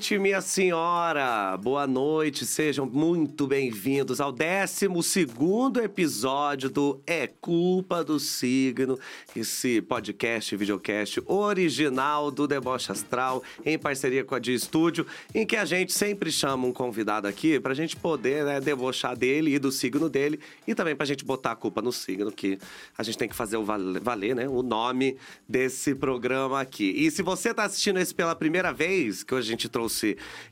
[0.00, 1.54] noite, minha senhora.
[1.58, 4.86] Boa noite, sejam muito bem-vindos ao 12
[5.84, 8.98] episódio do É Culpa do Signo,
[9.36, 15.54] esse podcast, videocast original do Deboche Astral, em parceria com a Dia Estúdio, em que
[15.56, 19.70] a gente sempre chama um convidado aqui pra gente poder né, debochar dele e do
[19.70, 22.58] signo dele, e também pra gente botar a culpa no signo, que
[22.96, 26.90] a gente tem que fazer o valer, né, o nome desse programa aqui.
[26.96, 29.89] E se você tá assistindo esse pela primeira vez, que hoje a gente trouxe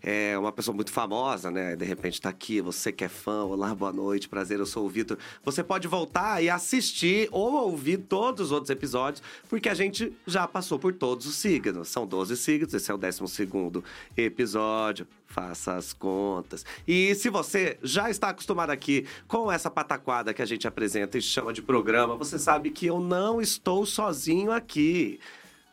[0.03, 1.77] é, uma pessoa muito famosa, né?
[1.77, 4.89] De repente tá aqui, você que é fã, olá, boa noite, prazer, eu sou o
[4.89, 5.17] Vitor.
[5.45, 10.47] Você pode voltar e assistir ou ouvir todos os outros episódios, porque a gente já
[10.47, 11.89] passou por todos os signos.
[11.89, 13.25] São 12 signos, esse é o 12
[14.17, 15.07] episódio.
[15.27, 16.65] Faça as contas.
[16.87, 21.23] E se você já está acostumado aqui com essa pataquada que a gente apresenta e
[21.23, 25.21] chama de programa, você sabe que eu não estou sozinho aqui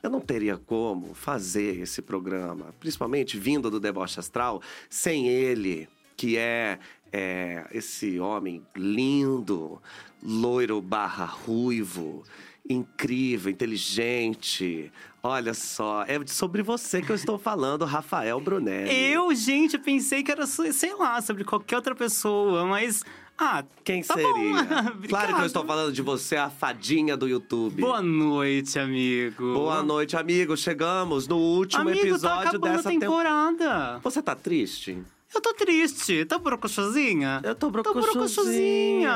[0.05, 6.37] eu não teria como fazer esse programa, principalmente vindo do Deboche Astral, sem ele, que
[6.37, 6.79] é,
[7.11, 9.81] é esse homem lindo,
[10.21, 12.23] loiro barra ruivo,
[12.69, 14.91] incrível, inteligente.
[15.23, 18.93] Olha só, é sobre você que eu estou falando, Rafael Brunelli.
[19.11, 23.03] Eu, gente, pensei que era, sei lá, sobre qualquer outra pessoa, mas
[23.37, 24.65] ah, quem tá seria?
[25.09, 27.81] claro que eu estou falando de você, a fadinha do YouTube.
[27.81, 29.53] Boa noite, amigo.
[29.53, 30.55] Boa noite, amigo.
[30.55, 33.91] Chegamos no último amigo, episódio tá dessa temporada.
[33.93, 34.01] Tem...
[34.01, 35.03] Você tá triste?
[35.33, 36.23] Eu tô triste.
[36.25, 37.41] Tá brocochosinha?
[37.43, 39.11] Eu tô brocochosinha.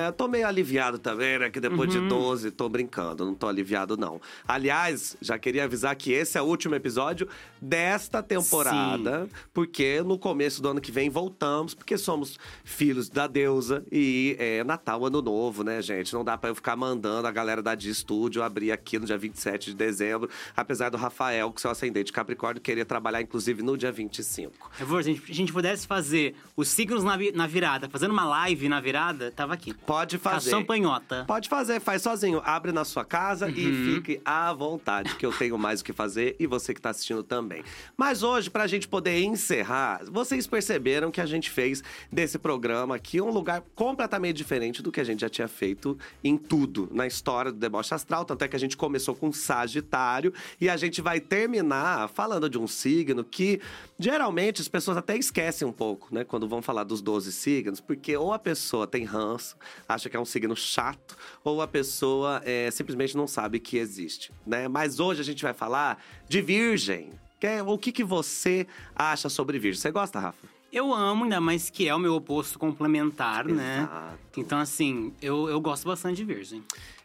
[0.00, 1.50] É, tô meio aliviado também, né?
[1.50, 2.02] Que depois uhum.
[2.02, 3.24] de 12, tô brincando.
[3.24, 4.20] Não tô aliviado, não.
[4.46, 7.28] Aliás, já queria avisar que esse é o último episódio
[7.60, 9.24] desta temporada.
[9.24, 9.30] Sim.
[9.52, 11.74] Porque no começo do ano que vem voltamos.
[11.74, 13.84] Porque somos filhos da deusa.
[13.90, 16.14] E é Natal, Ano Novo, né, gente?
[16.14, 19.18] Não dá pra eu ficar mandando a galera da Dia Studio abrir aqui no dia
[19.18, 20.28] 27 de dezembro.
[20.56, 24.70] Apesar do Rafael, que seu ascendente Capricórnio, queria trabalhar, inclusive, no dia 25.
[24.78, 28.68] Eu vou, gente a gente pudesse fazer os signos na, na virada, fazendo uma live
[28.68, 29.72] na virada, tava aqui.
[29.74, 30.50] Pode fazer.
[30.50, 31.24] A champanhota.
[31.26, 32.40] Pode fazer, faz sozinho.
[32.44, 33.52] Abre na sua casa uhum.
[33.52, 36.90] e fique à vontade, que eu tenho mais o que fazer e você que tá
[36.90, 37.64] assistindo também.
[37.96, 43.20] Mas hoje, pra gente poder encerrar, vocês perceberam que a gente fez desse programa aqui
[43.20, 47.50] um lugar completamente diferente do que a gente já tinha feito em tudo na história
[47.50, 48.24] do deboche astral.
[48.24, 52.58] Tanto é que a gente começou com Sagitário e a gente vai terminar falando de
[52.58, 53.60] um signo que
[53.98, 58.16] geralmente as pessoas até esquecem um pouco, né, quando vão falar dos 12 signos, porque
[58.16, 59.56] ou a pessoa tem ranço,
[59.88, 64.32] acha que é um signo chato, ou a pessoa é, simplesmente não sabe que existe,
[64.46, 64.68] né?
[64.68, 67.12] Mas hoje a gente vai falar de Virgem.
[67.40, 69.80] Que é, o que, que você acha sobre Virgem?
[69.80, 70.46] Você gosta, Rafa?
[70.72, 73.80] Eu amo, ainda mais que é o meu oposto complementar, né?
[73.80, 73.94] Exato.
[73.94, 74.18] né?
[74.38, 76.64] Então, assim, eu, eu gosto bastante de Virgem.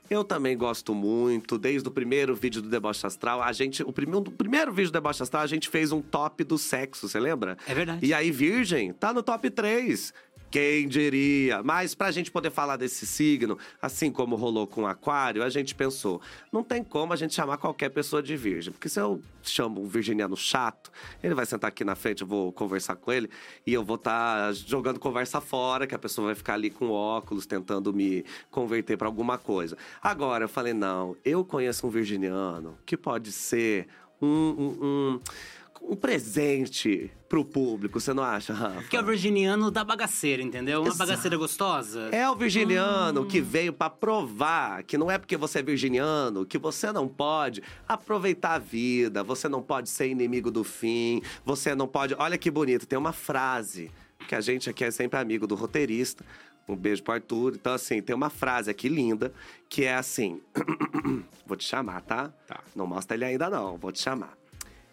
[0.10, 1.58] Eu também gosto muito.
[1.58, 3.84] Desde o primeiro vídeo do Deboche Astral, a gente.
[3.84, 7.08] O primeiro, o primeiro vídeo do Deboche Astral, a gente fez um top do sexo,
[7.08, 7.58] você lembra?
[7.68, 8.06] É verdade.
[8.06, 10.14] E aí, Virgem, tá no top 3.
[10.50, 11.62] Quem diria?
[11.62, 15.50] Mas para a gente poder falar desse signo, assim como rolou com o Aquário, a
[15.50, 16.22] gente pensou:
[16.52, 18.72] não tem como a gente chamar qualquer pessoa de virgem.
[18.72, 20.92] Porque se eu chamo um virginiano chato,
[21.22, 23.30] ele vai sentar aqui na frente, eu vou conversar com ele
[23.66, 26.90] e eu vou estar tá jogando conversa fora, que a pessoa vai ficar ali com
[26.90, 29.78] óculos tentando me converter para alguma coisa.
[30.02, 33.88] Agora eu falei: não, eu conheço um virginiano que pode ser
[34.22, 35.20] um, um, um
[35.88, 38.84] um presente pro público, você não acha, Rafa?
[38.84, 40.82] Que é o virginiano da bagaceira, entendeu?
[40.82, 41.10] Uma Exato.
[41.10, 42.10] bagaceira gostosa.
[42.12, 43.28] É o virginiano hum.
[43.28, 47.64] que veio para provar que não é porque você é virginiano que você não pode
[47.88, 52.16] aproveitar a vida, você não pode ser inimigo do fim, você não pode.
[52.18, 53.90] Olha que bonito, tem uma frase
[54.28, 56.24] que a gente aqui é sempre amigo do roteirista.
[56.68, 57.54] Um beijo pro Arthur.
[57.56, 59.32] Então, assim, tem uma frase aqui linda
[59.70, 60.42] que é assim:
[61.48, 62.28] Vou te chamar, tá?
[62.46, 62.60] Tá.
[62.76, 63.78] Não mostra ele ainda, não.
[63.78, 64.38] Vou te chamar.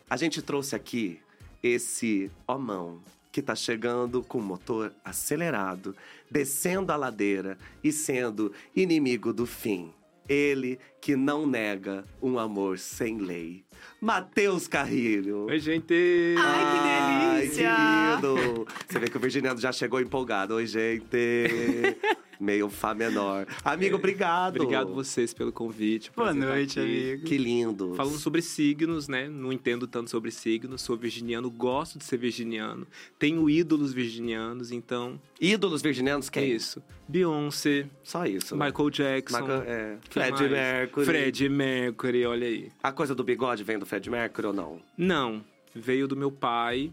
[0.08, 1.18] A gente trouxe aqui
[1.62, 3.00] esse homão
[3.32, 5.96] que está chegando com o motor acelerado,
[6.30, 9.92] descendo a ladeira e sendo inimigo do fim.
[10.28, 13.64] Ele que não nega um amor sem lei.
[14.00, 15.46] Matheus Carrilho.
[15.46, 16.34] Oi, gente!
[16.38, 17.74] Ai, que delícia!
[17.74, 18.66] Ai, que lindo!
[18.86, 20.54] Você vê que o Virginiano já chegou empolgado.
[20.54, 21.08] Oi, gente!
[22.40, 23.46] meio Fá menor.
[23.64, 24.56] Amigo, obrigado.
[24.56, 26.10] Obrigado vocês pelo convite.
[26.14, 27.24] Boa noite, amigo.
[27.24, 27.94] Que lindo.
[27.94, 29.28] Falando sobre signos, né?
[29.28, 30.82] Não entendo tanto sobre signos.
[30.82, 32.86] Sou virginiano, gosto de ser virginiano.
[33.18, 35.20] Tenho ídolos virginianos, então.
[35.40, 36.44] Ídolos virginianos quem?
[36.44, 36.82] É isso.
[37.06, 37.86] Beyoncé.
[38.02, 38.56] Só isso.
[38.56, 38.66] Né?
[38.66, 39.40] Michael Jackson.
[39.40, 39.98] Michael, é.
[40.08, 41.06] Fred Mercury.
[41.06, 42.72] Fred Mercury, olha aí.
[42.82, 44.80] A coisa do bigode vem do Fred Mercury ou não?
[44.96, 45.44] Não.
[45.74, 46.92] Veio do meu pai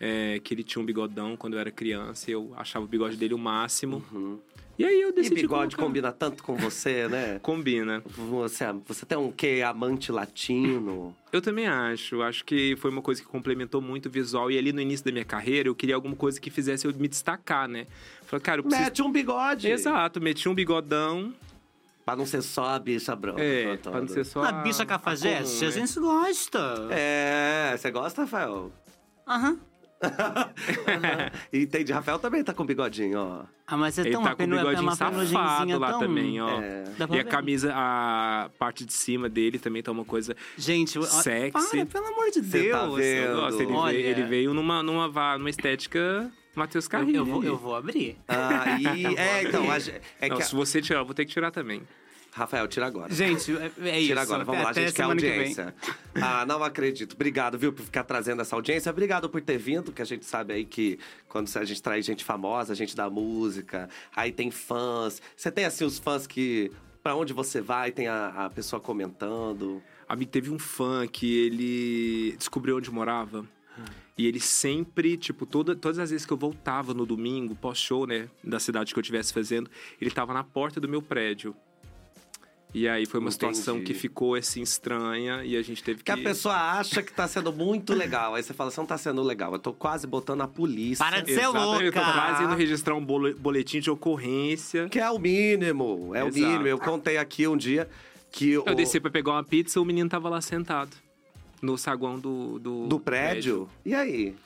[0.00, 2.30] é, que ele tinha um bigodão quando eu era criança.
[2.30, 4.04] E eu achava o bigode dele o máximo.
[4.12, 4.38] Uhum.
[4.78, 5.82] E aí eu E decidi bigode colocar.
[5.88, 7.40] combina tanto com você, né?
[7.42, 8.00] Combina.
[8.06, 9.60] Você, você tem um quê?
[9.66, 11.14] Amante latino?
[11.32, 12.22] Eu também acho.
[12.22, 14.50] Acho que foi uma coisa que complementou muito o visual.
[14.50, 17.08] E ali no início da minha carreira, eu queria alguma coisa que fizesse eu me
[17.08, 17.86] destacar, né?
[18.22, 18.84] Falei, cara, eu preciso...
[18.84, 19.68] Mete um bigode.
[19.68, 21.34] Exato, meti um bigodão.
[22.06, 23.42] Pra não ser só a bicha branca.
[23.42, 23.90] É, toda.
[23.90, 25.86] pra não ser só A bicha cafajeste, comum, a né?
[25.86, 26.88] gente gosta.
[26.90, 28.72] É, você gosta, Rafael?
[29.26, 29.58] Aham.
[31.52, 31.92] Entendi.
[31.92, 33.42] Rafael também tá com bigodinho, ó.
[33.66, 36.00] Ah, mas você Ele tem uma, tá com tem bigodinho uma safado lá tão...
[36.00, 36.60] também, ó.
[36.60, 36.84] É.
[37.10, 41.50] E a camisa, a parte de cima dele também tá uma coisa Gente, Sexy.
[41.50, 42.78] para, pelo amor de Cê Deus.
[42.80, 43.26] tá vendo?
[43.28, 43.92] Eu gosto, ele, Olha.
[43.92, 47.16] veio, ele veio numa, numa, numa estética Matheus Eu, Carrilho.
[47.18, 48.16] eu vou, eu vou abrir.
[48.28, 49.06] Ah, e...
[49.16, 50.42] É, então, a é Não, que...
[50.42, 51.82] a- se você tirar, eu vou ter que tirar também.
[52.32, 53.12] Rafael, tira agora.
[53.12, 54.08] Gente, é, é isso.
[54.08, 55.74] Tira agora, vamos lá, a Até gente quer semana que audiência.
[56.20, 57.12] Ah, não acredito.
[57.12, 58.90] Obrigado, viu, por ficar trazendo essa audiência.
[58.90, 60.98] Obrigado por ter vindo, que a gente sabe aí que
[61.28, 65.22] quando a gente traz gente famosa, gente da música, aí tem fãs.
[65.36, 66.72] Você tem, assim, os fãs que,
[67.02, 69.80] pra onde você vai, tem a, a pessoa comentando.
[70.08, 73.46] Amigo, teve um fã que ele descobriu onde morava.
[74.16, 78.28] E ele sempre, tipo, toda, todas as vezes que eu voltava no domingo, pós-show, né,
[78.42, 79.70] da cidade que eu estivesse fazendo,
[80.00, 81.54] ele tava na porta do meu prédio.
[82.78, 83.92] E aí foi uma situação Entendi.
[83.92, 86.10] que ficou, assim, estranha e a gente teve Que que...
[86.12, 88.36] a pessoa acha que tá sendo muito legal.
[88.36, 89.52] Aí você fala, você não tá sendo legal.
[89.52, 91.04] Eu tô quase botando a polícia.
[91.04, 92.12] Para de ser Exatamente, eu tô louca!
[92.12, 94.88] quase indo registrar um bole- boletim de ocorrência.
[94.88, 96.46] Que é o mínimo, é o Exato.
[96.46, 96.66] mínimo.
[96.68, 97.88] Eu contei aqui um dia
[98.30, 98.74] que Eu o...
[98.76, 100.96] desci pra pegar uma pizza, o menino tava lá sentado.
[101.60, 102.60] No saguão do...
[102.60, 103.68] Do, do prédio.
[103.84, 104.36] E aí?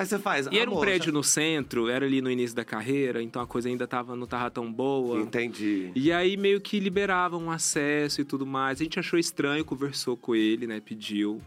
[0.00, 0.46] Aí você faz...
[0.50, 3.68] E era um prédio no centro, era ali no início da carreira, então a coisa
[3.68, 5.20] ainda tava, não tava tão boa.
[5.20, 5.92] Entendi.
[5.94, 8.80] E aí meio que liberavam acesso e tudo mais.
[8.80, 10.80] A gente achou estranho, conversou com ele, né?
[10.80, 11.42] Pediu.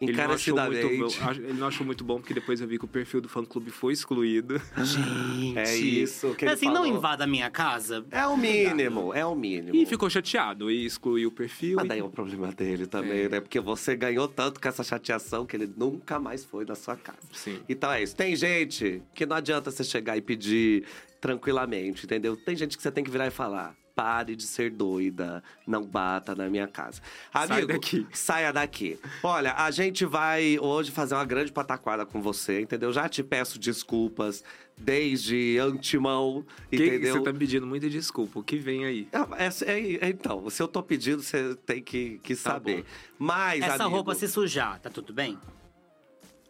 [0.00, 1.20] Ele não, achou muito, Encarecidamente.
[1.20, 3.70] bom- ele não achou muito bom, porque depois eu vi que o perfil do fã-clube
[3.72, 4.60] foi excluído.
[4.76, 5.58] Gente.
[5.58, 6.86] É isso que ele assim, não falou.
[6.96, 8.04] invada a minha casa.
[8.12, 9.74] É o mínimo, é o mínimo.
[9.74, 11.76] E ficou chateado e excluiu o perfil.
[11.76, 13.28] Mas e- daí é o problema dele também, É.
[13.28, 13.40] né?
[13.40, 17.18] Porque você ganhou tanto com essa chateação que ele nunca mais foi na sua casa.
[17.32, 17.58] Sim.
[17.68, 18.14] Então é isso.
[18.14, 20.84] Tem gente que não adianta você chegar e pedir
[21.20, 22.36] tranquilamente, entendeu?
[22.36, 23.74] Tem gente que você tem que virar e falar.
[23.98, 27.02] Pare de ser doida, não bata na minha casa.
[27.32, 28.06] Sai Amigo, daqui.
[28.12, 28.96] saia daqui.
[29.24, 32.92] Olha, a gente vai hoje fazer uma grande pataquada com você, entendeu?
[32.92, 34.44] Já te peço desculpas
[34.76, 37.16] desde antemão, Que entendeu?
[37.16, 38.38] você tá me pedindo muita desculpa.
[38.38, 39.08] O que vem aí?
[39.12, 42.82] Ah, essa- é- é- então, se eu tô pedindo, você tem que, que Tá saber.
[42.82, 42.88] bom.
[43.18, 45.36] Mas, Essa amigo, roupa se sujar, tá tudo bem?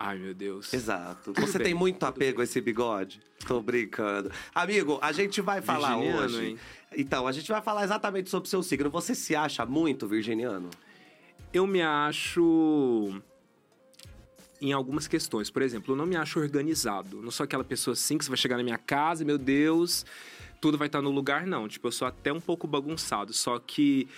[0.01, 0.73] Ai, meu Deus.
[0.73, 1.33] Exato.
[1.33, 2.43] Tudo Você bem, tem muito apego bem.
[2.43, 3.21] a esse bigode?
[3.49, 4.31] Tô brincando.
[4.55, 6.45] Amigo, a gente vai falar Virginiano, hoje.
[6.51, 6.59] hein?
[6.97, 8.91] Então, a gente vai falar exatamente sobre o seu signo.
[8.91, 10.71] Você se acha muito virginiano?
[11.53, 13.21] Eu me acho
[14.61, 15.51] em algumas questões.
[15.51, 17.23] Por exemplo, eu não me acho organizado.
[17.23, 20.05] Não sou aquela pessoa assim que você vai chegar na minha casa meu Deus,
[20.61, 21.69] tudo vai estar no lugar, não.
[21.69, 23.33] Tipo, eu sou até um pouco bagunçado.
[23.33, 24.09] Só que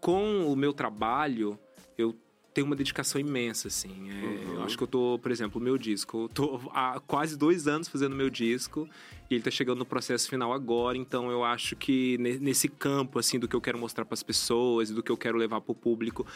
[0.00, 1.58] com o meu trabalho,
[1.96, 2.14] eu
[2.54, 4.10] tenho uma dedicação imensa, assim.
[4.10, 6.22] É, Eu acho que eu tô, por exemplo, o meu disco.
[6.24, 8.88] Eu tô há quase dois anos fazendo meu disco.
[9.30, 13.18] E ele tá chegando no processo final agora, então eu acho que ne- nesse campo,
[13.18, 15.70] assim, do que eu quero mostrar para as pessoas, do que eu quero levar para
[15.70, 16.26] o público,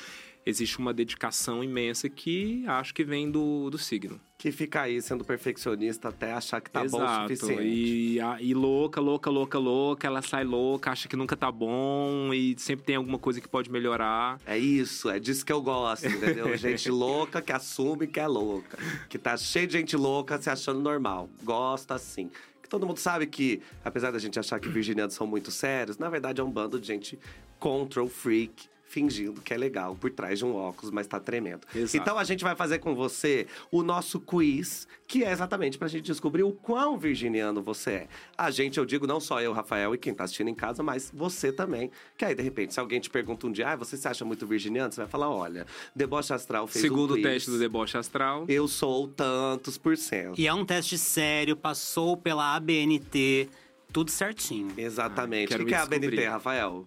[0.44, 4.20] existe uma dedicação imensa que acho que vem do, do signo.
[4.36, 7.36] Que fica aí sendo perfeccionista até achar que tá bom o Exato.
[7.36, 7.62] suficiente.
[7.62, 12.56] E, e louca, louca, louca, louca, ela sai louca, acha que nunca tá bom e
[12.58, 14.40] sempre tem alguma coisa que pode melhorar.
[14.44, 16.54] É isso, é disso que eu gosto, entendeu?
[16.58, 18.76] gente louca que assume que é louca.
[19.08, 21.30] Que tá cheio de gente louca se achando normal.
[21.44, 22.30] Gosta assim.
[22.68, 26.40] Todo mundo sabe que, apesar da gente achar que virginianos são muito sérios, na verdade
[26.40, 27.18] é um bando de gente
[27.58, 28.71] control freak.
[28.92, 31.66] Fingindo que é legal por trás de um óculos, mas tá tremendo.
[31.74, 31.96] Exato.
[31.96, 36.04] Então a gente vai fazer com você o nosso quiz, que é exatamente pra gente
[36.04, 38.08] descobrir o quão virginiano você é.
[38.36, 41.10] A gente, eu digo, não só eu, Rafael, e quem tá assistindo em casa, mas
[41.10, 41.90] você também.
[42.18, 44.46] Que aí, de repente, se alguém te pergunta um dia, ah, você se acha muito
[44.46, 44.92] virginiano?
[44.92, 47.24] Você vai falar, olha, Deboche Astral fez Segundo um o quiz.
[47.24, 48.44] teste do deboche astral.
[48.46, 50.38] Eu sou tantos por cento.
[50.38, 53.48] E é um teste sério, passou pela ABNT,
[53.90, 54.68] tudo certinho.
[54.76, 55.48] Exatamente.
[55.48, 56.28] quero o que, que é a BNT, descobrir.
[56.28, 56.86] Rafael?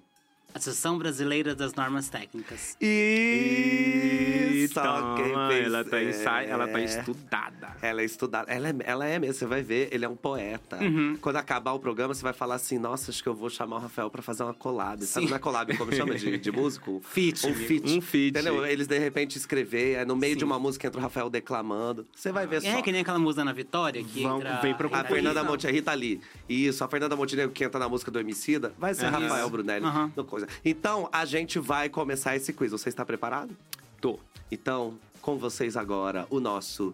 [0.55, 2.77] Associação Brasileira das Normas Técnicas.
[2.81, 6.41] E só quem Toma, fez- ela tá, ensa...
[6.43, 6.85] ela tá é.
[6.85, 7.67] estudada.
[7.81, 8.51] Ela é estudada.
[8.51, 10.77] Ela é, ela é mesmo, você vai ver, ele é um poeta.
[10.81, 11.17] Uhum.
[11.21, 13.79] Quando acabar o programa, você vai falar assim: nossa, acho que eu vou chamar o
[13.79, 15.03] Rafael pra fazer uma collab.
[15.05, 17.01] Sabe, não é collab, como chama de, de músico?
[17.03, 17.45] Feat.
[17.47, 17.97] Um feat.
[17.97, 18.29] Um feat.
[18.29, 18.65] Entendeu?
[18.65, 20.39] Eles de repente escrever, é no meio Sim.
[20.39, 22.07] de uma música entra o Rafael declamando.
[22.15, 22.69] Você vai ver só.
[22.69, 24.61] É que nem aquela música na Vitória que Vamos- entra...
[24.61, 25.51] vem pro A Fernanda Rita.
[25.51, 26.21] Monte, a Rita Lee.
[26.47, 29.49] Isso, a Fernanda Montenegro que entra na música do Emicida, vai ser É Rafael isso.
[29.49, 29.85] Brunelli.
[29.85, 30.11] Aham.
[30.15, 30.44] no coisa.
[30.63, 32.71] Então, a gente vai começar esse quiz.
[32.71, 33.55] Você está preparado?
[33.99, 34.19] Tô.
[34.51, 36.93] Então, com vocês agora, o nosso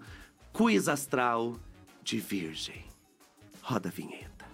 [0.54, 1.58] quiz astral
[2.04, 2.84] de Virgem.
[3.62, 4.46] Roda a vinheta.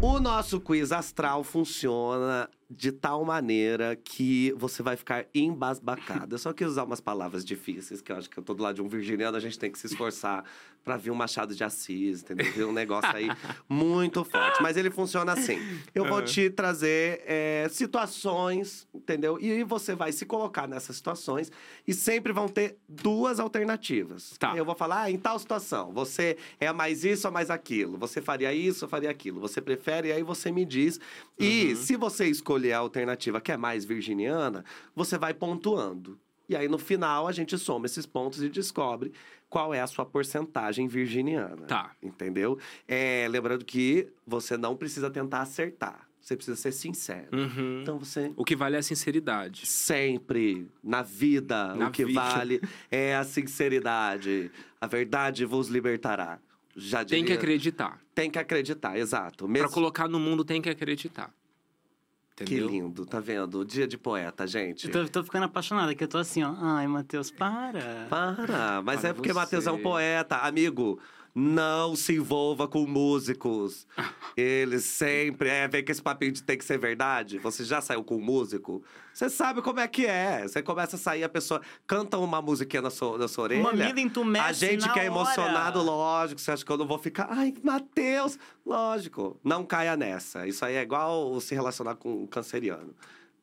[0.00, 6.34] O nosso quiz astral funciona de tal maneira que você vai ficar embasbacado.
[6.34, 8.74] Eu só quis usar umas palavras difíceis, que eu acho que eu tô do lado
[8.74, 10.44] de um virginiano, a gente tem que se esforçar
[10.84, 12.50] para ver um Machado de Assis, entendeu?
[12.52, 13.28] Ver um negócio aí
[13.68, 14.62] muito forte.
[14.62, 15.58] Mas ele funciona assim.
[15.94, 19.38] Eu vou te trazer é, situações, entendeu?
[19.38, 21.52] E você vai se colocar nessas situações
[21.86, 24.36] e sempre vão ter duas alternativas.
[24.38, 24.56] Tá.
[24.56, 27.98] Eu vou falar, ah, em tal situação, você é mais isso ou mais aquilo?
[27.98, 29.40] Você faria isso ou faria aquilo?
[29.40, 30.08] Você prefere?
[30.08, 30.98] E aí você me diz.
[31.38, 36.18] E se você escolher a alternativa que é mais virginiana, você vai pontuando.
[36.48, 39.12] E aí, no final, a gente soma esses pontos e descobre
[39.50, 41.66] qual é a sua porcentagem virginiana.
[41.66, 41.92] Tá.
[42.02, 42.58] Entendeu?
[42.86, 46.08] É, lembrando que você não precisa tentar acertar.
[46.20, 47.28] Você precisa ser sincero.
[47.32, 47.80] Uhum.
[47.82, 49.66] Então, você O que vale é a sinceridade.
[49.66, 52.20] sempre, na vida, Na o que vida.
[52.20, 52.60] vale
[52.90, 54.50] é a sinceridade.
[54.80, 56.38] A verdade vos libertará.
[56.76, 58.00] Já Tem que diria- acreditar.
[58.14, 59.44] Tem que acreditar, exato.
[59.44, 59.70] Pra Mesmo...
[59.70, 61.32] colocar no mundo tem que acreditar.
[62.44, 62.68] Que Entendeu?
[62.68, 63.64] lindo, tá vendo?
[63.64, 64.86] Dia de poeta, gente.
[64.86, 66.54] Eu tô, tô ficando apaixonada, que eu tô assim, ó.
[66.60, 68.06] Ai, Matheus, para.
[68.08, 69.32] Para, mas Para é porque.
[69.32, 70.36] Matheus é um poeta.
[70.36, 71.00] Amigo,
[71.38, 73.86] não se envolva com músicos.
[74.36, 75.48] Eles sempre.
[75.48, 77.38] É, vem com esse papinho de tem que ser verdade.
[77.38, 78.82] Você já saiu com um músico?
[79.14, 80.42] Você sabe como é que é.
[80.42, 83.62] Você começa a sair, a pessoa canta uma musiquinha na sua, na sua orelha.
[83.62, 85.06] Mamilo entumece A gente que é hora.
[85.06, 86.40] emocionado, lógico.
[86.40, 87.28] Você acha que eu não vou ficar.
[87.30, 88.36] Ai, Matheus!
[88.66, 89.38] Lógico.
[89.44, 90.44] Não caia nessa.
[90.44, 92.94] Isso aí é igual se relacionar com um canceriano.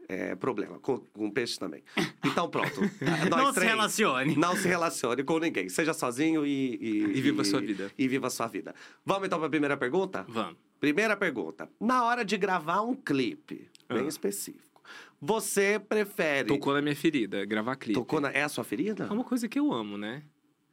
[0.08, 0.80] É problema.
[0.80, 1.84] Com, com peixe também.
[2.24, 2.80] Então, pronto.
[3.30, 4.36] Não se três, relacione.
[4.36, 5.68] Não se relacione com ninguém.
[5.70, 6.76] Seja sozinho e...
[6.82, 7.92] E viva a sua vida.
[7.98, 8.76] E viva a sua vida.
[9.06, 10.24] Vamos então para a primeira pergunta?
[10.28, 10.58] Vamos.
[10.80, 11.68] Primeira pergunta.
[11.80, 14.08] Na hora de gravar um clipe, bem Ah.
[14.08, 14.82] específico,
[15.20, 16.48] você prefere...
[16.50, 18.00] Tocou na minha ferida, gravar clipe.
[18.00, 18.30] Tocou na...
[18.32, 19.08] É a sua ferida?
[19.10, 20.22] É uma coisa que eu amo, né?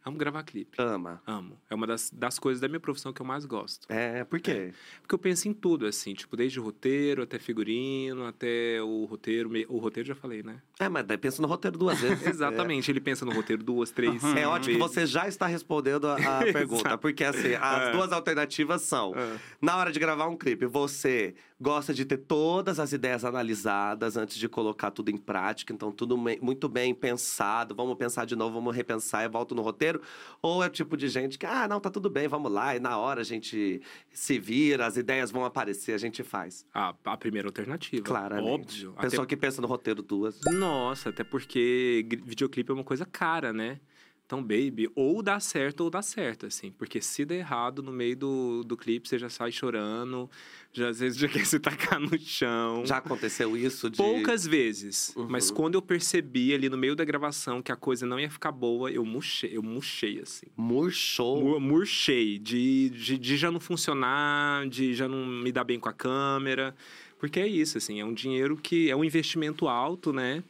[0.05, 0.77] Amo gravar clipe.
[0.81, 1.23] Ama.
[1.27, 1.57] Amo.
[1.71, 3.87] É uma das, das coisas da minha profissão que eu mais gosto.
[3.89, 4.73] É, por quê?
[5.01, 9.51] Porque eu penso em tudo, assim, tipo, desde o roteiro até figurino, até o roteiro.
[9.69, 10.61] O roteiro já falei, né?
[10.81, 12.27] É, mas daí pensa no roteiro duas vezes.
[12.27, 14.23] Exatamente, ele pensa no roteiro duas, três.
[14.37, 16.99] É, é ótimo que você já está respondendo a, a pergunta.
[16.99, 17.93] Porque, assim, as É.
[17.93, 19.15] duas alternativas são...
[19.15, 19.39] É.
[19.61, 24.37] Na hora de gravar um clipe, você gosta de ter todas as ideias analisadas antes
[24.37, 27.73] de colocar tudo em prática, então tudo muito bem pensado.
[27.73, 29.92] Vamos pensar de novo, vamos repensar e volto no roteiro.
[30.41, 32.81] Ou é o tipo de gente que, ah, não, tá tudo bem, vamos lá, e
[32.81, 33.81] na hora a gente
[34.13, 36.65] se vira, as ideias vão aparecer, a gente faz.
[36.73, 38.05] A, a primeira alternativa.
[38.05, 38.87] Claramente.
[38.87, 38.95] Óbvio.
[39.01, 40.39] Pessoa que pensa no roteiro duas.
[40.47, 43.81] Até- Nossa, até porque videoclipe é uma coisa cara, né?
[44.25, 46.71] Então, baby, ou dá certo ou dá certo, assim.
[46.73, 50.31] Porque se der errado no meio do, do clipe, você já sai chorando,
[50.73, 52.85] já às vezes já quer se tacar no chão.
[52.87, 53.97] Já aconteceu isso de.
[53.99, 55.13] Poucas vezes.
[55.17, 55.27] Uhum.
[55.29, 58.51] Mas quando eu percebi ali no meio da gravação que a coisa não ia ficar
[58.53, 60.47] boa, eu murchei, eu murchei, assim.
[60.57, 61.43] Murchou.
[61.43, 65.89] Mu- Murchei, de, de, de já não funcionar, de já não me dar bem com
[65.89, 66.75] a câmera.
[67.19, 70.43] Porque é isso, assim, é um dinheiro que é um investimento alto, né?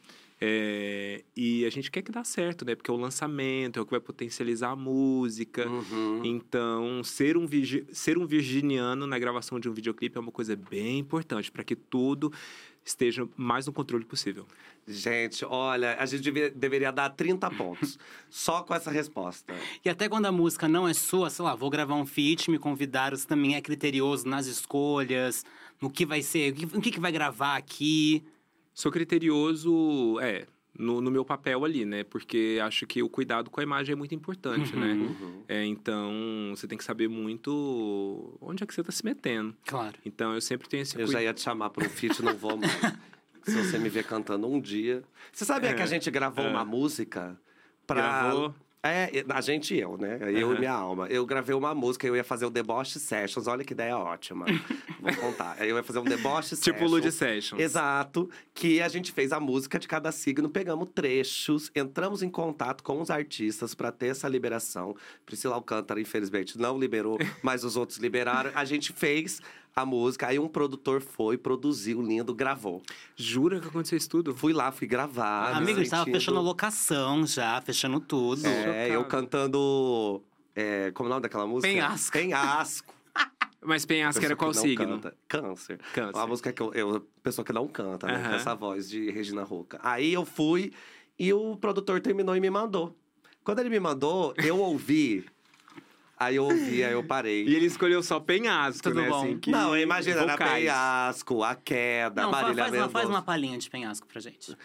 [0.45, 2.75] É, e a gente quer que dá certo, né?
[2.75, 5.65] Porque é o lançamento, é o que vai potencializar a música.
[5.69, 6.19] Uhum.
[6.25, 7.47] Então, ser um,
[7.93, 11.77] ser um virginiano na gravação de um videoclipe é uma coisa bem importante para que
[11.77, 12.29] tudo
[12.83, 14.45] esteja mais no controle possível.
[14.85, 17.97] Gente, olha, a gente devia- deveria dar 30 pontos.
[18.29, 19.55] só com essa resposta.
[19.85, 22.59] E até quando a música não é sua, sei lá, vou gravar um feat, me
[22.59, 25.45] convidaram, você também é criterioso nas escolhas,
[25.79, 28.21] no que vai ser, o que, o que que vai gravar aqui.
[28.73, 30.45] Sou criterioso, é,
[30.77, 32.03] no, no meu papel ali, né?
[32.03, 34.93] Porque acho que o cuidado com a imagem é muito importante, né?
[34.93, 35.43] Uhum.
[35.47, 36.11] É, então,
[36.55, 39.55] você tem que saber muito onde é que você está se metendo.
[39.65, 39.95] Claro.
[40.05, 42.57] Então, eu sempre tenho esse Eu já ia te chamar para um feat, não vou
[42.57, 42.71] mais.
[43.43, 45.03] Se você me ver cantando um dia.
[45.31, 46.49] Você sabia É, que a gente gravou é.
[46.49, 47.37] uma música
[47.85, 48.53] pra.
[48.85, 50.19] É, a gente e eu, né?
[50.21, 50.55] Eu Aham.
[50.55, 51.07] e minha alma.
[51.07, 53.47] Eu gravei uma música, eu ia fazer o Deboche Sessions.
[53.47, 54.45] Olha que ideia ótima.
[54.99, 55.55] Vou contar.
[55.65, 56.91] Eu ia fazer um Deboche Tipo Sessions.
[56.91, 57.61] Lud Sessions.
[57.61, 62.83] Exato, que a gente fez a música de cada signo, pegamos trechos, entramos em contato
[62.83, 64.93] com os artistas para ter essa liberação.
[65.25, 68.51] Priscila Alcântara, infelizmente, não liberou, mas os outros liberaram.
[68.53, 69.39] A gente fez
[69.75, 72.81] a música, aí um produtor foi, produziu, lindo, gravou.
[73.15, 74.35] Jura que aconteceu isso tudo?
[74.35, 75.51] Fui lá, fui gravar.
[75.53, 78.45] me Amigo, a gente tava sentindo- fechando a locação já, fechando tudo.
[78.45, 80.21] É, eu cantando.
[80.55, 81.67] É, como é o nome daquela música?
[81.67, 82.11] Penhasco.
[82.13, 82.93] Penhasco.
[83.65, 84.85] Mas Penhasco era qual signo?
[84.99, 85.15] canta.
[85.27, 85.79] Câncer.
[85.93, 86.15] Câncer.
[86.17, 87.07] Uma música que eu, eu.
[87.23, 88.27] Pessoa que não canta, né?
[88.29, 89.79] Com essa voz de Regina Roca.
[89.81, 90.71] Aí eu fui
[91.17, 92.95] e o produtor terminou e me mandou.
[93.43, 95.25] Quando ele me mandou, eu ouvi.
[96.25, 97.45] Aí eu ouvi, aí eu parei.
[97.45, 99.09] E ele escolheu só Penhasco, Tudo né?
[99.09, 99.23] bom.
[99.23, 99.51] Assim, que...
[99.51, 104.07] Não, imagina, era penhasco, a queda, Não, Marília faz, uma, faz uma palhinha de penhasco
[104.07, 104.55] pra gente.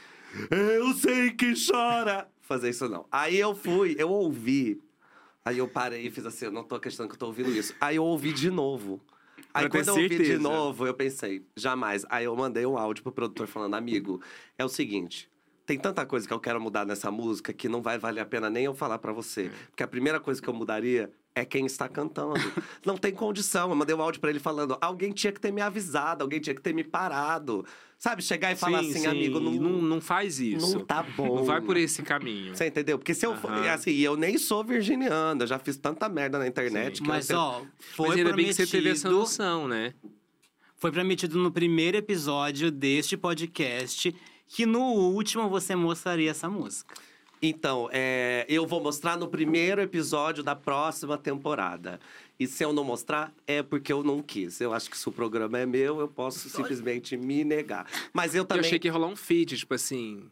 [0.51, 2.29] Eu sei que chora.
[2.43, 3.07] Fazer isso não.
[3.11, 4.81] Aí eu fui, eu ouvi.
[5.45, 7.75] Aí eu parei e fiz assim, eu não tô acreditando que eu tô ouvindo isso.
[7.81, 9.01] Aí eu ouvi de novo.
[9.55, 10.39] Aí quando eu ouvi de certeza.
[10.43, 12.05] novo, eu pensei, jamais.
[12.11, 14.21] Aí eu mandei um áudio pro produtor falando, amigo,
[14.59, 15.29] é o seguinte.
[15.65, 18.49] Tem tanta coisa que eu quero mudar nessa música que não vai valer a pena
[18.49, 19.15] nem eu falar pra É.
[19.15, 19.51] você.
[19.71, 22.35] Porque a primeira coisa que eu mudaria é quem está cantando.
[22.85, 23.71] não tem condição.
[23.71, 26.55] Eu mandei um áudio pra ele falando: alguém tinha que ter me avisado, alguém tinha
[26.55, 27.65] que ter me parado.
[27.99, 30.79] Sabe, chegar e falar Sim, assim, sim, amigo, não, não, não faz isso.
[30.79, 31.37] não tá bom.
[31.37, 32.55] Não vai por esse caminho.
[32.55, 32.97] Você entendeu?
[32.97, 33.51] Porque se eu for.
[33.51, 37.03] Assim, e eu nem sou virginiano, eu já fiz tanta merda na internet.
[37.03, 38.67] que Mas, eu ó, foi Mas ainda bem que prometido...
[38.67, 39.95] você teve essa noção, né?
[40.77, 44.15] Foi prometido no primeiro episódio deste podcast
[44.47, 46.95] que no último você mostraria essa música.
[47.41, 52.01] Então, é, eu vou mostrar no primeiro episódio da próxima temporada.
[52.39, 54.61] E se eu não mostrar, é porque eu não quis.
[54.61, 57.87] Eu acho que se o programa é meu, eu posso simplesmente me negar.
[58.13, 58.65] Mas eu Eu também.
[58.65, 60.25] achei que ia rolar um feat, tipo assim,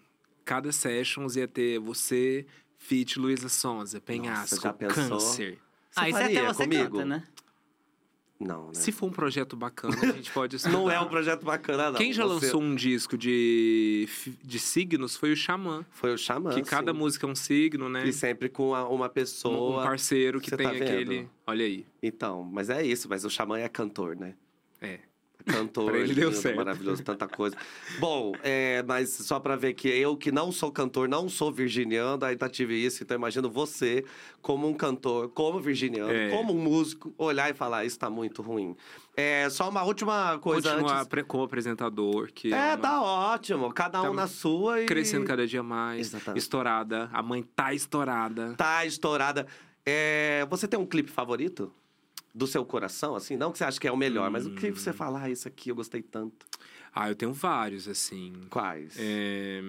[0.44, 2.44] cada sessions ia ter você,
[2.78, 4.94] feat Luísa Sonza, Penhasco, já pensou?
[5.18, 5.58] Câncer.
[5.90, 6.90] Você Aí você faria até você comigo?
[6.98, 7.22] canta, né?
[8.38, 8.74] Não, né?
[8.74, 10.72] Se for um projeto bacana, a gente pode estudar.
[10.76, 11.96] Não é um projeto bacana, não.
[11.98, 14.06] Quem já Você- lançou um disco de,
[14.44, 15.86] de signos foi o Xamã.
[15.90, 16.50] Foi o Xamã.
[16.52, 16.98] que cada sim.
[16.98, 18.06] música é um signo, né?
[18.06, 19.80] E sempre com uma Um, pessoa.
[19.80, 21.28] um parceiro que Você tem tá aquele.
[21.46, 21.86] Olha aí.
[22.02, 23.08] Então, mas é isso.
[23.08, 24.34] Mas o Xamã é cantor, né?
[24.82, 25.00] É.
[25.46, 26.56] Cantor, ele deu lindo, certo.
[26.56, 27.56] maravilhoso, tanta coisa.
[27.98, 32.24] Bom, é, mas só pra ver que eu, que não sou cantor, não sou virginiano,
[32.24, 33.02] ainda tive isso.
[33.02, 34.04] Então, imagino você,
[34.42, 36.30] como um cantor, como virginiano, É.
[36.30, 38.76] como um músico, olhar e falar: Isso tá muito ruim.
[39.16, 41.22] É, só uma última coisa Continuar antes.
[41.26, 43.72] como apresentador, que É, uma- tá ótimo.
[43.72, 44.86] Cada um Tá na sua e.
[44.86, 46.08] crescendo cada dia mais.
[46.08, 46.38] Exatamente.
[46.42, 47.08] Estourada.
[47.12, 48.52] A mãe tá estourada.
[48.58, 49.46] Tá estourada.
[49.86, 51.72] É, você tem um clipe favorito?
[52.36, 53.34] Do seu coração, assim?
[53.34, 55.48] Não que você acha que é o melhor, mas o que você fala, ah, isso
[55.48, 56.44] aqui eu gostei tanto.
[56.94, 58.34] Ah, eu tenho vários, assim.
[58.50, 58.94] Quais?
[58.98, 59.62] É...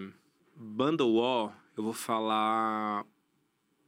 [0.53, 3.05] Bundle War, eu vou falar.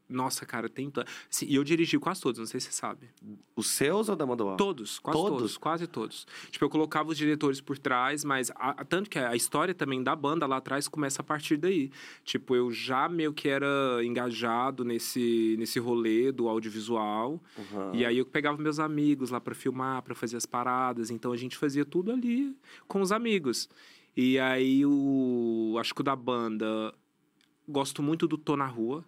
[0.09, 0.91] Nossa, cara, tem.
[1.31, 3.07] Assim, e eu dirigi quase todos, não sei se você sabe.
[3.55, 4.57] Os seus ou da Mandoal?
[4.57, 5.37] Todos, quase Todos?
[5.37, 5.57] todos?
[5.57, 6.27] quase todos.
[6.49, 10.15] Tipo, eu colocava os diretores por trás, mas a- tanto que a história também da
[10.15, 11.91] banda lá atrás começa a partir daí.
[12.23, 13.67] Tipo, eu já meio que era
[14.03, 17.39] engajado nesse, nesse rolê do audiovisual.
[17.55, 17.93] Uhum.
[17.93, 21.11] E aí eu pegava meus amigos lá pra filmar, pra fazer as paradas.
[21.11, 23.69] Então a gente fazia tudo ali com os amigos.
[24.17, 26.93] E aí o acho que o da banda
[27.67, 29.05] gosto muito do Tô na Rua,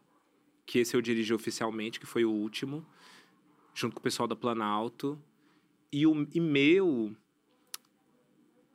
[0.72, 2.86] que esse eu dirigi oficialmente, que foi o último,
[3.74, 5.22] junto com o pessoal da Planalto.
[5.92, 7.14] E o e meu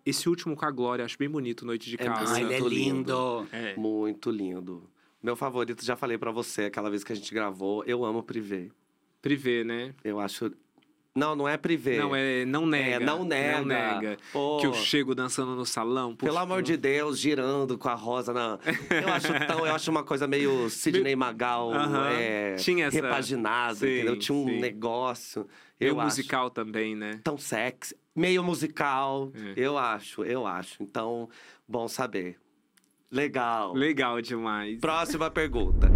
[0.04, 2.34] esse último com a Glória, acho bem bonito, Noite de É Casa.
[2.34, 3.48] Ah, ele é Muito lindo.
[3.50, 3.76] É.
[3.76, 4.90] Muito lindo.
[5.22, 8.68] Meu favorito, já falei pra você aquela vez que a gente gravou, eu amo Privé.
[9.22, 9.94] Privê, né?
[10.04, 10.52] Eu acho.
[11.16, 11.98] Não, não é Privé.
[11.98, 12.96] Não, é não nega.
[12.96, 13.58] É, não nega.
[13.58, 14.16] Não nega.
[14.32, 16.14] Pô, Que eu chego dançando no salão.
[16.14, 18.58] Pelo puxa, amor de Deus, girando com a rosa na.
[18.90, 22.08] Eu acho tão, eu acho uma coisa meio Sidney Magal, Aham.
[22.10, 24.18] é, Tinha essa- repaginado, Sim, entendeu?
[24.18, 24.60] Tinha um sim.
[24.60, 25.46] negócio.
[25.80, 27.18] E Eu o acho musical também, né?
[27.24, 29.32] tão sexy, meio musical.
[29.34, 29.52] É.
[29.56, 30.82] Eu acho, eu acho.
[30.82, 31.28] Então,
[31.66, 32.36] bom saber.
[33.10, 33.72] Legal.
[33.72, 34.78] Legal demais.
[34.80, 35.88] Próxima pergunta.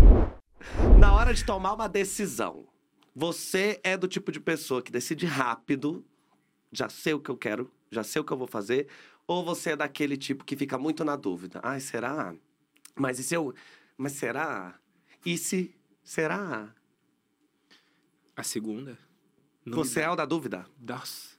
[0.99, 2.65] Na hora de tomar uma decisão,
[3.14, 6.05] você é do tipo de pessoa que decide rápido,
[6.73, 8.88] já sei o que eu quero, já sei o que eu vou fazer,
[9.27, 11.61] ou você é daquele tipo que fica muito na dúvida?
[11.62, 12.35] Ai, será?
[12.94, 13.55] Mas e se eu.
[13.96, 14.79] Mas será?
[15.25, 15.75] E se.
[16.03, 16.75] Será?
[18.37, 18.99] A segunda?
[19.64, 20.07] Não você me...
[20.07, 20.66] é o da dúvida?
[20.81, 21.37] Nossa.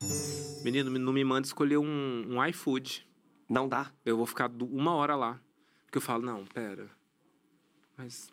[0.64, 3.08] Menino, não me manda escolher um, um iFood.
[3.50, 3.92] Não dá.
[4.06, 5.42] Eu vou ficar uma hora lá.
[5.86, 6.90] Porque eu falo, não, pera.
[7.98, 8.32] Mas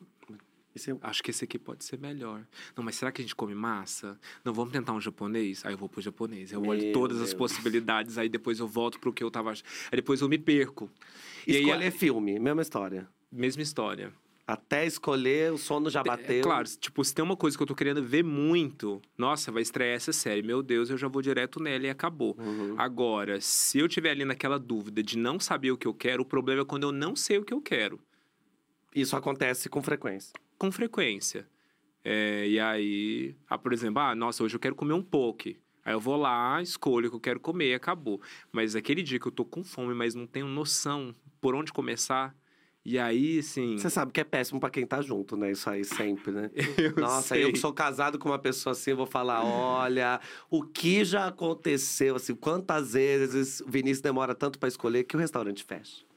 [0.75, 2.45] E se eu- acho que esse aqui pode ser melhor.
[2.77, 4.19] Não, mas será que a gente come massa?
[4.45, 5.65] Não, vamos tentar um japonês?
[5.65, 6.53] Aí eu vou pro japonês.
[6.53, 7.35] Eu olho Meu todas as Deus.
[7.35, 9.51] possibilidades, aí depois eu volto pro que eu tava...
[9.51, 10.91] ach- Aí depois eu me perco.
[11.47, 13.09] E aí, Escolher filme, mesma história.
[13.33, 14.13] mesma história.
[14.47, 16.43] Até escolher, o sono já É, bateu.
[16.43, 19.95] claro, tipo, se tem uma coisa que eu tô querendo ver muito, nossa, vai estrear
[19.95, 20.43] essa série.
[20.43, 22.35] Meu Deus, eu já vou direto nela e acabou.
[22.39, 22.75] Uhum.
[22.79, 26.27] Agora, se eu tiver ali naquela dúvida de não saber o que eu quero, o
[26.27, 28.01] problema é quando eu não sei o que eu quero.
[28.95, 30.33] Isso acontece com frequência.
[30.59, 31.49] Com frequência.
[32.05, 35.59] É, e aí, ah, por exemplo, ah, nossa, hoje eu quero comer um poke.
[35.85, 38.21] Aí eu vou lá, escolho o que eu quero comer e acabou.
[38.53, 42.35] Mas aquele dia que eu tô com fome, mas não tenho noção por onde começar,
[42.85, 43.77] e aí, assim.
[43.77, 45.51] Você sabe que é péssimo pra quem tá junto, né?
[45.51, 46.51] Isso aí sempre, né?
[46.79, 47.45] eu Nossa, sei.
[47.45, 50.19] eu que sou casado com uma pessoa assim, eu vou falar: olha,
[50.49, 55.19] o que já aconteceu, assim, quantas vezes o Vinícius demora tanto pra escolher que o
[55.19, 56.08] restaurante fecha.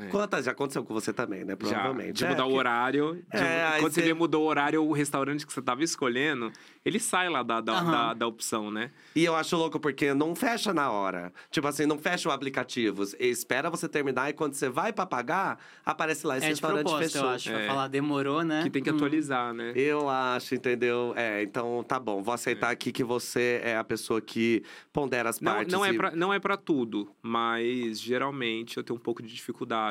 [0.00, 0.06] É.
[0.06, 0.46] Quantas?
[0.46, 1.54] Já aconteceu com você também, né?
[1.54, 2.18] Provavelmente.
[2.18, 3.14] Já, de mudar É, o horário.
[3.30, 6.50] de- É, quando você mudou o horário, o restaurante que você tava escolhendo,
[6.82, 7.90] ele sai lá da, da, Aham.
[7.90, 8.90] da, da opção, né?
[9.14, 11.30] E eu acho louco porque não fecha na hora.
[11.50, 13.02] Tipo assim, não fecha o aplicativo.
[13.20, 16.84] Espera você terminar e quando você vai pra pagar, aparece lá esse É de restaurante
[16.84, 17.28] propósito, fechou.
[17.28, 17.52] eu acho.
[17.52, 17.66] É.
[17.66, 18.62] falar, demorou, né?
[18.62, 18.96] Que tem que Hum.
[18.96, 19.72] atualizar, né?
[19.76, 21.12] Eu acho, entendeu?
[21.16, 22.22] É, então tá bom.
[22.22, 25.70] Vou aceitar aqui que você é a pessoa que pondera as Não, partes.
[25.72, 29.28] não, é e- pra, não é pra tudo, mas geralmente eu tenho um pouco de
[29.28, 29.81] dificuldade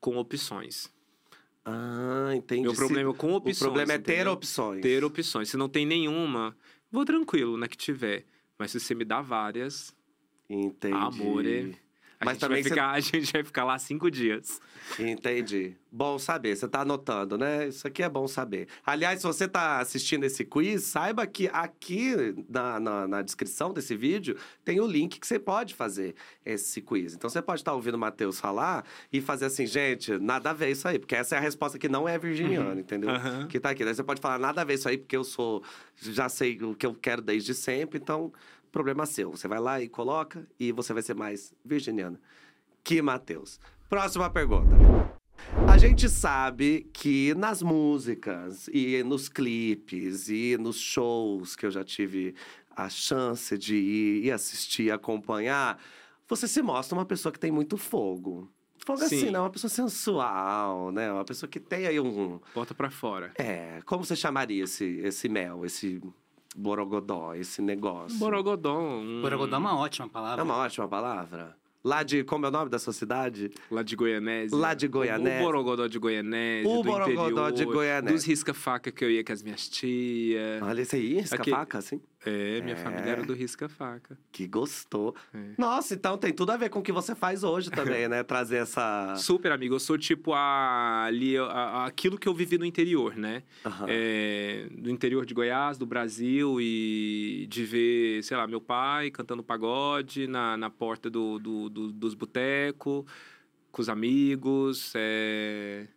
[0.00, 0.92] com opções.
[1.64, 2.62] Ah, entendi.
[2.62, 3.56] Meu Se- problema é com opções.
[3.60, 4.32] O problema é ter entendeu?
[4.32, 4.82] opções.
[4.82, 5.48] Ter opções.
[5.48, 6.56] Se não tem nenhuma,
[6.90, 8.26] vou tranquilo na que tiver.
[8.58, 9.94] Mas se você me dá várias,
[10.50, 10.94] Entendi.
[10.94, 11.76] amore.
[12.22, 14.60] A, Mas também você- ficar, a gente vai ficar lá cinco dias.
[14.98, 15.74] Entendi.
[15.90, 17.68] Bom saber, você tá anotando, né?
[17.68, 18.66] Isso aqui é bom saber.
[18.86, 22.14] Aliás, se você tá assistindo esse quiz, saiba que aqui
[22.48, 26.14] na, na, na descrição desse vídeo tem o link que você pode fazer
[26.46, 27.14] esse quiz.
[27.14, 30.70] Então você pode estar ouvindo o Matheus falar e fazer assim, gente, nada a ver
[30.70, 33.10] isso aí, porque essa é a resposta que não é virginiana, entendeu?
[33.10, 33.46] Aham.
[33.48, 33.84] Que tá aqui.
[33.84, 35.62] Daí você pode falar, nada a ver isso aí, porque eu sou.
[36.00, 38.32] Já sei o que eu quero desde sempre, então,
[38.72, 39.30] problema seu.
[39.30, 42.18] Você vai lá e coloca e você vai ser mais virginiana
[42.82, 43.60] que Matheus.
[43.88, 44.74] Próxima pergunta.
[45.68, 51.84] A gente sabe que nas músicas e nos clipes e nos shows que eu já
[51.84, 52.34] tive
[52.74, 55.78] a chance de ir e assistir, acompanhar,
[56.28, 58.50] você se mostra uma pessoa que tem muito fogo.
[58.84, 59.30] Fogo assim, Sim.
[59.30, 59.38] né?
[59.38, 61.12] Uma pessoa sensual, né?
[61.12, 62.40] Uma pessoa que tem aí um.
[62.54, 63.32] Bota pra fora.
[63.36, 66.00] É, como você chamaria esse, esse mel, esse
[66.56, 68.18] borogodó, esse negócio?
[68.18, 68.78] Borogodó.
[68.78, 69.22] Um...
[69.22, 70.40] Borogodó é uma ótima palavra.
[70.40, 71.56] É uma ótima palavra.
[71.84, 72.22] Lá de.
[72.22, 73.50] Como é o nome da sua cidade?
[73.70, 74.56] Lá de Goianésia.
[74.56, 75.40] Lá de Goianésia.
[75.40, 76.70] O borogodó de Goianésia.
[76.70, 78.16] O borogodó interior, de Goianésia.
[78.16, 80.62] Dos risca-faca que eu ia com as minhas tias.
[80.62, 82.00] Olha esse aí, risca-faca, assim.
[82.24, 82.76] É, minha É.
[82.76, 84.16] família era do risca-faca.
[84.30, 85.14] Que gostou.
[85.34, 85.38] É.
[85.58, 88.22] Nossa, então tem tudo a ver com o que você faz hoje também, né?
[88.22, 89.16] Trazer essa.
[89.16, 93.16] Super amigo, eu sou tipo a, ali, a- a- aquilo que eu vivi no interior,
[93.16, 93.42] né?
[93.66, 93.86] Aham.
[93.88, 99.42] É, do interior de Goiás, do Brasil, e de ver, sei lá, meu pai cantando
[99.42, 103.04] pagode na, na porta do, do- do- dos botecos,
[103.72, 105.88] com os amigos, é,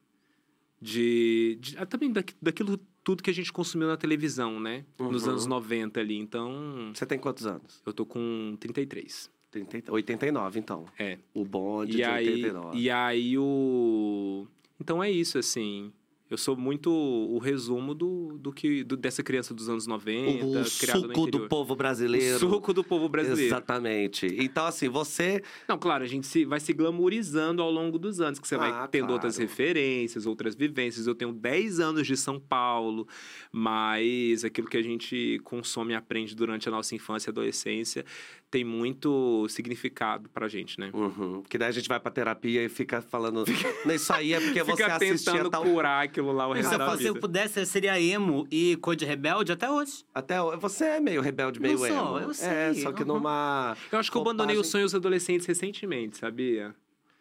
[0.82, 4.84] de, de- ah, também daqui- daquilo tudo que a gente consumiu na televisão, né?
[5.00, 5.30] Nos Uhum.
[5.32, 6.18] anos 90 ali.
[6.18, 7.82] Então, Você tem quantos anos?
[7.86, 9.30] eu tô com 33.
[9.52, 10.84] 30 89, então.
[11.00, 11.18] É.
[11.34, 12.78] O bonde E de aí, 89.
[12.78, 14.46] e aí o.
[14.82, 15.94] Então é isso, assim.
[16.30, 20.66] Eu sou muito o resumo do, do que do- dessa criança dos anos 90, o
[20.66, 22.38] suco do povo brasileiro.
[22.38, 23.44] O suco do povo brasileiro.
[23.48, 24.26] Exatamente.
[24.40, 25.44] Então, assim, você.
[25.68, 28.58] Não, claro, a gente se, vai se glamourizando ao longo dos anos, que você Ah,
[28.58, 29.14] vai tendo claro.
[29.14, 31.06] outras referências, outras vivências.
[31.06, 33.08] Eu tenho 10 anos de São Paulo,
[33.52, 38.04] mas aquilo que a gente consome e aprende durante a nossa infância e adolescência
[38.52, 40.90] tem muito significado pra gente, né?
[40.94, 41.44] Uhum.
[41.50, 43.44] Que daí a gente vai pra terapia e fica falando.
[43.86, 45.64] "Não, Isso aí é porque você assistia tal.
[45.64, 47.28] curar aquilo lá o resto Se eu, da fosse- se eu vida.
[47.28, 50.04] pudesse, eu seria emo e cor de rebelde até hoje.
[50.14, 52.20] Até você é meio rebelde, meio Eu sou, emo.
[52.20, 52.34] eu É,
[52.74, 53.08] sei, só que uhum.
[53.10, 53.76] numa.
[53.92, 56.74] Eu acho que eu abandonei os sonhos adolescentes recentemente, sabia?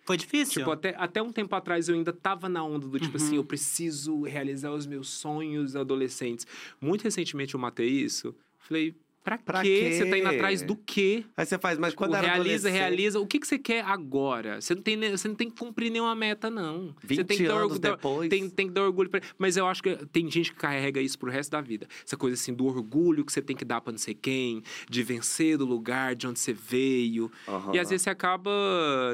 [0.07, 0.61] Foi difícil?
[0.61, 3.25] Tipo, até, até um tempo atrás eu ainda tava na onda do tipo Uhum.
[3.25, 6.47] assim, eu preciso realizar os meus sonhos adolescentes.
[6.81, 8.35] Muito recentemente eu matei isso.
[8.59, 9.81] Falei, pra, Pra quê?
[9.81, 9.93] quê?
[9.95, 11.25] Você tá indo atrás do quê?
[11.37, 13.19] Aí você faz, mas quando O era realiza, realiza.
[13.19, 14.61] O que, que você quer agora?
[14.61, 16.95] Você não, tem, você não tem que cumprir nenhuma meta, não.
[17.03, 18.29] 20 você tem que dar anos orgulho- depois.
[18.29, 19.21] Tem, tem que dar orgulho pra...
[19.39, 21.89] Mas eu acho que tem gente que carrega isso pro resto da vida.
[22.07, 25.03] Essa coisa assim, do orgulho que você tem que dar pra não sei quem, de
[25.03, 27.33] vencer do lugar de onde você veio.
[27.49, 27.75] Aham.
[27.75, 28.51] E às vezes você acaba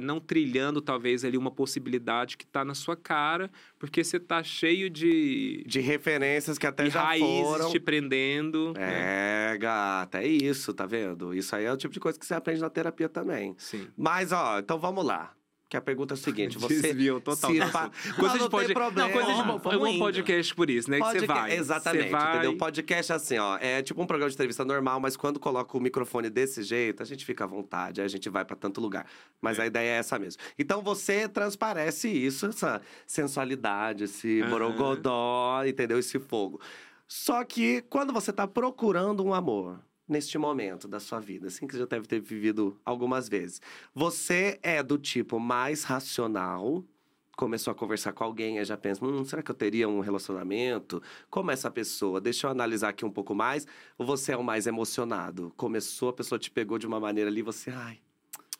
[0.03, 4.91] não trilhando, talvez, ali uma possibilidade que tá na sua cara, porque você tá cheio
[4.91, 7.71] de, De referências que até já raízes foram.
[7.71, 8.75] te prendendo.
[8.75, 9.55] né?
[9.55, 11.35] É, gata, é isso, tá vendo?
[11.35, 13.55] Isso aí é o tipo de coisa que você aprende na terapia também.
[13.57, 13.89] Sim.
[13.97, 15.33] Mas, ó, então vamos lá.
[15.71, 16.81] Que a pergunta é o seguinte: você.
[16.83, 17.49] Desviou total.
[17.53, 18.75] se fa- Coisa não de pod...
[18.75, 19.09] problema.
[19.09, 19.99] Não, coisa de Vamos eu um indo.
[20.01, 20.99] podcast por isso, né?
[20.99, 21.53] Que você Podca- vai.
[21.57, 22.33] Exatamente, você vai...
[22.35, 22.57] entendeu?
[22.59, 23.57] Podcast é assim, ó.
[23.59, 27.07] É tipo um programa de entrevista normal, mas quando coloca o microfone desse jeito, a
[27.07, 29.07] gente fica à vontade, aí a gente vai pra tanto lugar.
[29.41, 30.43] Mas a ideia é essa mesmo.
[30.59, 34.51] Então você transparece isso, essa sensualidade, esse Aham.
[34.51, 35.99] borogodó, entendeu?
[36.01, 36.61] Esse fogo.
[37.07, 39.79] Só que quando você tá procurando um amor,
[40.11, 43.63] neste momento da sua vida, assim que você já deve ter vivido algumas vezes,
[43.95, 46.85] você é do tipo mais racional,
[47.37, 51.03] começou a conversar com alguém, aí já pensa, hum, será que eu teria um relacionamento?
[51.31, 52.21] Como é essa pessoa?
[52.21, 53.67] Deixa eu analisar aqui um pouco mais.
[53.97, 55.51] Ou você é o mais emocionado?
[55.57, 57.99] Começou, a pessoa te pegou de uma maneira ali, você, ai,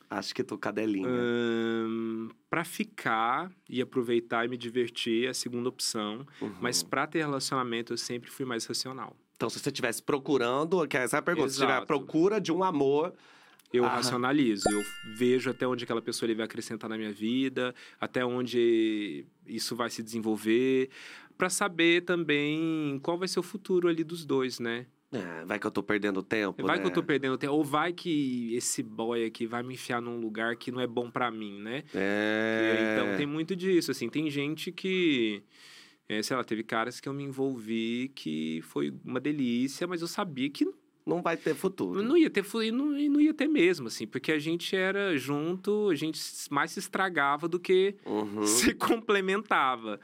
[0.09, 1.09] acho que tô cadelinha.
[1.09, 6.27] Ahn, pra ficar e aproveitar e me divertir é a segunda opção.
[6.41, 6.55] Uhum.
[6.61, 9.15] Mas pra ter relacionamento, eu sempre fui mais racional.
[9.41, 11.87] Então, se você estivesse procurando, que essa é a pergunta, se tiver à Exato.
[11.87, 13.15] procura de um amor,
[13.73, 13.89] Eu Ah.
[13.89, 14.83] racionalizo, eu
[15.17, 19.89] vejo até onde aquela pessoa ele vai acrescentar na minha vida, até onde isso vai
[19.89, 20.91] se desenvolver,
[21.39, 24.87] Pra saber também qual vai ser o futuro ali dos dois, né?
[25.13, 26.83] É, vai que eu tô perdendo tempo, Vai né?
[26.83, 30.21] que eu tô perdendo tempo, ou vai que esse boy aqui vai me enfiar num
[30.21, 31.85] lugar que não é bom pra mim, né?
[31.95, 32.93] É...
[32.93, 34.11] Então tem muito disso, assim.
[34.11, 35.43] Tem gente que,
[36.13, 40.09] é, sei lá, teve caras que eu me envolvi que foi uma delícia, mas eu
[40.09, 40.67] sabia que
[41.07, 42.03] Não vai ter futuro.
[42.03, 45.17] não ia ter, fu- e não, não ia ter mesmo, assim, porque a gente era
[45.17, 46.21] junto, a gente
[46.51, 48.43] mais se estragava do que Uhum.
[48.47, 50.01] se complementava.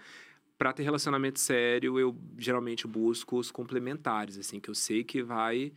[0.59, 5.71] Pra ter relacionamento sério, eu geralmente busco os complementares, assim, que eu sei que vai.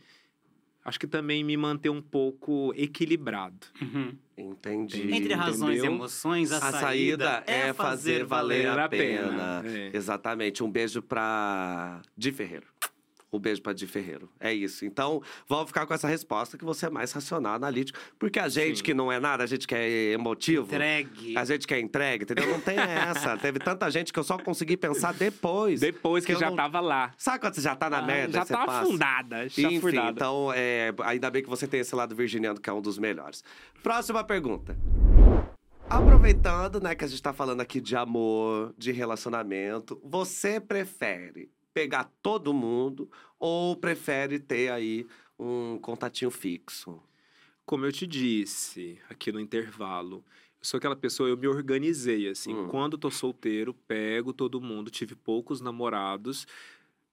[0.84, 3.66] Acho que também me manter um pouco equilibrado.
[3.80, 4.16] Uhum.
[4.36, 5.12] Entendi.
[5.12, 5.94] Entre razões e Entendeu?
[5.94, 9.62] emoções, a, A saída é fazer valer a pena.
[9.64, 9.90] É.
[9.94, 10.64] Exatamente.
[10.64, 12.66] Um beijo pra Di Ferreiro.
[13.32, 14.28] Um beijo pra Di Ferreiro.
[14.40, 14.84] É isso.
[14.84, 17.96] Então, vamos ficar com essa resposta que você é mais racional, analítico.
[18.18, 18.82] Porque a gente Sim.
[18.84, 20.64] que não é nada, a gente que é emotivo.
[20.66, 21.36] Entregue.
[21.38, 22.48] A gente que é entregue, entendeu?
[22.48, 23.36] Não tem essa.
[23.36, 25.78] Teve tanta gente que eu só consegui pensar depois.
[25.80, 27.12] Depois que, Que já não- tava lá.
[27.16, 28.32] Sabe quando você já tá na Ah, merda?
[28.38, 28.80] já tá passa?
[28.82, 29.48] afundada.
[29.48, 30.10] Já Enfim, afundada.
[30.10, 33.44] então, é, ainda bem que você tem esse lado virginiano, que é um dos melhores.
[33.82, 34.76] Próxima pergunta.
[35.88, 42.12] Aproveitando, né, que a gente tá falando aqui de amor, de relacionamento, você prefere pegar
[42.22, 45.06] todo mundo ou prefere ter aí
[45.38, 47.02] um contatinho fixo?
[47.64, 50.22] Como eu te disse aqui no intervalo,
[50.60, 52.54] eu sou aquela pessoa, eu me organizei assim.
[52.54, 52.68] Hum.
[52.68, 56.46] Quando tô solteiro, pego todo mundo, tive poucos namorados.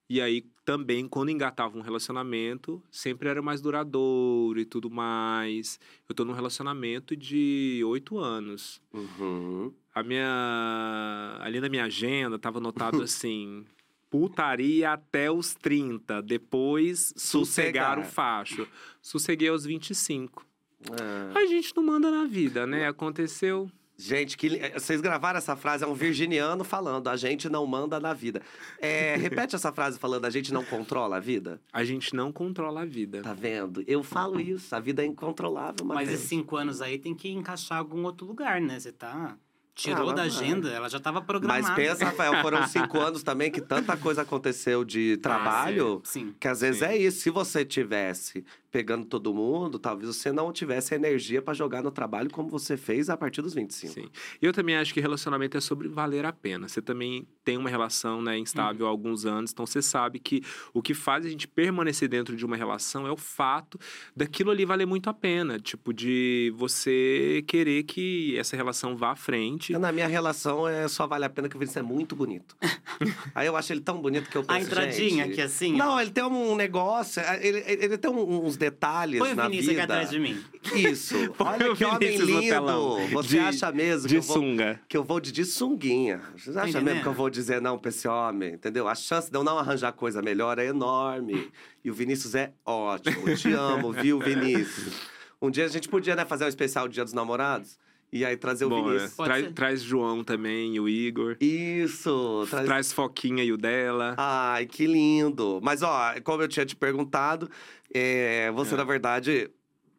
[0.10, 5.80] E aí também, quando engatava um relacionamento, sempre era mais duradouro e tudo mais.
[6.10, 8.82] Eu tô num relacionamento de oito anos.
[8.94, 9.72] Uhum.
[9.96, 11.38] A minha.
[11.42, 13.66] Ali na minha agenda tava anotado assim.
[14.10, 18.14] Putaria até os 30, depois sossegar o Sossegar.
[18.14, 18.68] facho.
[19.02, 20.46] Sosseguei aos 25.
[20.92, 21.38] É.
[21.40, 22.88] A gente não manda na vida, né?
[22.88, 23.70] Aconteceu.
[24.00, 28.00] Gente, que li- vocês gravaram essa frase, é um virginiano falando, a gente não manda
[28.00, 28.44] na vida.
[28.80, 31.60] É, repete essa frase falando, a gente não controla a vida.
[31.74, 33.24] A gente não controla a vida.
[33.24, 33.84] Tá vendo?
[33.88, 36.14] Eu falo isso, a vida é incontrolável, Mas Matheus.
[36.14, 38.80] esses cinco anos aí tem que encaixar em algum outro lugar, né?
[38.80, 39.36] Você tá.
[39.78, 41.62] Tirou Ah, da agenda, ela já tava programada.
[41.62, 46.02] Mas pensa, Rafael, foram cinco anos também que tanta coisa aconteceu de trabalho.
[46.04, 46.34] Sim.
[46.40, 46.86] Que às vezes Sim.
[46.88, 47.20] é isso.
[47.22, 52.30] Se você tivesse pegando todo mundo, talvez você não tivesse energia pra jogar no trabalho
[52.30, 53.94] como você fez a partir dos 25.
[53.94, 54.10] Sim.
[54.42, 56.68] E eu também acho que relacionamento é sobre valer a pena.
[56.68, 60.82] Você também tem uma relação né, instável há alguns anos, então você sabe que o
[60.82, 63.80] que faz a gente permanecer dentro de uma relação é o fato
[64.16, 65.60] daquilo ali valer muito a pena.
[65.60, 69.72] Tipo, de você querer que essa relação vá à frente.
[69.78, 72.56] Na minha relação, é só vale a pena que o Vinícius é muito bonito.
[73.34, 75.76] Aí eu acho ele tão bonito que eu penso, A entradinha gente, aqui assim.
[75.76, 79.80] Não, ele tem um negócio, ele, ele tem um- uns detalhes Põe na Vinícius aqui
[79.82, 79.94] vida.
[79.94, 80.44] atrás de mim.
[80.76, 81.16] Isso.
[81.38, 83.08] Põe Olha o que homem lindo.
[83.14, 84.80] Você De- acha mesmo que De eu, vou, sunga.
[84.88, 86.22] que eu vou de, de sunguinha?
[86.36, 87.02] Vocês acham mesmo entendendo?
[87.04, 88.54] que eu vou dizer não pra esse homem?
[88.54, 88.88] Entendeu?
[88.88, 91.50] A chance de eu não arranjar coisa melhor é enorme.
[91.84, 93.36] E o Vinícius é ótimo.
[93.36, 94.94] Te amo, viu, Vinícius?
[95.42, 97.78] Um dia a gente podia né, fazer um especial Dia dos Namorados.
[98.12, 98.88] E aí trazer o Bom, né?
[98.90, 99.14] Vinícius.
[99.16, 99.54] Pode Traz, ser.
[99.54, 101.36] traz João também, e o Igor.
[101.42, 102.46] Isso.
[102.50, 102.66] Traz...
[102.66, 104.16] Traz Foquinha e o dela.
[104.18, 105.60] Ai, que lindo.
[105.62, 107.50] Mas, ó, como eu tinha te perguntado,
[107.94, 108.78] é, você, É.
[108.78, 109.50] na verdade,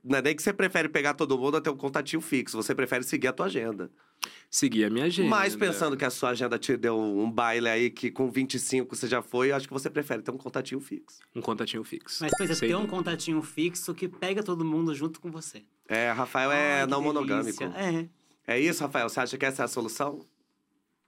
[0.02, 2.56] não é nem que você prefere pegar todo mundo ter um contatinho fixo.
[2.56, 3.90] Você prefere seguir a tua agenda.
[4.50, 5.28] Seguir a minha agenda.
[5.28, 9.06] Mas pensando que a sua agenda te deu um baile aí que com 25 você
[9.06, 11.18] já foi, eu acho que você prefere ter um contatinho fixo.
[11.36, 12.22] Um contatinho fixo.
[12.22, 15.64] Mas pensa, Sem ter um contatinho fixo que pega todo mundo junto com você.
[15.86, 17.62] É, Rafael é Ai, que não monogâmico.
[17.64, 18.08] É.
[18.46, 19.08] É isso, Rafael?
[19.08, 20.24] Você acha que essa é a solução?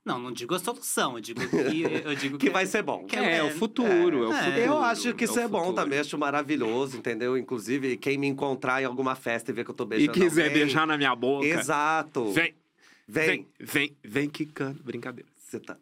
[0.05, 1.83] Não, não digo a solução, eu digo que.
[2.05, 3.05] Eu digo Que vai ser bom.
[3.07, 4.43] que É, é o é- futuro, é, o é.
[4.45, 4.59] futuro.
[4.61, 7.37] Eu acho que é isso o é bom também, acho maravilhoso, entendeu?
[7.39, 10.45] Inclusive, quem me encontrar em alguma festa e ver que eu tô E beijando quiser
[10.49, 11.47] alguém, beijar na minha boca.
[11.47, 12.33] Exato.
[12.33, 12.55] Vem,
[13.11, 13.27] Vem.
[13.27, 14.83] vem, vem, vem quicando.
[14.83, 15.29] Brincadeira.
[15.37, 15.77] Você tá...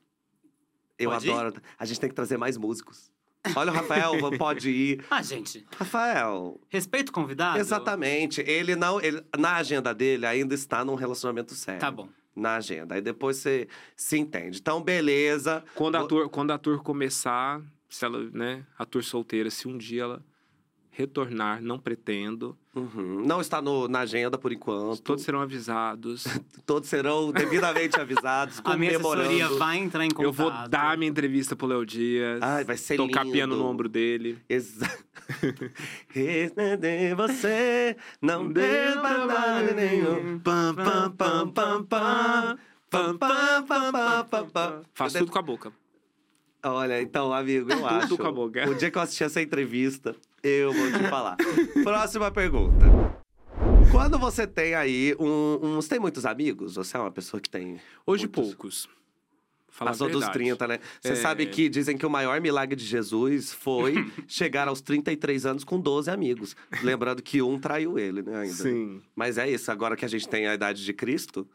[0.99, 1.33] Eu Pode ir?
[1.33, 1.63] adoro.
[1.79, 3.11] A gente tem que trazer mais músicos.
[3.55, 5.05] Olha o Rafael, pode ir.
[5.09, 7.59] Ah, gente, Rafael, respeito o convidado.
[7.59, 8.41] exatamente.
[8.41, 9.01] Ele não.
[9.01, 11.81] Ele, na agenda dele ainda está num relacionamento sério.
[11.81, 12.09] Tá bom.
[12.35, 12.97] Na agenda.
[12.97, 14.59] Aí depois você se entende.
[14.59, 15.65] Então, beleza.
[15.75, 19.79] Quando a, tour, quando a tour começar, se ela, né, a tour solteira, se um
[19.79, 20.23] dia ela
[20.99, 23.25] retornar, não pretendo, Uhum.
[23.27, 25.01] Não está no- na agenda por enquanto.
[25.03, 26.25] todos serão avisados.
[26.65, 30.25] Todos serão devidamente avisados, A minha assessoria vai entrar em contato.
[30.25, 32.41] Eu vou dar minha entrevista pro Léo Dias.
[32.43, 33.33] Ai, vai ser tocar lindo.
[33.33, 34.39] piano no ombro dele.
[34.49, 35.05] Exato.
[37.17, 40.39] você não deu trabalho nenhum.
[40.41, 42.59] Pam, pam, pam, pam, pam.
[42.91, 44.83] Pam, pam, pam, pam, pam, pam.
[44.95, 45.73] Faço tudo com a boca.
[46.63, 48.17] Olha, então, amigo, eu acho.
[48.17, 48.69] com a boca.
[48.69, 51.37] O dia que eu assisti essa entrevista, eu vou te falar.
[51.85, 52.85] Próxima pergunta.
[53.93, 56.75] Quando você tem aí um, um- Você tem muitos amigos?
[56.75, 57.81] Você é uma pessoa que tem.
[58.07, 58.45] Hoje muitos?
[58.49, 58.89] poucos.
[59.71, 60.39] Falar Passou dos verdade.
[60.45, 60.81] 30, né?
[61.01, 61.15] Você É.
[61.15, 63.95] sabe que dizem que o maior milagre de Jesus foi
[64.27, 66.57] chegar aos 33 anos com 12 amigos.
[66.83, 68.37] Lembrando que um traiu ele, né?
[68.41, 68.55] Ainda.
[68.55, 71.47] Sim, Mas é isso, agora que a gente tem a idade de Cristo.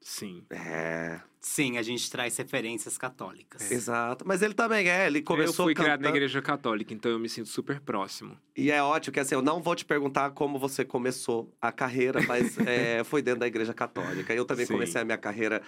[0.00, 0.42] sim.
[0.50, 1.20] É.
[1.44, 3.68] Sim, a gente traz referências católicas.
[3.68, 4.24] Exato.
[4.24, 7.28] Mas ele também é, ele começou eu fui criado na igreja católica, então eu me
[7.28, 8.38] sinto super próximo.
[8.56, 12.20] E é ótimo que assim, eu não vou te perguntar como você começou a carreira,
[12.28, 14.32] mas é, foi dentro da igreja católica.
[14.32, 14.74] Eu também Sim.
[14.74, 15.60] comecei a minha carreira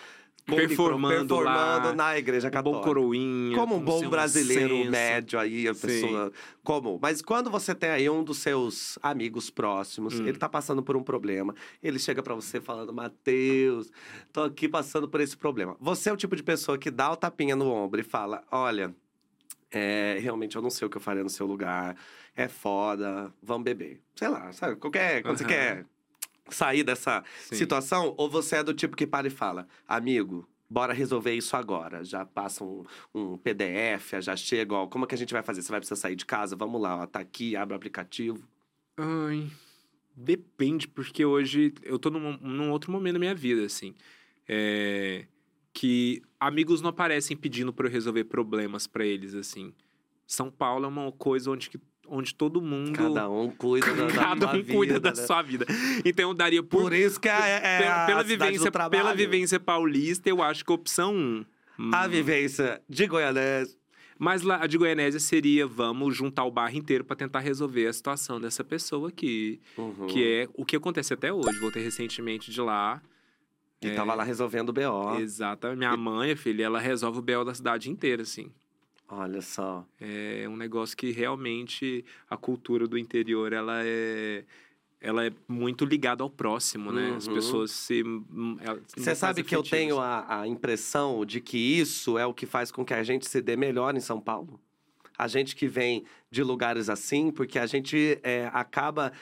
[0.46, 2.78] Performando performando lá, na igreja Um católica.
[2.80, 3.56] bom coroinha.
[3.56, 4.90] Como um bom brasileiro incenso.
[4.90, 5.86] médio aí, a Sim.
[5.86, 6.32] pessoa
[6.62, 6.98] comum.
[7.00, 10.26] Mas quando você tem aí um dos seus amigos próximos, Hum.
[10.26, 13.90] ele tá passando por um problema, ele chega pra você falando, Matheus,
[14.34, 15.63] tô aqui passando por esse problema.
[15.80, 18.94] Você é o tipo de pessoa que dá o tapinha no ombro e fala, olha,
[19.70, 21.96] é, realmente eu não sei o que eu faria no seu lugar,
[22.36, 24.00] é foda, vamos beber.
[24.14, 24.76] Sei lá, sabe?
[24.76, 25.52] Qualquer, quando você Aham.
[25.52, 25.86] quer
[26.48, 27.56] sair dessa Sim.
[27.56, 32.04] situação, ou você é do tipo que para e fala, amigo, bora resolver isso agora.
[32.04, 35.62] Já passa um, um PDF, já chega, ó, como é que a gente vai fazer?
[35.62, 36.56] Você vai precisar sair de casa?
[36.56, 38.46] Vamos lá, ó, tá aqui, abre o aplicativo.
[38.96, 39.50] Ai,
[40.14, 43.94] depende, porque hoje eu tô num, num outro momento da minha vida, assim.
[44.46, 45.26] É,
[45.74, 49.74] que amigos não aparecem pedindo pra eu resolver problemas pra eles, assim.
[50.24, 52.92] São Paulo é uma coisa onde, que, onde todo mundo.
[52.92, 55.26] Cada um cuida da, da cada sua um cuida vida, da né?
[55.26, 55.66] sua vida.
[56.04, 56.82] Então eu daria por.
[56.82, 60.74] Por isso que é, é pela, pela vivência, pela vivência paulista, eu acho que a
[60.74, 61.12] opção
[61.78, 61.90] 1.
[61.92, 63.76] A vivência de Goianese.
[64.16, 67.92] Mas lá, a de Goianésia seria, vamos juntar o bairro inteiro pra tentar resolver a
[67.92, 69.60] situação dessa pessoa aqui.
[69.76, 70.06] Uhum.
[70.06, 71.58] Que é o que acontece até hoje.
[71.58, 73.02] Voltei recentemente de lá.
[73.90, 75.18] Que tava lá resolvendo o BO.
[75.20, 75.68] Exato.
[75.76, 78.50] Minha mãe, filha, ela resolve o BO da cidade inteira, assim.
[79.08, 79.84] Olha só.
[80.00, 84.44] É um negócio que realmente a cultura do interior, ela é...
[85.00, 87.12] Ela é muito ligada ao próximo, né?
[87.14, 87.34] As Uhum.
[87.34, 88.02] pessoas se...
[88.02, 92.32] hum, elas- Você sabe que eu tenho a, a impressão de que isso é o
[92.32, 94.58] que faz com que a gente se dê melhor em São Paulo?
[95.18, 99.12] A gente que vem de lugares assim, porque a gente é, acaba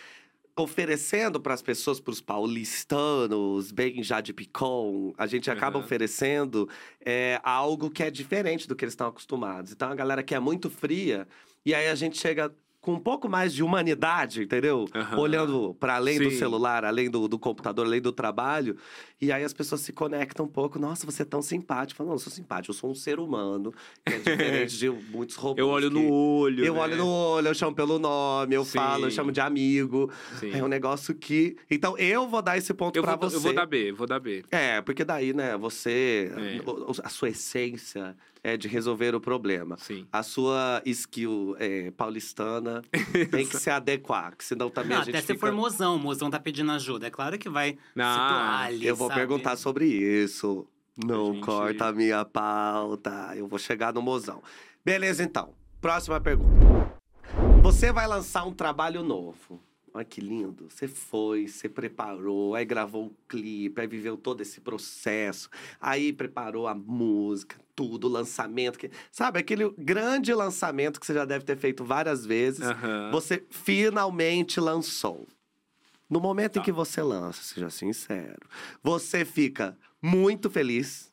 [0.56, 5.84] oferecendo para as pessoas, para os paulistanos, bem já de picon, a gente acaba Aham.
[5.84, 6.68] oferecendo
[7.00, 9.72] é, algo que é diferente do que eles estão acostumados.
[9.72, 11.26] Então, a galera que é muito fria,
[11.64, 14.86] e aí a gente chega com um pouco mais de humanidade, entendeu?
[14.92, 15.16] Aham.
[15.20, 16.36] Olhando para além do Sim.
[16.38, 18.76] celular, além do, do computador, além do trabalho.
[19.20, 20.80] E aí as pessoas se conectam um pouco.
[20.80, 21.96] Nossa, você é tão simpático.
[21.98, 23.72] Fala, não, eu sou simpático, eu sou um ser humano.
[24.04, 25.58] Que é diferente de muitos robôs.
[25.60, 26.80] Eu olho que- no olho, Eu né?
[26.80, 28.78] olho no olho, eu chamo pelo nome, eu Sim.
[28.78, 30.10] falo, eu chamo de amigo.
[30.40, 30.50] Sim.
[30.52, 31.56] É um negócio que.
[31.70, 33.36] Então eu vou dar esse ponto vou, você.
[33.36, 34.42] eu vou dar B, vou dar B.
[34.50, 36.32] É, porque daí, né, você.
[36.36, 36.68] É.
[36.68, 39.76] o- A sua essência é de resolver o problema.
[39.78, 40.06] Sim.
[40.12, 42.82] A sua skill é, paulistana
[43.30, 45.38] tem que se adequar, que senão também Não, a gente até se fica...
[45.46, 47.06] for mozão, o mozão tá pedindo ajuda.
[47.06, 49.20] É claro que vai Não, situar ali, Eu vou sabe?
[49.20, 50.66] perguntar sobre isso.
[50.96, 53.32] Não gente- corta a minha pauta.
[53.36, 54.42] Eu vou chegar no mozão.
[54.84, 55.54] Beleza, então.
[55.80, 56.50] Próxima pergunta.
[57.62, 59.62] Você vai lançar um trabalho novo.
[59.94, 60.68] Olha que lindo.
[60.70, 65.50] Você foi, você preparou, aí gravou o clipe, aí viveu todo esse processo,
[65.80, 68.78] aí preparou a música, tudo, o lançamento.
[68.78, 68.90] Que...
[69.10, 72.62] Sabe, aquele grande lançamento que você já deve ter feito várias vezes.
[72.66, 73.10] Aham.
[73.12, 75.26] Você finalmente lançou.
[76.08, 76.64] No momento em Tá.
[76.64, 78.46] que você lança, seja sincero,
[78.82, 81.10] você fica muito feliz.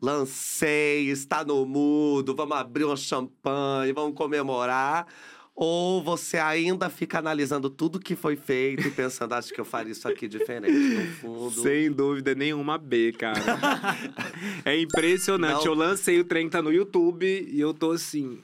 [0.00, 5.06] Lancei, está no mudo, vamos abrir um champanhe, vamos comemorar.
[5.54, 9.92] Ou você ainda fica analisando tudo que foi feito e pensando, acho que eu faria
[9.92, 10.72] isso aqui diferente.
[10.72, 11.50] No fundo.
[11.62, 13.38] Sem dúvida nenhuma B, cara.
[14.64, 15.58] é impressionante.
[15.58, 15.66] Não.
[15.66, 18.38] Eu lancei o trem, tá no YouTube e eu tô assim.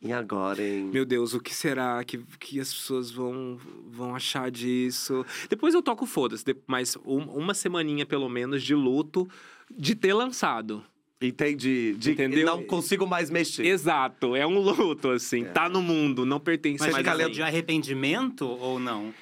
[0.00, 0.90] E agora, hein?
[0.92, 3.58] Meu Deus, o que será que, que as pessoas vão,
[3.90, 5.24] vão achar disso?
[5.48, 9.26] Depois eu toco foda-se, mas um- uma semaninha pelo menos de luto
[9.74, 10.84] de ter lançado.
[11.26, 11.94] Entendi.
[11.98, 12.46] De Entendeu?
[12.46, 13.64] não consigo mais mexer.
[13.64, 15.44] Exato, é um luto, assim.
[15.44, 17.34] Tá no mundo, não pertence Mas Mas mais fica a fica lendo- mim.
[17.36, 19.12] de arrependimento ou não?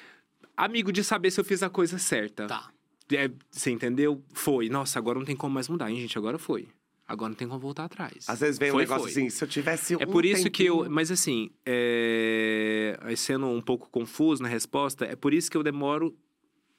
[0.56, 2.46] Amigo, de saber se eu fiz a coisa certa.
[2.46, 2.70] Tá.
[3.12, 4.22] É, você entendeu?
[4.32, 4.68] Foi.
[4.68, 6.16] Nossa, agora não tem como mais mudar, hein, gente?
[6.16, 6.68] Agora foi.
[7.06, 8.24] Agora não tem como voltar atrás.
[8.26, 9.10] Às vezes vem um Foi, negócio foi.
[9.10, 10.76] assim, se eu tivesse É um por isso que eu.
[10.76, 12.96] tempinho- Mas assim, é...
[13.16, 16.14] sendo um pouco confuso na resposta, é por isso que eu demoro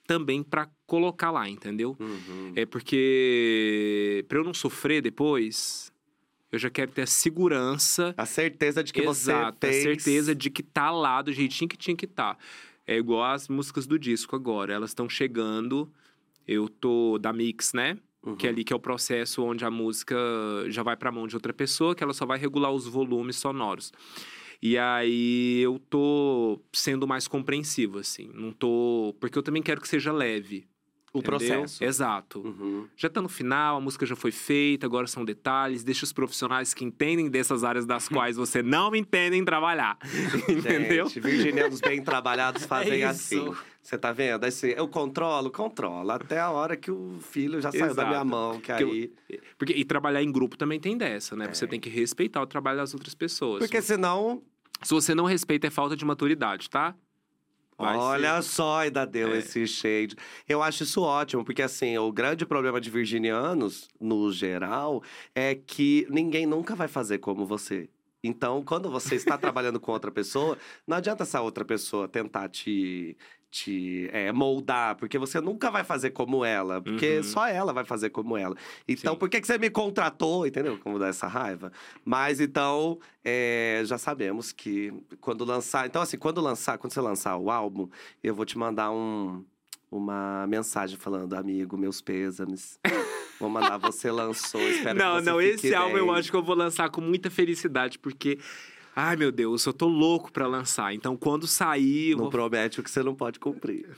[0.06, 1.96] também pra colocar lá, entendeu?
[2.00, 2.54] Uhum.
[2.56, 5.92] É porque pra eu não sofrer depois,
[6.52, 8.14] eu já quero ter a segurança.
[8.18, 9.78] A certeza de que Exato, você fez...
[9.78, 12.38] a certeza de que tá lá do jeitinho que tinha que estar.
[12.86, 15.92] É igual as músicas do disco agora, elas estão chegando.
[16.48, 17.98] Eu tô da mix, né?
[18.26, 18.36] Uhum.
[18.36, 20.16] Que é ali que é o processo onde a música
[20.68, 23.92] já vai pra mão de outra pessoa, que ela só vai regular os volumes sonoros.
[24.66, 28.30] E aí eu tô sendo mais compreensivo, assim.
[28.34, 29.14] Não tô.
[29.20, 30.66] Porque eu também quero que seja leve.
[31.14, 31.38] O entendeu?
[31.38, 31.84] processo.
[31.84, 32.40] Exato.
[32.40, 32.88] Uhum.
[32.96, 35.84] Já tá no final, a música já foi feita, agora são detalhes.
[35.84, 39.98] Deixa os profissionais que entendem dessas áreas das quais você não entendem trabalhar.
[40.50, 41.08] Entendeu?
[41.08, 43.54] Gente, virginianos bem trabalhados fazem É assim.
[43.82, 44.46] Você tá vendo?
[44.46, 46.10] Assim, eu controlo, controlo.
[46.10, 48.08] Até a hora que o filho já saiu da Exato.
[48.08, 49.12] minha mão, que Que eu- aí.
[49.58, 51.54] Porque, e trabalhar em grupo também tem dessa, né?
[51.54, 51.68] Você É.
[51.68, 53.60] tem que respeitar o trabalho das outras pessoas.
[53.60, 54.42] Porque senão.
[54.84, 56.96] Se você não respeita, é falta de maturidade, tá?
[57.78, 58.50] Vai olha ser.
[58.50, 59.40] só, ainda deu É.
[59.40, 60.16] esse shade.
[60.48, 65.02] Eu acho isso ótimo, porque assim, o grande problema de virginianos, no geral,
[65.34, 67.90] é que ninguém nunca vai fazer como você.
[68.24, 70.58] Então, quando você está trabalhando com outra pessoa,
[70.88, 73.18] não adianta essa outra pessoa tentar te,
[73.54, 77.24] te é, moldar, porque você nunca vai fazer como ela, porque Uhum.
[77.24, 78.56] só ela vai fazer como ela.
[78.88, 79.20] Então, Sim.
[79.20, 80.48] por que, que você me contratou?
[80.48, 80.80] Entendeu?
[80.80, 81.72] Como dá essa raiva.
[82.04, 84.92] Mas então, é, já sabemos que
[85.22, 85.86] quando lançar.
[85.86, 87.88] Então, assim, quando lançar, quando você lançar o álbum,
[88.24, 89.46] eu vou te mandar um,
[89.92, 92.80] uma mensagem falando, amigo, meus pêsames.
[93.40, 96.32] Vou mandar, você lançou, espero Não, que você não, fique esse álbum eu bem." acho
[96.32, 98.40] que eu vou lançar com muita felicidade, porque.
[98.96, 100.94] Ai, meu Deus, eu tô louco pra lançar.
[100.94, 102.30] Então, quando sair, Não vou...
[102.30, 103.90] promete o que você não pode cumprir.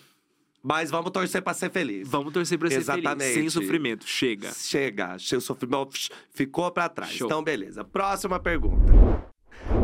[0.64, 2.08] Mas vamos torcer pra ser feliz.
[2.08, 3.34] vamos torcer pra ser feliz, Exatamente.
[3.36, 4.08] sem sofrimento.
[4.08, 4.52] Chega.
[4.52, 5.92] Chega, seu sofrimento
[6.34, 7.12] ficou pra trás.
[7.12, 7.28] Show.
[7.28, 7.84] Então, beleza.
[7.84, 8.92] Próxima pergunta.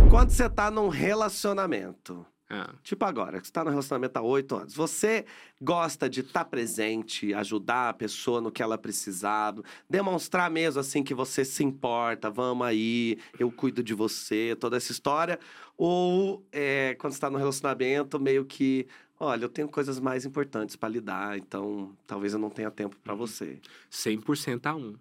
[0.09, 2.75] Quando você tá num relacionamento, Ah.
[2.83, 5.23] tipo agora, que você tá num relacionamento há oito anos, você
[5.61, 9.55] gosta de estar presente, ajudar a pessoa no que ela precisar,
[9.89, 14.91] demonstrar mesmo assim que você se importa, vamos aí, eu cuido de você, toda essa
[14.91, 15.39] história?
[15.77, 18.85] Ou é, quando você tá num relacionamento, meio que,
[19.17, 23.13] olha, eu tenho coisas mais importantes pra lidar, então talvez eu não tenha tempo pra
[23.13, 23.61] você.
[23.89, 24.95] 100% a 1.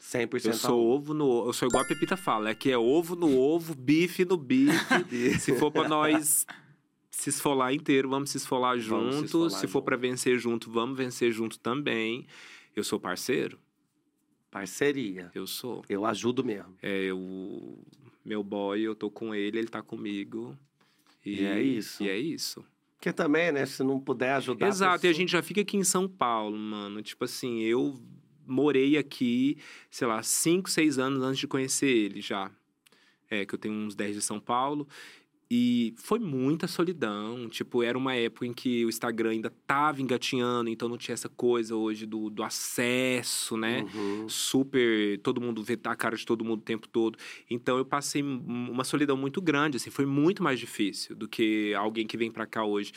[0.00, 1.46] 100% Eu sou ovo no...
[1.46, 2.50] Eu sou igual a Pepita fala.
[2.50, 4.74] Aqui é ovo no ovo, bife no bife.
[5.40, 6.46] Se for pra nós
[7.16, 9.24] se esfolar inteiro, vamos se esfolar se junto.
[9.24, 12.26] esfolar se for pra vencer junto, vamos vencer junto também.
[12.74, 13.58] Eu sou parceiro?
[14.50, 15.30] Parceria.
[15.34, 15.84] Eu sou.
[15.88, 16.74] Eu ajudo mesmo.
[16.82, 17.78] É, eu...
[18.24, 20.56] Meu boy, eu tô com ele, ele tá comigo.
[21.24, 22.02] E é isso.
[22.02, 22.64] E é isso.
[22.96, 24.66] Porque também, né, se não puder ajudar.
[24.66, 27.02] Exato, e a pessoa- gente já fica aqui em São Paulo, mano.
[27.02, 28.00] Tipo assim, eu
[28.46, 29.58] morei aqui,
[29.90, 32.50] sei lá, 5, 6 anos antes de conhecer ele já.
[33.30, 34.86] É, que eu tenho uns 10 de São Paulo.
[35.56, 37.48] E foi muita solidão.
[37.48, 41.28] Tipo, era uma época em que o Instagram ainda tava engatinhando, então não tinha essa
[41.28, 43.86] coisa hoje do, do acesso, né?
[43.94, 44.28] Uhum.
[44.28, 45.16] super.
[45.20, 47.16] Todo mundo vê a cara de todo mundo o tempo todo.
[47.48, 52.04] Então eu passei uma solidão muito grande, assim, foi muito mais difícil do que alguém
[52.04, 52.90] que vem pra cá hoje.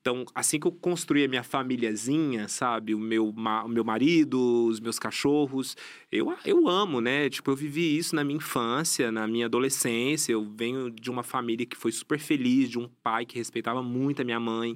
[0.00, 2.94] Então, assim que eu construí a minha famíliazinha, sabe?
[2.94, 5.76] O meu, ma- o meu marido, os meus cachorros,
[6.10, 7.28] eu, eu amo, né?
[7.28, 10.32] Tipo, eu vivi isso na minha infância, na minha adolescência.
[10.32, 14.22] Eu venho de uma família que foi super feliz, de um pai que respeitava muito
[14.22, 14.74] a minha mãe.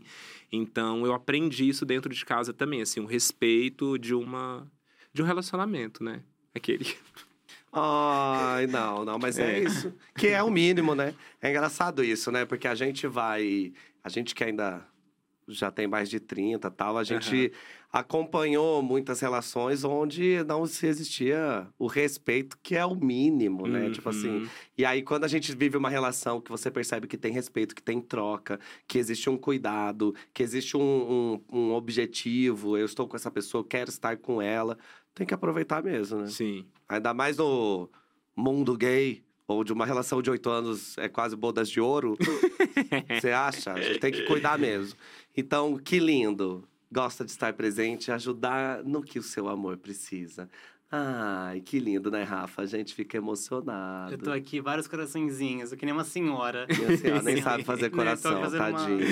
[0.53, 4.71] Então, eu aprendi isso dentro de casa também, assim, o respeito de uma
[5.13, 6.23] de um relacionamento, né?
[6.55, 6.87] Aquele.
[7.73, 9.59] Ai, não, não, mas é.
[9.59, 9.65] É.
[9.65, 9.93] isso.
[10.17, 11.15] Que é o mínimo, né?
[11.41, 12.45] É engraçado isso, né?
[12.45, 13.73] Porque a gente vai.
[14.03, 14.87] A gente que ainda
[15.49, 17.53] já tem mais de 30 e tal, a gente
[17.93, 23.91] acompanhou muitas relações onde não se existia o respeito, que é o mínimo, né?
[23.91, 24.41] Tipo assim.
[24.41, 24.49] Uhum.
[24.77, 27.83] E aí, quando a gente vive uma relação que você percebe que tem respeito, que
[27.83, 33.17] tem troca, que existe um cuidado, que existe um, um, um objetivo, eu estou com
[33.17, 34.77] essa pessoa, quero estar com ela,
[35.15, 36.27] tem que aproveitar mesmo, né?
[36.27, 36.67] Sim.
[36.89, 37.89] Ainda mais no
[38.37, 42.17] mundo gay, onde uma relação de oito anos é quase bodas de ouro.
[43.21, 43.73] Você acha?
[43.73, 44.99] A gente tem que cuidar mesmo.
[45.37, 46.67] Então, que lindo.
[46.93, 50.49] Gosta de estar presente e ajudar no que o seu amor precisa.
[50.93, 52.63] Ai, que lindo, né, Rafa?
[52.63, 54.13] A gente fica emocionado.
[54.15, 56.67] Eu tô aqui, vários coraçõezinhos, eu que nem uma senhora.
[56.69, 59.05] Minha senhora nem sabe fazer Né, coração, uma- tadinha.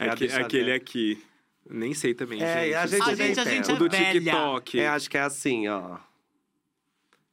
[0.00, 0.76] É a Aque- bicha aquele velha.
[0.76, 1.22] aqui.
[1.70, 2.74] Nem sei também, É, gente.
[2.74, 3.72] a gente A gente, a gente entende.
[3.72, 4.12] O do é velha.
[4.20, 4.80] TikTok.
[4.80, 5.98] É, acho que é assim, ó.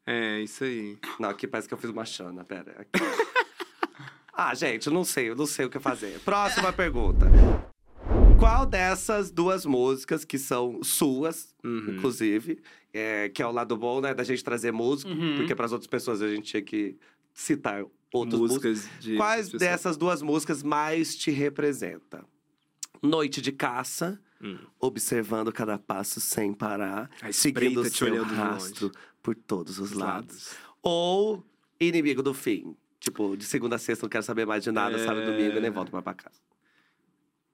[0.06, 0.98] É, isso aí.
[1.20, 2.76] Não, aqui parece que eu fiz uma chana, pera.
[2.80, 2.92] Aqui.
[4.34, 6.20] ah, gente, eu não sei, eu não sei o que fazer.
[6.20, 7.26] Próxima pergunta.
[8.40, 11.96] Qual dessas duas músicas, que são suas, Uhum.
[11.98, 12.62] inclusive,
[12.94, 15.38] é, que é o lado bom, né, da gente trazer música, Uhum.
[15.38, 16.98] porque para as outras pessoas a gente tinha que
[17.34, 17.84] citar
[18.14, 18.72] outras músicas.
[18.84, 19.16] Músicas de.
[19.18, 19.60] Quais pessoas.
[19.60, 22.24] dessas duas músicas mais te representa?
[23.02, 24.58] Noite de caça, Hum.
[24.80, 29.00] observando cada passo sem parar, A seguindo o espreita te seu olhando de rastro longe.
[29.26, 30.56] Por todos os Os lados.
[30.84, 31.44] Ou
[31.80, 32.78] inimigo do fim.
[33.00, 35.22] Tipo, de segunda a sexta não quero saber mais de nada, sabe?
[35.22, 35.26] É.
[35.26, 36.40] Domingo eu nem volto mais pra casa.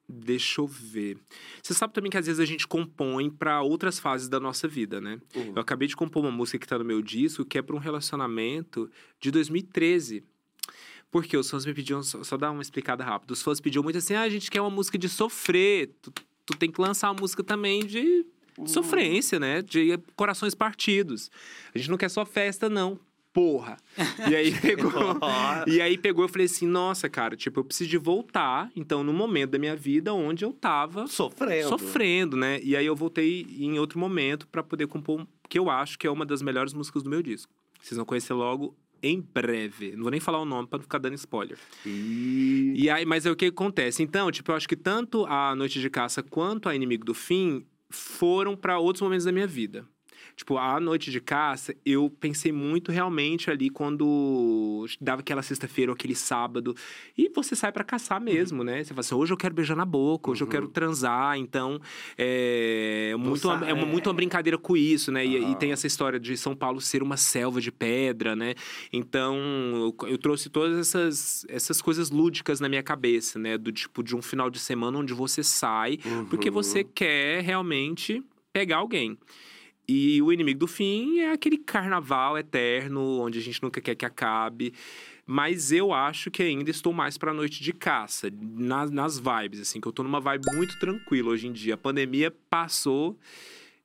[0.07, 1.17] Deixa eu ver.
[1.63, 4.99] Você sabe também que às vezes a gente compõe pra outras fases da nossa vida,
[4.99, 5.21] né?
[5.33, 5.53] Uhum.
[5.55, 7.79] Eu acabei de compor uma música que tá no meu disco, que é pra um
[7.79, 10.25] relacionamento de 2013.
[11.09, 13.31] Porque os fãs me pediam, só, só dar uma explicada rápida.
[13.31, 15.95] Os fãs pediam muito assim: ah, a gente quer uma música de sofrer.
[16.01, 16.11] Tu,
[16.45, 18.25] tu tem que lançar uma música também de
[18.65, 19.61] sofrência, né?
[19.61, 21.29] De corações partidos.
[21.73, 22.99] A gente não quer só festa, não.
[23.33, 23.77] Porra.
[24.29, 24.91] E aí pegou.
[25.65, 28.69] e aí pegou, eu falei assim: nossa, cara, tipo, eu preciso de voltar.
[28.75, 31.69] Então, no momento da minha vida onde eu tava Sofrendo.
[31.69, 32.59] sofrendo, né?
[32.61, 36.11] E aí eu voltei em outro momento pra poder compor que eu acho que é
[36.11, 37.51] uma das melhores músicas do meu disco.
[37.81, 39.93] Vocês vão conhecer logo em breve.
[39.95, 41.57] Não vou nem falar o nome pra não ficar dando spoiler.
[41.85, 42.73] E...
[42.75, 44.03] E aí, mas é o que acontece.
[44.03, 47.65] Então, tipo, eu acho que tanto a Noite de Caça quanto a Inimigo do Fim
[47.91, 49.85] foram pra outros momentos da minha vida.
[50.41, 55.93] Tipo, a Noite de Caça, eu pensei muito realmente ali quando dava aquela sexta-feira ou
[55.93, 56.75] aquele sábado.
[57.15, 58.83] E você sai pra caçar mesmo, né?
[58.83, 61.37] Você fala assim, hoje eu quero beijar na boca, hoje eu quero transar.
[61.37, 61.79] Então,
[62.17, 63.85] é muito, uma, é uma, é.
[63.85, 65.23] muito uma brincadeira com isso, né?
[65.23, 68.55] E, e tem essa história de São Paulo ser uma selva de pedra, né?
[68.91, 69.37] Então,
[70.01, 73.59] eu, eu trouxe todas essas, essas coisas lúdicas na minha cabeça, né?
[73.59, 75.99] Do tipo, de um final de semana onde você sai
[76.31, 76.55] porque Uhum.
[76.55, 79.17] você quer realmente pegar alguém.
[79.93, 84.05] E o inimigo do fim é aquele carnaval eterno, onde a gente nunca quer que
[84.05, 84.73] acabe.
[85.25, 89.81] Mas eu acho que ainda estou mais pra noite de caça, nas, nas vibes, assim,
[89.81, 91.73] que eu tô numa vibe muito tranquila hoje em dia.
[91.73, 93.17] A pandemia passou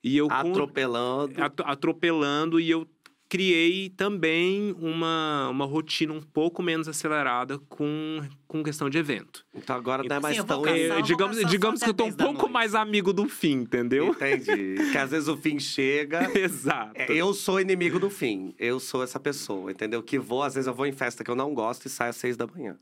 [0.03, 0.29] e eu.
[0.31, 1.43] Atropelando.
[1.43, 2.87] at- atropelando e eu
[3.29, 9.45] criei também uma, uma rotina um pouco menos acelerada com, com questão de evento.
[9.55, 10.73] Então agora não é mais Sim, eu vou tão.
[10.73, 12.53] É, digamos digamos que eu tô um 10 da pouco noite.
[12.53, 14.09] mais amigo do fim, entendeu?
[14.09, 14.77] Entendi.
[14.93, 16.31] que às vezes o fim chega.
[16.39, 16.93] Exato.
[16.95, 18.55] É, Eu sou inimigo do fim.
[18.59, 20.03] Eu sou essa pessoa, entendeu?
[20.03, 22.17] Que vou, às vezes eu vou em festa que eu não gosto e saio às
[22.17, 22.77] seis da manhã.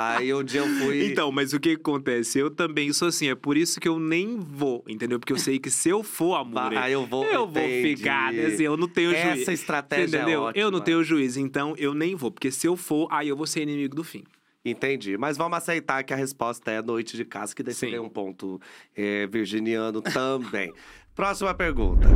[0.00, 1.08] Aí um dia eu fui.
[1.10, 2.38] Então, mas o que acontece?
[2.38, 5.18] Eu também sou assim, é por isso que eu nem vou, entendeu?
[5.18, 7.24] Porque eu sei que se eu for, amor, Aí eu vou.
[7.24, 7.96] eu vou entendi.
[7.96, 8.46] ficar, né?
[8.46, 9.42] Assim, eu não tenho juízo.
[9.42, 10.40] Essa estratégia entendeu?
[10.40, 10.62] é ótima.
[10.64, 12.30] eu não tenho juízo, então eu nem vou.
[12.30, 14.22] Porque se eu for, aí eu vou ser inimigo do fim.
[14.64, 15.16] Entendi.
[15.16, 18.60] Mas vamos aceitar que a resposta é noite de caça, que daí um ponto
[18.94, 20.72] é, virginiano também.
[21.14, 22.06] Próxima pergunta.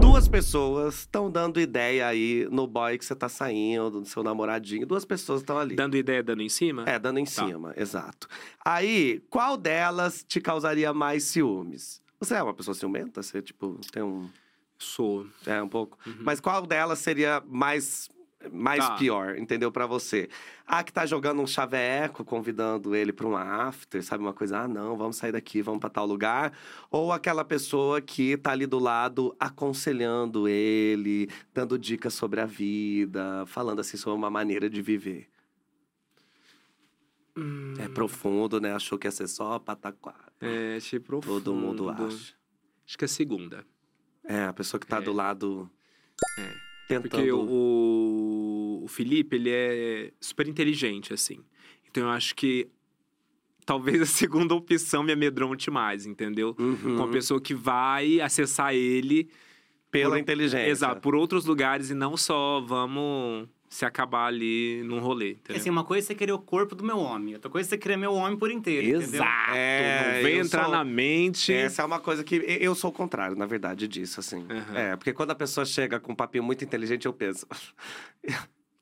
[0.00, 4.86] Duas pessoas estão dando ideia aí no boy que você tá saindo, no seu namoradinho.
[4.86, 5.74] Duas pessoas estão ali.
[5.76, 6.84] Dando ideia, dando em cima?
[6.86, 7.46] É, dando em Tá.
[7.46, 8.28] cima, exato.
[8.64, 12.02] Aí, qual delas te causaria mais ciúmes?
[12.18, 13.22] Você é uma pessoa ciumenta?
[13.22, 14.28] Você, tipo, tem um.
[14.78, 15.26] Sou.
[15.46, 15.98] É, um pouco.
[16.06, 16.16] Uhum.
[16.20, 18.08] Mas qual delas seria mais.
[18.52, 18.96] Mais Tá.
[18.96, 19.70] pior, entendeu?
[19.70, 20.28] Pra você.
[20.66, 24.24] A que tá jogando um chaveco, convidando ele pra um after, sabe?
[24.24, 26.56] Uma coisa, ah, não, vamos sair daqui, vamos pra tal lugar.
[26.90, 33.44] Ou aquela pessoa que tá ali do lado aconselhando ele, dando dicas sobre a vida,
[33.46, 35.28] falando assim sobre uma maneira de viver.
[37.36, 38.72] Hum, É profundo, né?
[38.74, 40.14] Achou que ia ser só pataquá.
[40.40, 41.34] é, achei profundo.
[41.34, 42.34] Todo mundo acha.
[42.86, 43.64] Acho que é a segunda.
[44.24, 45.00] É, a pessoa que tá É.
[45.02, 45.70] do lado.
[46.38, 46.70] É.
[46.88, 47.08] Tentando.
[47.10, 47.38] Porque o,
[48.82, 51.40] o Felipe, ele é super inteligente, assim.
[51.90, 52.68] Então eu acho que
[53.66, 56.54] talvez a segunda opção me amedronte mais, entendeu?
[56.58, 56.96] Uhum.
[56.96, 59.28] Com a pessoa que vai acessar ele
[59.90, 60.68] Pela por- inteligência.
[60.68, 65.56] Exato, por outros lugares e não só vamos se acabar ali num rolê, entendeu?
[65.60, 67.78] Assim, uma coisa é você querer o corpo do meu homem, outra coisa é você
[67.78, 69.00] querer meu homem por inteiro?
[69.00, 69.52] Exato!
[69.54, 71.52] É, não vem entrar sou- na mente.
[71.52, 74.44] Essa é uma coisa que eu sou o contrário, na verdade, disso, assim.
[74.50, 74.76] Aham.
[74.76, 77.46] É, porque quando a pessoa chega com um papinho muito inteligente, eu penso.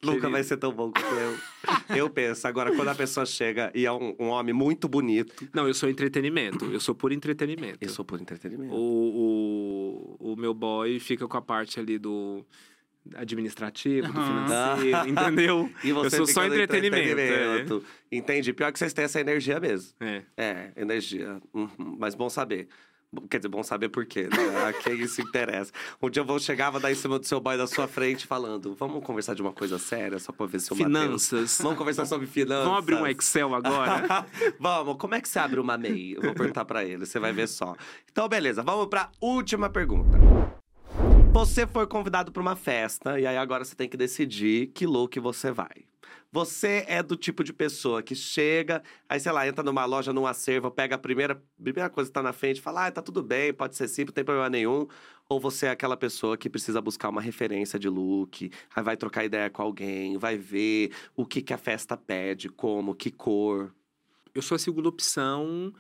[0.03, 1.96] Nunca vai ser tão bom quanto eu.
[1.96, 2.46] eu penso.
[2.46, 5.88] Agora, quando a pessoa chega e é um, um homem muito bonito, Não, eu sou
[5.88, 6.64] entretenimento.
[6.66, 7.78] Eu sou por entretenimento.
[7.80, 8.72] eu sou por entretenimento.
[8.74, 12.44] O, o, o meu boy fica com a parte ali do
[13.14, 14.76] administrativo, do Aham.
[14.76, 15.70] financeiro, entendeu?
[15.82, 17.09] E você eu sou só entretenimento.
[17.09, 17.84] entretenimento.
[18.12, 18.53] Entendi.
[18.53, 19.92] Pior que vocês têm essa energia mesmo.
[20.01, 20.22] É.
[20.36, 20.44] é.
[20.76, 21.40] É, energia.
[21.53, 21.96] Uhum.
[21.99, 22.68] Mas bom saber.
[23.30, 24.66] Quer dizer, bom saber por quê, né?
[24.68, 25.72] A quem isso interessa.
[26.02, 26.38] Um dia eu vou
[26.80, 29.78] dar em cima do seu boy da sua frente falando: vamos conversar de uma coisa
[29.78, 31.59] séria, só pra ver se Matheus- Finanças.
[31.62, 32.64] Vamos conversar sobre finanças.
[32.64, 34.26] Vamos abrir um Excel agora?
[34.61, 36.16] vamos, como é que você abre uma MEI?
[36.16, 37.74] Eu vou perguntar pra ele, você vai ver só.
[38.12, 40.18] Então, beleza, vamos pra última pergunta.
[41.32, 45.18] Você foi convidado pra uma festa e aí agora você tem que decidir que look
[45.20, 45.86] você vai.
[46.31, 50.26] Você é do tipo de pessoa que chega, aí, sei lá, entra numa loja, num
[50.26, 53.22] acervo, pega a primeira, primeira coisa que tá na frente e fala, ah, tá tudo
[53.22, 54.87] bem, pode ser simples, não tem problema nenhum.
[55.26, 59.24] Ou você é aquela pessoa que precisa buscar uma referência de look, aí vai trocar
[59.24, 63.74] ideia com alguém, vai ver o que, que a festa pede, como, que cor.
[64.35, 65.72] eu sou a segunda opção,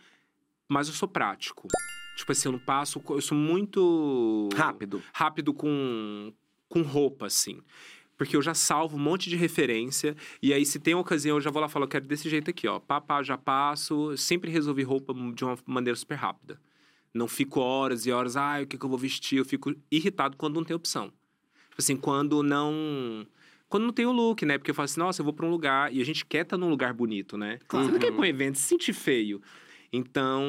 [0.66, 1.68] mas eu sou prático.
[2.16, 3.00] Tipo assim, eu não passo.
[3.10, 4.48] Eu sou muito.
[4.52, 5.00] Rápido.
[5.12, 6.32] rápido com,
[6.68, 7.62] com roupa, assim.
[8.18, 10.16] Porque eu já salvo um monte de referência.
[10.42, 12.50] E aí, se tem ocasião, eu já vou lá e falo, eu quero desse jeito
[12.50, 12.80] aqui, ó.
[12.80, 14.16] Pá, pá, já passo.
[14.16, 16.60] Sempre resolvi roupa de uma maneira super rápida.
[17.14, 19.38] Não fico horas e horas, ah, o que, que eu vou vestir?
[19.38, 21.06] Eu fico irritado quando não tem opção.
[21.70, 23.26] Tipo assim, quando não.
[23.68, 24.58] quando não tem o look, né?
[24.58, 26.58] Porque eu falo assim, nossa, eu vou pra um lugar e a gente quer estar
[26.58, 27.60] num lugar bonito, né?
[27.70, 29.40] Você não quer ir pra um evento se sentir feio.
[29.90, 30.42] Então,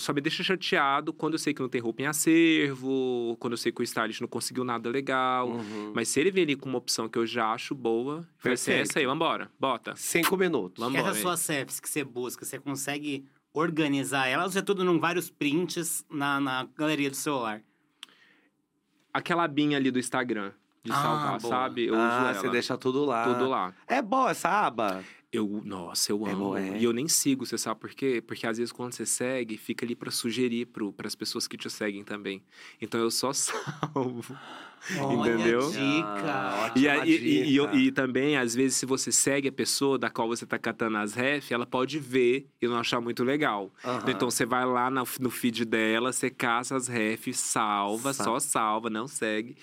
[0.00, 3.56] só me deixa chateado quando eu sei que não tem roupa em acervo, quando eu
[3.56, 5.48] sei que o stylist não conseguiu nada legal.
[5.50, 5.92] Uhum.
[5.94, 8.80] Mas se ele vier ali com uma opção que eu já acho boa, vai ser
[8.80, 9.94] essa aí, vambora, bota.
[9.94, 10.82] Cinco minutos.
[10.82, 13.24] Vamos Essas embora, suas selfies que você busca, você consegue
[13.54, 17.62] organizar elas ou é tudo num vários prints na, na galeria do celular?
[19.14, 20.52] Aquela abinha ali do Instagram,
[20.82, 21.54] de Ah, salvar, boa.
[21.54, 21.86] sabe?
[21.86, 22.52] Eu ah, uso você ela.
[22.52, 23.24] deixa tudo lá.
[23.32, 23.74] Tudo lá.
[23.86, 25.04] É boa essa aba?
[25.32, 26.44] Eu, nossa, eu É amo.
[26.50, 26.76] bom, é?
[26.78, 28.22] E eu nem sigo, você sabe por quê?
[28.24, 31.70] Porque às vezes quando você segue, fica ali pra sugerir para as pessoas que te
[31.70, 32.42] seguem também.
[32.80, 34.36] Então eu só salvo.
[34.90, 35.60] Entendeu?
[35.60, 36.32] Olha a dica.
[36.32, 37.76] Ah, E, ótima aí- e- e dica.
[37.76, 41.14] e também, às vezes, se você segue a pessoa da qual você tá catando as
[41.14, 43.72] ref, ela pode ver e não achar muito legal.
[43.84, 44.10] Aham.
[44.10, 48.38] Então você vai lá na- no feed dela, você caça as ref, salva, Sa- só
[48.40, 49.56] salva, não segue.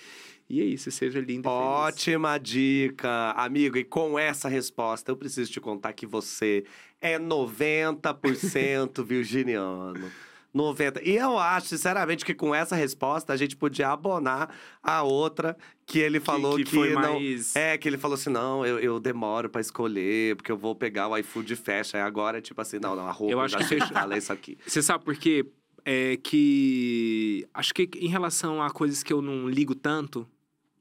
[0.50, 1.50] E é isso, seja lindo e.
[1.50, 3.78] Ótima dica, amigo.
[3.78, 6.64] E com essa resposta, eu preciso te contar que você
[7.00, 10.10] é 90% virginiano.
[10.52, 11.00] 90.
[11.08, 16.00] E eu acho, sinceramente, que com essa resposta a gente podia abonar a outra que
[16.00, 17.00] ele falou que, que foi não.
[17.20, 20.74] mais- É, que ele falou assim: não, eu, eu demoro pra escolher, porque eu vou
[20.74, 21.96] pegar o iFood fecha.
[21.98, 23.92] Aí agora é tipo assim: não, não, a roupa Eu acho já que sei fecha-
[23.94, 24.58] falar isso aqui.
[24.66, 25.46] Você sabe por quê?
[25.84, 27.46] É que.
[27.54, 30.26] Acho que em relação a coisas que eu não ligo tanto.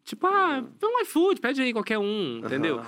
[0.10, 2.80] Tipo, ah, um iFood, pede aí qualquer um, entendeu?
[2.80, 2.88] Aham.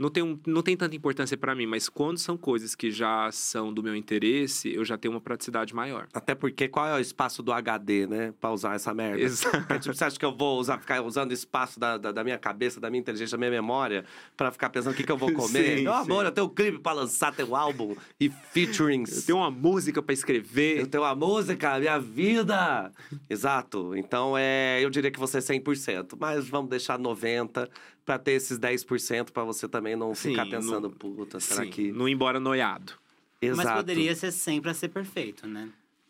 [0.00, 3.30] Não tem, um- não tem tanta importância pra mim, mas quando são coisas que já
[3.30, 6.08] são do meu interesse, eu já tenho uma praticidade maior.
[6.14, 8.32] Até porque qual é o espaço do HD, né?
[8.40, 9.20] Pra usar essa merda.
[9.20, 9.58] Exato.
[9.70, 12.38] É, tipo, você acha que eu vou usar, ficar usando espaço da, da, da minha
[12.38, 15.30] cabeça, da minha inteligência, da minha memória, pra ficar pensando o que, que eu vou
[15.34, 15.76] comer?
[15.78, 16.26] Sim, Meu amor, sim.
[16.28, 19.14] eu tenho um clipe pra lançar, tenho um álbum e featurings.
[19.18, 20.78] Eu tenho uma música pra escrever.
[20.80, 22.90] Eu tenho a música, minha vida.
[23.28, 23.94] Exato.
[23.94, 26.16] Então, é, eu diria que você é 100%.
[26.18, 27.68] Mas vamos deixar 90%
[28.10, 31.70] pra ter esses 10% pra você também não Sim, ficar pensando, não- puta, será Sim,
[31.70, 31.92] que...
[31.92, 32.94] não ir embora noiado.
[33.40, 33.68] Exato.
[33.68, 35.68] Mas poderia ser sempre a ser perfeito, né?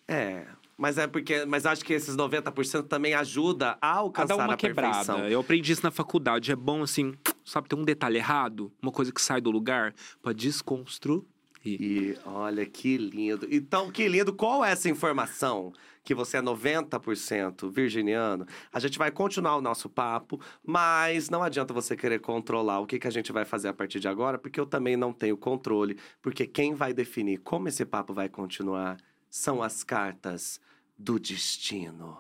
[0.09, 0.47] É,
[0.79, 1.45] mas é porque...
[1.45, 5.17] Mas acho que esses 90% também ajuda a A alcançar dar uma a perfeição.
[5.17, 5.29] quebrada.
[5.31, 6.51] Eu aprendi isso na faculdade.
[6.51, 10.33] É bom, assim, sabe, ter um detalhe errado, uma coisa que sai do lugar, pra
[10.33, 11.23] desconstruir.
[11.65, 13.47] E olha que lindo.
[13.51, 14.33] Então, que lindo.
[14.33, 15.73] Qual é essa informação?
[16.03, 18.47] Que você é 90% virginiano.
[18.73, 22.99] A gente vai continuar o nosso papo, mas não adianta você querer controlar o que,
[22.99, 25.99] que a gente vai fazer a partir de agora, porque eu também não tenho controle.
[26.23, 28.97] Porque quem vai definir como esse papo vai continuar
[29.29, 30.59] são as cartas
[30.99, 32.19] do destino.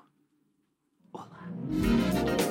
[1.12, 2.49] Olá.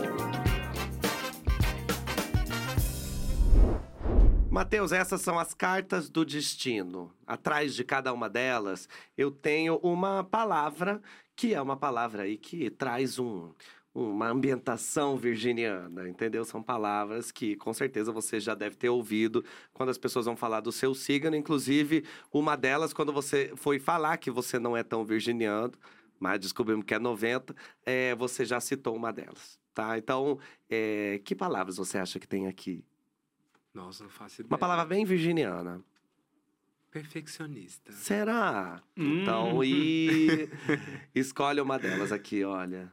[4.52, 7.14] Mateus, essas são as cartas do destino.
[7.28, 11.00] Atrás de cada uma delas, eu tenho uma palavra
[11.36, 13.54] que é uma palavra aí que traz um,
[13.94, 16.44] uma ambientação virginiana, entendeu?
[16.44, 20.62] São palavras que com certeza você já deve ter ouvido quando as pessoas vão falar
[20.62, 21.36] do seu signo.
[21.36, 25.74] Inclusive, uma delas, quando você foi falar que você não é tão virginiano,
[26.20, 29.96] mas descobrimos que é 90, é, você já citou uma delas, tá?
[29.96, 32.84] Então, é, que palavras você acha que tem aqui?
[33.74, 34.52] Nossa, não faço ideia.
[34.52, 35.82] Uma palavra bem virginiana.
[36.92, 37.92] Perfeccionista.
[37.92, 38.82] Será?
[38.98, 39.22] Hum.
[39.22, 40.50] Então, e
[41.14, 42.92] escolhe uma delas aqui, olha.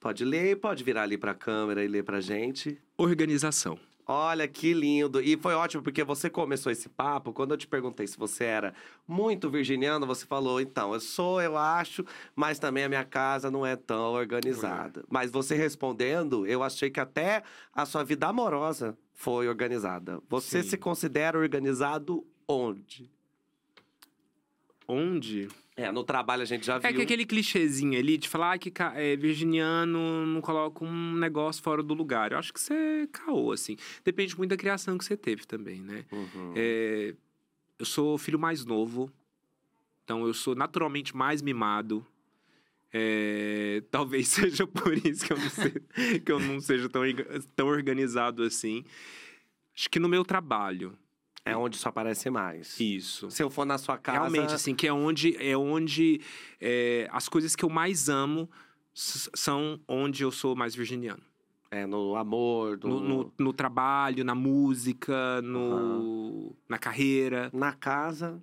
[0.00, 2.80] Pode ler, pode virar ali pra câmera e ler pra gente.
[2.96, 3.78] Organização.
[4.06, 5.20] Olha que lindo.
[5.20, 7.32] E foi ótimo porque você começou esse papo.
[7.32, 8.74] Quando eu te perguntei se você era
[9.08, 13.64] muito virginiano, você falou: então, eu sou, eu acho, mas também a minha casa não
[13.64, 15.04] é tão organizada.
[15.08, 17.42] Mas você respondendo, eu achei que até
[17.72, 20.20] a sua vida amorosa foi organizada.
[20.28, 20.70] Você Sim.
[20.70, 23.13] se considera organizado onde?
[24.86, 25.48] Onde?
[25.76, 26.88] É, no trabalho a gente já viu.
[26.88, 31.62] É que aquele clichêzinho ali de falar que ca- é, virginiano não coloca um negócio
[31.62, 32.32] fora do lugar.
[32.32, 33.76] Eu acho que é caô, assim.
[34.04, 36.04] Depende muito da criação que você teve também, né?
[36.12, 36.52] Uhum.
[36.54, 37.14] É,
[37.78, 39.10] eu sou filho mais novo,
[40.04, 42.06] então eu sou naturalmente mais mimado.
[42.92, 47.02] É, talvez seja por isso que eu não, se- que eu não seja tão,
[47.56, 48.84] tão organizado assim.
[49.76, 50.96] Acho que no meu trabalho,
[51.44, 52.78] É onde isso aparece mais.
[52.80, 53.30] isso.
[53.30, 54.18] Se eu for na sua casa.
[54.18, 56.20] Realmente, assim, que é onde, é onde
[56.60, 58.48] é, as coisas que eu mais amo
[58.94, 61.22] são onde eu sou mais virginiano.
[61.70, 67.50] É, no amor, No, no, no, no trabalho, na música, no, na carreira.
[67.52, 68.40] na casa.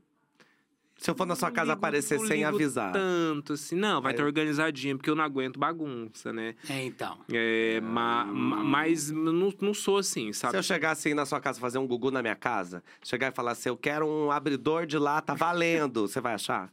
[1.01, 2.91] Se eu for na sua Não casa ligo- aparecer não sem ligo avisar.
[2.93, 3.75] Tanto assim.
[3.75, 6.53] Não, vai estar eu- organizadinho, porque eu não aguento bagunça, né?
[6.69, 7.17] É, então.
[7.33, 10.57] É, ma- ma- mas não, não sou assim, Se sabe?
[10.57, 13.53] eu chegar assim na sua casa fazer um gugu na minha casa, chegar e falar
[13.53, 16.71] assim, eu quero um abridor de lata valendo, você vai achar?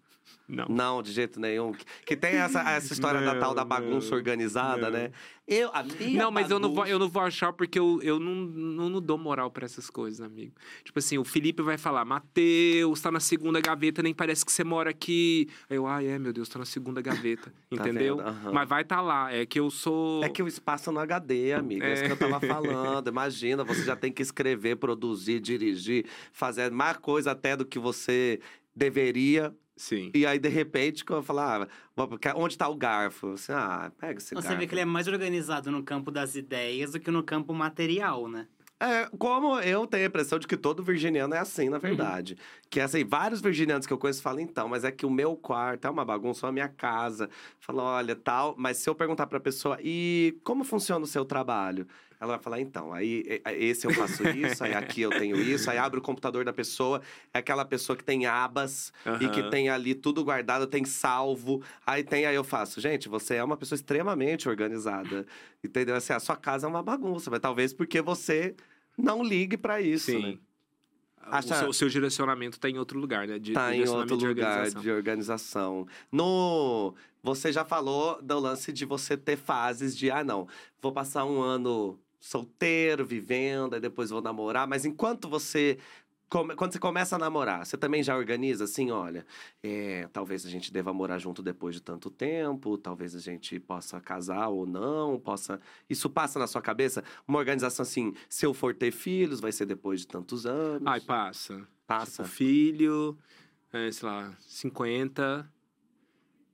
[0.49, 0.65] Não.
[0.67, 1.73] Não, de jeito nenhum.
[2.07, 4.91] Que- tem essa, essa história da Não, tal da bagunça não, organizada, não.
[4.91, 5.11] né?
[5.47, 8.01] Eu, a minha Não, mas eu não, vou, bagunça- eu não vou achar porque eu,
[8.03, 10.55] eu não, não, não dou moral pra essas coisas, amigo.
[10.85, 14.65] Tipo assim, o Felipe vai falar, Matheus, tá na segunda gaveta, nem parece que você
[14.65, 15.49] mora aqui.
[15.69, 17.53] Aí eu, ai, é, meu Deus, tá na segunda gaveta.
[17.71, 18.17] Entendeu?
[18.17, 18.29] vendo?
[18.29, 18.53] Aham.
[18.53, 19.31] Mas vai tá lá.
[19.33, 20.25] É que eu sou.
[20.25, 21.85] É que o espaço no HD, amigo.
[21.85, 23.09] É isso que eu tava falando.
[23.09, 28.41] Imagina, você já tem que escrever, produzir, dirigir, fazer mais coisa até do que você
[28.75, 29.55] deveria.
[29.79, 30.11] Sim.
[30.13, 33.33] E aí, de repente, que eu falar, ah, onde tá o garfo?
[33.33, 34.59] Assim, ah, pega esse Você garfo.
[34.59, 38.29] vê que ele é mais organizado no campo das ideias do que no campo material,
[38.29, 38.49] né?
[38.81, 42.37] É, como eu tenho a impressão de que todo virginiano é assim, na verdade.
[42.71, 45.87] Que assim, vários virginianos que eu conheço falam, então, mas é que o meu quarto
[45.87, 47.29] é uma bagunça, a minha casa.
[47.59, 48.55] Falam, olha, tal.
[48.57, 51.89] Mas se eu perguntar pra pessoa, e como funciona o seu trabalho?
[52.21, 53.23] Ela vai falar, então, aí
[53.57, 57.01] esse eu faço isso, aí aqui eu tenho isso, aí abre o computador da pessoa,
[57.33, 61.63] é aquela pessoa que tem abas e que tem ali tudo guardado, tem salvo.
[61.87, 65.25] Aí tem, aí eu faço, gente, você é uma pessoa extremamente organizada.
[65.63, 65.95] Entendeu?
[65.95, 68.57] Assim, a sua casa é uma bagunça, mas talvez porque você
[68.97, 70.33] não ligue pra isso, né?
[70.33, 70.39] Sim.
[71.21, 73.39] Acha- O, seu, o seu direcionamento tá em outro lugar, né?
[73.39, 74.81] De, Tá em outro de lugar organização.
[74.83, 75.87] de organização.
[76.11, 80.49] No, você já falou do lance de você ter fases de, ah, não,
[80.81, 84.67] vou passar um ano solteiro, vivendo, aí depois vou namorar.
[84.67, 85.79] Mas enquanto você.
[86.31, 89.25] Quando você começa a namorar, você também já organiza assim, olha,
[89.63, 93.99] é, talvez a gente deva morar junto depois de tanto tempo, talvez a gente possa
[93.99, 95.59] casar ou não, possa.
[95.89, 97.03] Isso passa na sua cabeça?
[97.27, 100.87] Uma organização assim, se eu for ter filhos, vai ser depois de tantos anos.
[100.87, 101.67] Ai, passa.
[101.87, 102.25] passa.
[102.25, 103.17] Tipo, filho,
[103.73, 105.51] é, sei lá, 50.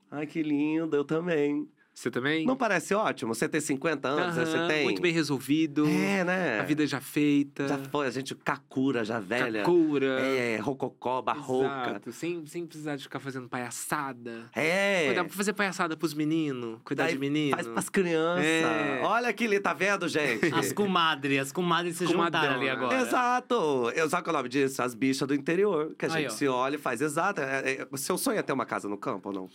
[0.09, 1.69] Ai, que lindo, eu também.
[1.95, 2.45] Você também?
[2.45, 3.33] Não parece ótimo?
[3.33, 4.45] Você ter 50 anos, né?
[4.45, 4.83] você tem.
[4.83, 5.87] Muito bem resolvido.
[5.89, 6.59] É, né?
[6.59, 7.69] A vida já feita.
[7.69, 9.63] já foi, a gente kakura, já velha.
[9.63, 10.21] Cura.
[10.21, 11.91] É, rococó, barroca.
[11.91, 14.51] Exato, sem, sem precisar de ficar fazendo palhaçada.
[14.57, 15.07] É.
[15.07, 17.55] Cuidar, fazer palhaçada pros meninos, cuidar Daí de menino.
[17.55, 18.45] Faz pras crianças.
[18.45, 19.01] É.
[19.05, 20.53] Olha aqui, ali, tá vendo, gente?
[20.53, 22.73] As comadres, as comadres se juntaram ali Comadrona.
[22.73, 23.01] agora.
[23.03, 23.91] Exato!
[23.95, 24.83] Eu, sabe qual é o nome disso?
[24.83, 25.95] As bichas do interior.
[25.97, 26.37] Que a Aí, gente ó.
[26.37, 27.01] se olha e faz.
[27.01, 27.41] Exato.
[27.41, 29.51] É, é, seu sonho é ter uma casa no campo ou não?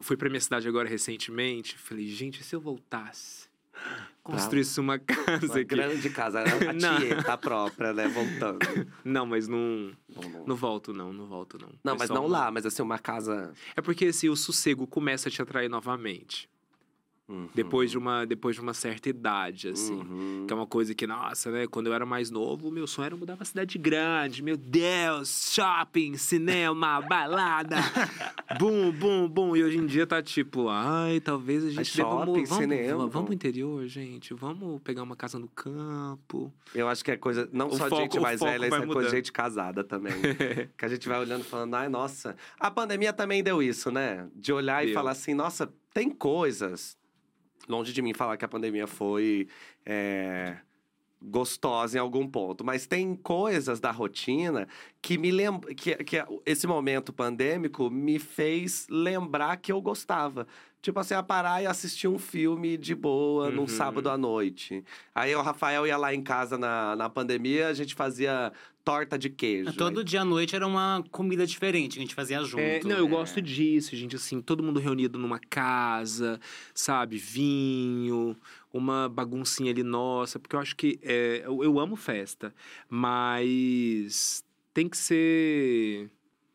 [0.00, 1.76] Fui pra minha cidade agora recentemente.
[1.78, 3.48] Falei, gente, se eu voltasse?
[4.22, 5.64] Construísse uma casa Uma aqui.
[5.64, 6.42] grande casa.
[6.68, 6.98] A Não.
[6.98, 8.06] tieta própria, né?
[8.08, 8.58] Voltando.
[9.04, 9.92] Não, mas não.
[10.08, 10.56] Não, não.
[10.56, 11.70] Volto, não, não volto, não.
[11.82, 13.52] Não, mas não uma- lá, mas assim, uma casa.
[13.74, 16.48] É porque assim, o sossego começa a te atrair novamente.
[17.28, 17.46] Uhum.
[17.54, 19.92] Depois de uma, depois de uma certa idade, assim.
[19.92, 20.44] Uhum.
[20.46, 21.66] Que é uma coisa que, nossa, né?
[21.66, 24.42] Quando eu era mais novo, o meu sonho era mudar pra cidade grande.
[24.42, 27.76] Meu Deus, shopping, cinema, balada.
[28.58, 29.54] bum, bum, bum.
[29.54, 32.96] E hoje em dia tá tipo, ai, talvez a gente deva shopping, vamos, cinema.
[32.98, 34.32] Vamos, vamos pro interior, gente.
[34.32, 36.52] Vamos pegar uma casa no campo.
[36.74, 37.46] Eu acho que é coisa.
[37.52, 40.12] Não O só de foco- gente mais velha, isso é coisa de gente casada também.
[40.78, 42.34] que a gente vai olhando e falando, ai, nossa.
[42.58, 44.26] A pandemia também deu isso, né?
[44.34, 46.96] De olhar e falar assim, nossa, tem coisas.
[47.68, 49.48] Longe de mim falar que a pandemia foi.
[49.84, 50.56] é,
[51.20, 54.68] gostosa em algum ponto, mas tem coisas da rotina
[55.02, 56.16] que me lembra que, que
[56.46, 60.46] esse momento pandêmico me fez lembrar que eu gostava.
[60.80, 63.68] Tipo assim, a parar e assistir um filme de boa num Uhum.
[63.68, 64.84] sábado à noite.
[65.12, 68.52] Aí o Rafael ia lá em casa na, na pandemia, a gente fazia
[68.84, 69.72] torta de queijo.
[69.74, 72.60] Todo dia à noite era uma comida diferente que a gente fazia junto.
[72.60, 76.40] É, não, eu gosto disso, gente, assim, todo mundo reunido numa casa,
[76.72, 78.36] sabe, vinho,
[78.72, 82.54] uma baguncinha ali nossa, porque eu acho que é, eu, eu amo festa,
[82.88, 84.44] mas
[84.74, 86.10] tem que ser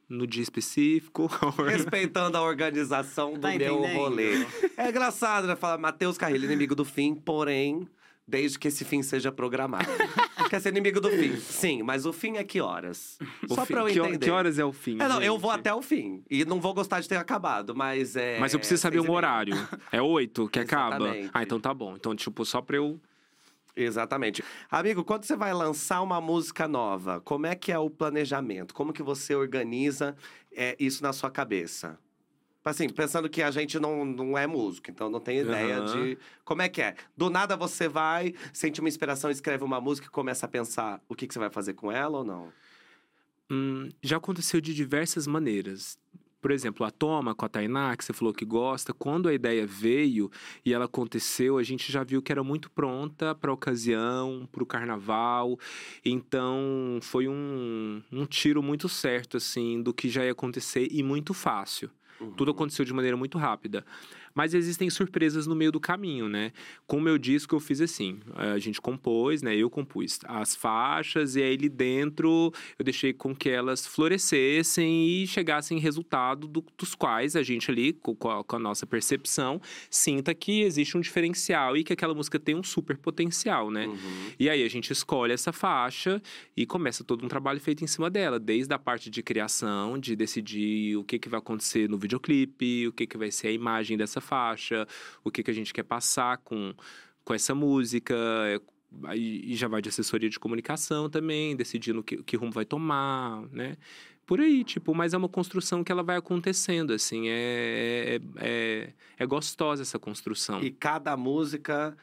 [0.07, 1.27] no dia específico.
[1.67, 4.45] Respeitando a organização do Tá meu rolê.
[4.77, 5.55] É engraçado, né?
[5.55, 7.87] Falar Matheus Carrilho, inimigo do fim, porém,
[8.27, 9.85] desde que esse fim seja programado.
[10.49, 11.35] Quer ser inimigo do fim?
[11.37, 13.17] Sim, mas o fim é que horas?
[13.49, 14.19] O Só fim- pra eu entender.
[14.25, 14.97] que horas é o fim?
[15.01, 16.23] É, não, eu vou até o fim.
[16.29, 18.39] E não vou gostar de ter acabado, mas é.
[18.39, 19.55] Mas eu preciso saber um horário.
[19.91, 21.11] É oito que acaba?
[21.33, 21.95] Ah, então tá bom.
[21.95, 22.99] Então, tipo, só pra eu.
[23.75, 24.43] Exatamente.
[24.69, 28.73] Amigo, quando você vai lançar uma música nova, como é que é o planejamento?
[28.73, 30.15] Como que você organiza
[30.55, 31.97] é, isso na sua cabeça?
[32.63, 35.85] Assim, pensando que a gente não, não é músico, então não tem ideia Aham.
[35.85, 36.95] de como é que é.
[37.15, 41.15] Do nada você vai, sente uma inspiração, escreve uma música e começa a pensar o
[41.15, 42.53] que, que você vai fazer com ela ou não?
[43.51, 45.99] Hum, já aconteceu de diversas maneiras.
[46.41, 49.65] Por exemplo, a Toma com a Tainá, que você falou que gosta, quando a ideia
[49.65, 50.29] veio
[50.65, 54.61] e ela aconteceu, a gente já viu que era muito pronta para a ocasião, para
[54.61, 55.57] o carnaval.
[56.03, 61.33] Então, foi um, um tiro muito certo, assim, do que já ia acontecer e muito
[61.33, 61.89] fácil.
[62.31, 63.85] Tudo aconteceu de maneira muito rápida.
[64.35, 66.51] Mas existem surpresas no meio do caminho, né?
[66.87, 69.55] Com o meu disco eu fiz assim, a gente compôs, né?
[69.55, 75.27] Eu compus as faixas e aí ali dentro eu deixei com que elas florescessem e
[75.27, 80.33] chegassem resultado do, dos quais a gente ali, com a, com a nossa percepção, sinta
[80.33, 83.87] que existe um diferencial e que aquela música tem um super potencial, né?
[83.87, 83.97] Uhum.
[84.39, 86.21] E aí a gente escolhe essa faixa
[86.55, 90.15] e começa todo um trabalho feito em cima dela, desde a parte de criação, de
[90.15, 93.97] decidir o que, que vai acontecer no videoclipe, o que, que vai ser a imagem
[93.97, 94.87] dessa faixa,
[95.23, 96.73] o que, que a gente quer passar com,
[97.23, 98.15] com essa música.
[98.47, 98.59] é,
[99.05, 103.75] Aí já vai de assessoria de comunicação também, decidindo que, que rumo vai tomar, né?
[104.25, 108.93] Por aí, tipo, mas é uma construção que ela vai acontecendo, assim, é, é, é,
[109.17, 110.63] é gostosa essa construção.
[110.63, 111.97] E cada música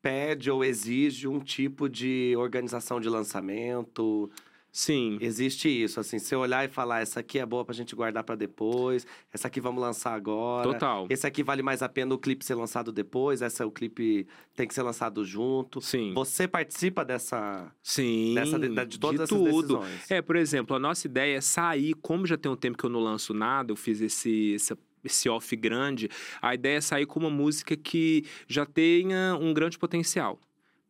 [0.00, 4.30] pede ou exige um tipo de organização de lançamento.
[4.70, 8.22] Sim, Existe isso, assim, você olhar e falar, essa aqui é boa pra gente guardar
[8.22, 10.62] pra depois, essa aqui vamos lançar agora.
[10.72, 11.06] total.
[11.10, 14.68] Esse aqui vale mais a pena o clipe ser lançado depois, essa o clipe tem
[14.68, 15.80] que ser lançado junto.
[15.80, 19.78] Sim, Você participa dessa, sim, dessa de, de todas essas tudo.
[19.78, 20.10] decisões.
[20.10, 22.90] É, por exemplo, a nossa ideia é sair, como já tem um tempo que eu
[22.90, 26.08] não lanço nada, eu fiz esse, essa- esse off grande,
[26.42, 30.38] a ideia é sair com uma música que já tenha um grande potencial.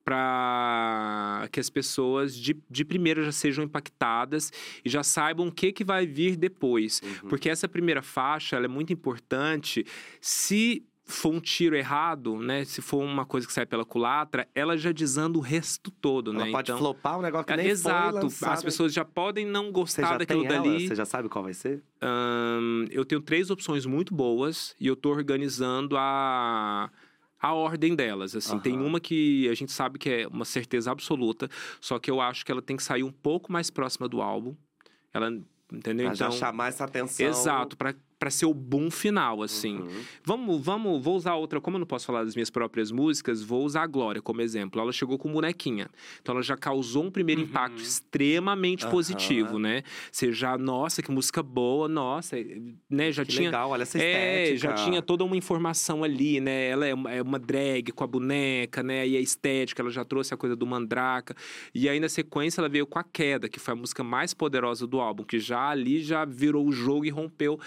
[0.08, 4.52] Para que as pessoas de, de primeira já sejam impactadas
[4.84, 7.00] e já saibam o que, que vai vir depois.
[7.02, 7.28] Uhum.
[7.28, 9.84] Porque essa primeira faixa ela é muito importante.
[10.20, 12.64] Se for um tiro errado, né?
[12.66, 16.44] Se for uma coisa que sai pela culatra, ela já desanda o resto todo, Ela
[16.44, 16.50] né?
[16.52, 18.16] pode então, flopar um negócio que nem exato.
[18.16, 18.52] lançado.
[18.52, 20.86] As pessoas já podem não gostar daquilo dali.
[20.86, 21.82] Você já sabe qual vai ser?
[22.90, 26.90] Eu tenho três opções muito boas e eu tô organizando a,
[27.40, 28.34] a ordem delas.
[28.34, 28.86] Assim, tem Aham.
[28.86, 31.48] uma que a gente sabe que é uma certeza absoluta,
[31.80, 34.54] só que eu acho que ela tem que sair um pouco mais próxima do álbum.
[35.12, 35.28] Ela,
[35.72, 36.06] entendeu?
[36.06, 37.26] Pra então, já chamar essa atenção.
[37.26, 39.76] exato, pra para ser o boom final, assim.
[39.78, 40.02] Uhum.
[40.24, 43.64] Vamos, vamos, vou usar outra, como eu não posso falar das minhas próprias músicas, vou
[43.64, 44.80] usar a Glória como exemplo.
[44.80, 45.88] Ela chegou com bonequinha.
[46.20, 47.46] Então ela já causou um primeiro Uhum.
[47.46, 48.90] impacto extremamente Aham.
[48.90, 49.82] positivo, né?
[50.10, 52.36] Você já, nossa, que música boa, nossa,
[52.90, 53.12] né?
[53.12, 53.48] Já Que tinha.
[53.50, 54.58] legal, olha essa É, estética.
[54.58, 56.68] já tinha toda uma informação ali, né?
[56.70, 59.06] Ela é uma, é uma drag com a boneca, né?
[59.06, 61.36] E a estética, ela já trouxe a coisa do mandraka.
[61.74, 64.86] E aí, na sequência, ela veio com a queda, que foi a música mais poderosa
[64.86, 67.58] do álbum, que já ali já virou o jogo e rompeu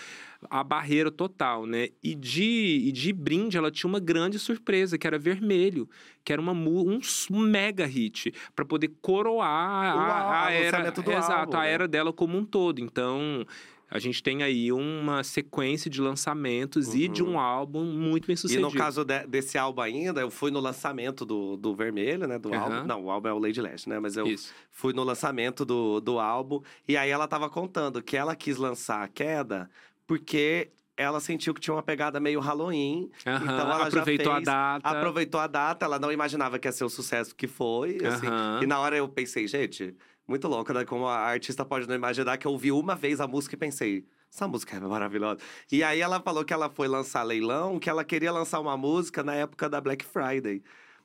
[0.49, 1.89] a barreira total, né?
[2.03, 5.89] E de, e de brinde, ela tinha uma grande surpresa, que era vermelho,
[6.23, 6.99] que era uma, um,
[7.31, 11.11] mega hit, para poder coroar O a, a era, exato,
[11.55, 11.71] álbum, a né?
[11.71, 12.79] era dela como um todo.
[12.79, 13.45] Então,
[13.89, 17.31] a gente tem aí uma sequência de lançamentos e de Uhum.
[17.33, 18.65] um álbum muito bem E sucedido.
[18.65, 22.39] no caso de- desse álbum ainda, eu fui no lançamento do, do Vermelho, né?
[22.39, 22.77] Do Aham.
[22.77, 22.87] álbum.
[22.87, 23.99] Não, o álbum é o Lady Lash, né?
[23.99, 24.53] Mas eu Isso.
[24.71, 26.61] fui no lançamento do, do álbum.
[26.87, 29.69] E aí ela tava contando que ela quis lançar a queda
[30.11, 33.09] porque ela sentiu que tinha uma pegada meio Halloween.
[33.25, 34.89] Aham, Então ela já aproveitou fez- a data.
[34.89, 37.97] Aproveitou a data, ela não imaginava que ia ser o sucesso que foi.
[38.05, 38.27] assim.
[38.27, 38.59] Aham.
[38.61, 39.95] E na hora eu pensei, gente,
[40.27, 40.83] muito louco, né?
[40.83, 44.05] Como a artista pode não imaginar que eu ouvi uma vez a música e pensei.
[44.29, 45.39] Essa música é maravilhosa.
[45.71, 49.23] E aí ela falou que ela foi lançar leilão, que ela queria lançar uma música
[49.23, 50.61] na época da Black Friday.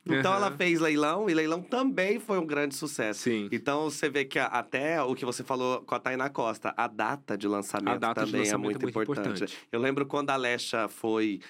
[0.08, 0.56] Então ela Aham.
[0.56, 3.20] fez leilão e leilão também foi um grande sucesso.
[3.22, 3.48] Sim.
[3.50, 6.86] Então você vê que a- até o que você falou com a Tainá Costa, a
[6.86, 9.26] data de lançamento data de também é lançamento muito, é muito importante.
[9.42, 9.58] importante.
[9.72, 11.40] Eu lembro quando a Alexa foi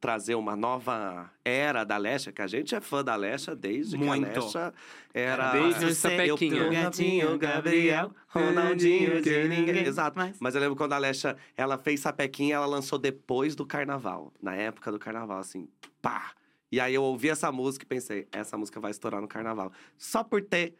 [0.00, 4.30] trazer uma nova era da Alexa, que a gente é fã da Alexa desde Muito.
[4.30, 4.74] que a Alexa
[5.12, 5.52] era...
[5.52, 6.36] Desde o eu Sapequinha.
[6.36, 9.84] tenho o gatinho, Gabriel, Ronaldinho de ninguém.
[9.84, 10.16] Exato.
[10.16, 14.32] Mas- Mas eu lembro quando a Alexa, ela fez Sapequinha, ela lançou depois do Carnaval.
[14.40, 15.68] Na época do Carnaval, assim,
[16.00, 16.30] pá!
[16.72, 19.70] E aí eu ouvi essa música e pensei, essa música vai estourar no Carnaval.
[19.98, 20.74] Só por ter,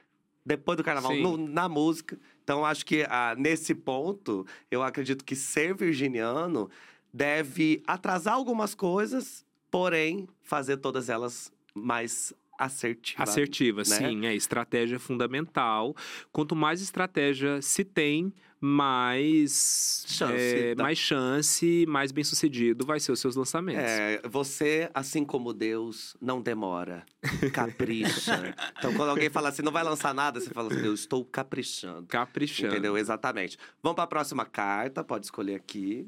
[0.45, 2.19] depois do Carnaval, no- na música.
[2.43, 6.71] Então, acho que ah, nesse ponto, eu acredito que ser virginiano
[7.13, 13.29] deve atrasar algumas coisas, porém, fazer todas elas mais assertivas.
[13.29, 13.85] Assertiva, né?
[13.85, 15.95] sim, é estratégia fundamental.
[16.33, 18.33] Quanto mais estratégia se tem,
[18.65, 23.83] mais Chance é, da- mais chance, mais bem sucedido vai ser os seus lançamentos.
[23.91, 27.05] É, você, assim como Deus, não demora.
[27.53, 28.55] Capricha.
[28.79, 32.07] então, quando alguém fala assim, não vai lançar nada, você fala assim, eu estou caprichando.
[32.07, 32.73] Caprichando.
[32.73, 32.97] Entendeu?
[32.97, 33.59] Exatamente.
[33.83, 36.07] Vamos para a próxima carta, pode escolher aqui.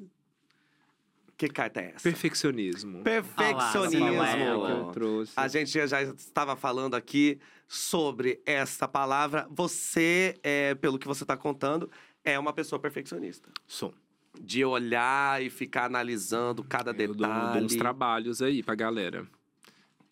[1.36, 2.02] Que carta é essa?
[2.04, 3.02] Perfeccionismo.
[3.02, 4.06] Perfeccionismo.
[4.12, 4.42] Olá, Que
[4.72, 5.32] eu trouxe.
[5.34, 9.44] A gente já- já estava falando aqui sobre essa palavra.
[9.50, 11.90] Você, é, pelo que você está contando,
[12.24, 13.50] é uma pessoa perfeccionista.
[13.66, 13.92] Som.
[14.40, 17.64] De olhar e ficar analisando cada Eu dou, dou detalhe.
[17.66, 19.26] uns trabalhos aí pra galera.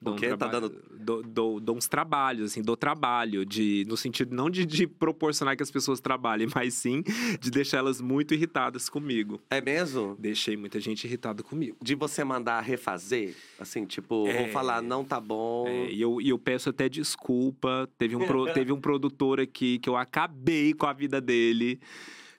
[0.03, 0.37] Dou um quê?
[0.37, 0.75] Tá dando-
[1.05, 5.57] Dou, dou- dou uns trabalhos, assim, dou trabalho, de, no sentido não de, de proporcionar
[5.57, 7.03] que as pessoas trabalhem, mas sim
[7.41, 9.41] de deixar elas muito irritadas comigo.
[9.51, 10.17] É mesmo?
[10.19, 11.77] Deixei muita gente irritada comigo.
[11.83, 13.35] De você mandar refazer?
[13.59, 14.43] Assim, tipo, É.
[14.43, 15.67] ou falar, não tá bom.
[15.67, 17.89] É, e, eu, e eu peço até desculpa.
[17.99, 21.81] Teve um, pro- teve um produtor aqui que eu acabei com a vida dele.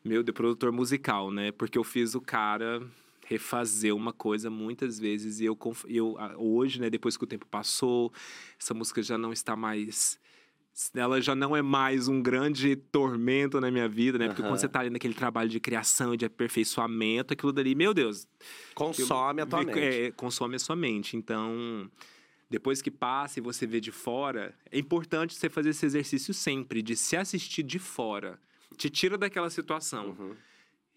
[0.05, 1.51] Meu Deus, produtor musical, né?
[1.51, 2.81] Porque eu fiz o cara
[3.25, 5.57] refazer uma coisa muitas vezes e eu,
[5.87, 8.11] eu hoje, né, depois que o tempo passou,
[8.59, 10.19] essa música já não está mais
[10.95, 14.27] ela já não é mais um grande tormento na minha vida, né?
[14.27, 14.49] Porque Aham.
[14.49, 18.27] quando você tá ali naquele trabalho de criação, de aperfeiçoamento, aquilo dali, meu Deus,
[18.73, 19.79] Consome a tua mente.
[19.79, 21.15] É, consome a sua mente.
[21.15, 21.89] Então,
[22.49, 26.81] depois que passa e você vê de fora, é importante você fazer esse exercício sempre,
[26.81, 28.39] de se assistir de fora.
[28.75, 30.35] Te tira daquela situação Uhum.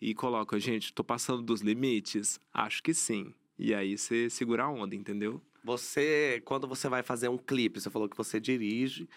[0.01, 2.39] E coloca, gente, tô passando dos limites?
[2.53, 3.33] Acho que sim.
[3.59, 5.41] E aí você segura a onda, entendeu?
[5.65, 9.09] Você, quando você vai fazer um clipe, você falou que você dirige,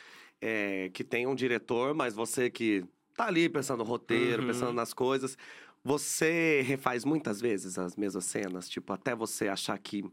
[0.41, 2.84] é, que tem um diretor, mas você que
[3.15, 4.47] tá ali pensando no roteiro, Uhum.
[4.47, 5.38] pensando nas coisas,
[5.84, 10.03] você refaz muitas vezes as mesmas cenas, tipo, até você achar que,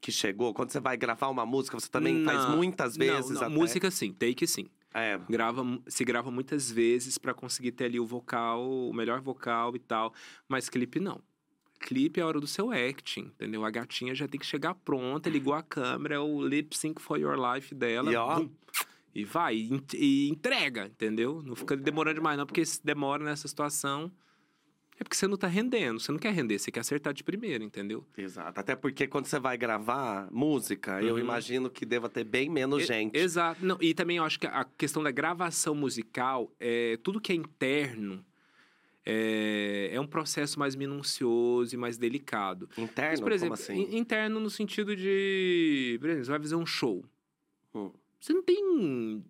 [0.00, 0.52] que chegou.
[0.52, 3.48] Quando você vai gravar uma música, você também faz Não, muitas não, vezes não, até.
[3.56, 4.66] Música sim, take sim.
[4.94, 9.74] É, Grava, se grava muitas vezes pra conseguir ter ali o vocal, o melhor vocal
[9.74, 10.12] e tal.
[10.48, 11.20] Mas clipe não.
[11.80, 13.64] Clipe é a hora do seu acting, entendeu?
[13.64, 17.18] A gatinha já tem que chegar pronta, ligou a câmera, é o lip sync for
[17.18, 18.12] your life dela.
[18.12, 18.36] E ó.
[18.36, 18.50] bum,
[19.14, 21.42] e vai, e e entrega, entendeu?
[21.44, 24.12] Não fica demorando demais, não, porque se demora nessa situação.
[25.02, 27.64] É porque você não tá rendendo, você não quer render, você quer acertar de primeira,
[27.64, 28.06] entendeu?
[28.16, 28.60] exato.
[28.60, 31.18] Até porque quando você vai gravar música, eu Uhum.
[31.20, 33.16] imagino que deva ter bem menos E- gente.
[33.18, 33.66] Exato.
[33.66, 37.34] Não, e também eu acho que a questão da gravação musical, é, tudo que é
[37.34, 38.24] interno,
[39.04, 42.70] é, é um processo mais minucioso e mais delicado.
[42.78, 43.92] Interno, Mas, por exemplo, como assim?
[43.92, 45.96] in- interno no sentido de.
[46.00, 47.04] Por exemplo, você vai fazer um show.
[47.74, 47.90] Hum.
[48.20, 49.24] Você não tem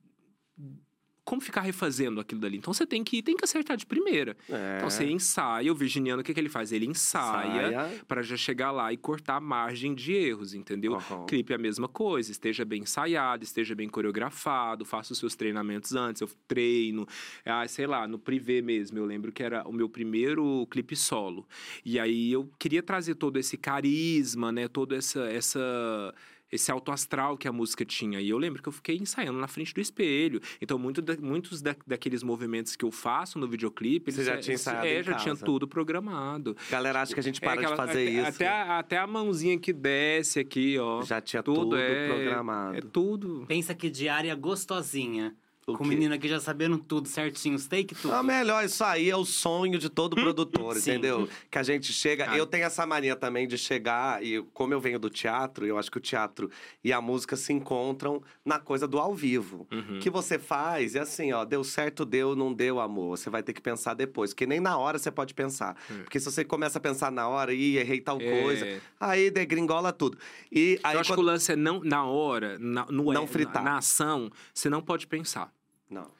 [1.24, 2.56] como ficar refazendo aquilo dali.
[2.58, 4.36] Então você tem que, tem que acertar de primeira.
[4.48, 4.76] É.
[4.76, 6.72] Então você ensaia, o virginiano, o que, que ele faz?
[6.72, 8.04] Ele ensaia Saia.
[8.08, 10.94] para já chegar lá e cortar a margem de erros, entendeu?
[10.94, 11.26] Aham.
[11.26, 15.94] Clipe é a mesma coisa, esteja bem ensaiado, esteja bem coreografado, faça os seus treinamentos
[15.94, 17.06] antes, eu treino,
[17.44, 21.46] ah, sei lá, no privê mesmo, eu lembro que era o meu primeiro clipe solo.
[21.84, 26.14] E aí eu queria trazer todo esse carisma, né, todo essa essa
[26.52, 28.20] esse alto astral que a música tinha.
[28.20, 30.38] E eu lembro que eu fiquei ensaiando na frente do espelho.
[30.60, 34.12] Então, muito da- muitos da- daqueles movimentos que eu faço no videoclipe...
[34.12, 35.44] Você eles- já tinha ensaiado É, em já tinha casa.
[35.46, 36.54] tudo programado.
[36.70, 38.28] Galera acha que a gente É para de aquela- fazer até, isso.
[38.28, 41.02] Até a, até a mãozinha que desce aqui, ó.
[41.02, 42.76] Já tinha tudo, é, programado.
[42.76, 43.44] É tudo.
[43.48, 45.34] Pensa que diária gostosinha.
[45.66, 45.94] O com o quê?
[45.94, 48.12] menino aqui já sabendo tudo certinho, os take tudo.
[48.14, 50.90] Ah, melhor, isso aí é o sonho de todo produtor, Sim.
[50.92, 51.28] entendeu?
[51.50, 52.24] Que a gente chega.
[52.24, 52.36] Cara.
[52.36, 55.90] Eu tenho essa mania também de chegar, e como eu venho do teatro, eu acho
[55.90, 56.50] que o teatro
[56.82, 59.66] e a música se encontram na coisa do ao vivo.
[59.72, 60.00] Uhum.
[60.00, 63.16] Que você faz, e assim, ó, deu certo, deu, não deu, amor.
[63.16, 65.76] Você vai ter que pensar depois, porque nem na hora você pode pensar.
[66.02, 68.42] Porque se você começa a pensar na hora, ih, errei tal É.
[68.42, 70.18] coisa, aí degringola tudo.
[70.50, 71.18] E aí Eu acho quando...
[71.18, 73.62] que o lance é não, na hora, na, no, Não na- fritar.
[73.62, 75.52] Na, ação, você não pode pensar.
[75.92, 76.10] Não.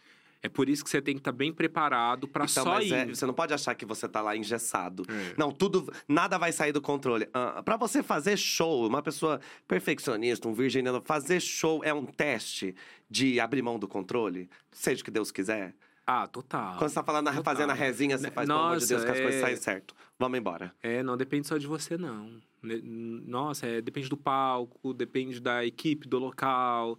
[0.45, 2.95] É por isso que você tem que estar bem preparado pra Então, só mas ir.
[2.95, 5.05] é, você não pode achar que você tá lá engessado.
[5.09, 5.35] É.
[5.39, 7.29] Não, tudo, nada vai sair do controle.
[7.33, 12.75] Ah, para você fazer show, uma pessoa perfeccionista, um virginiano, fazer show é um teste
[13.09, 15.75] de abrir mão do controle, seja o que Deus quiser.
[16.05, 16.77] Ah, total.
[16.77, 17.45] Quando você tá falando, Total.
[17.45, 19.57] fazendo a rezinha, você faz, pelo amor de Nossa, Deus, que as coisas é- saem
[19.57, 19.95] certo.
[20.19, 20.75] Vamos embora.
[20.83, 22.29] É, não depende só de você, não.
[22.65, 26.99] Nossa, é, depende do palco, depende da equipe, do local.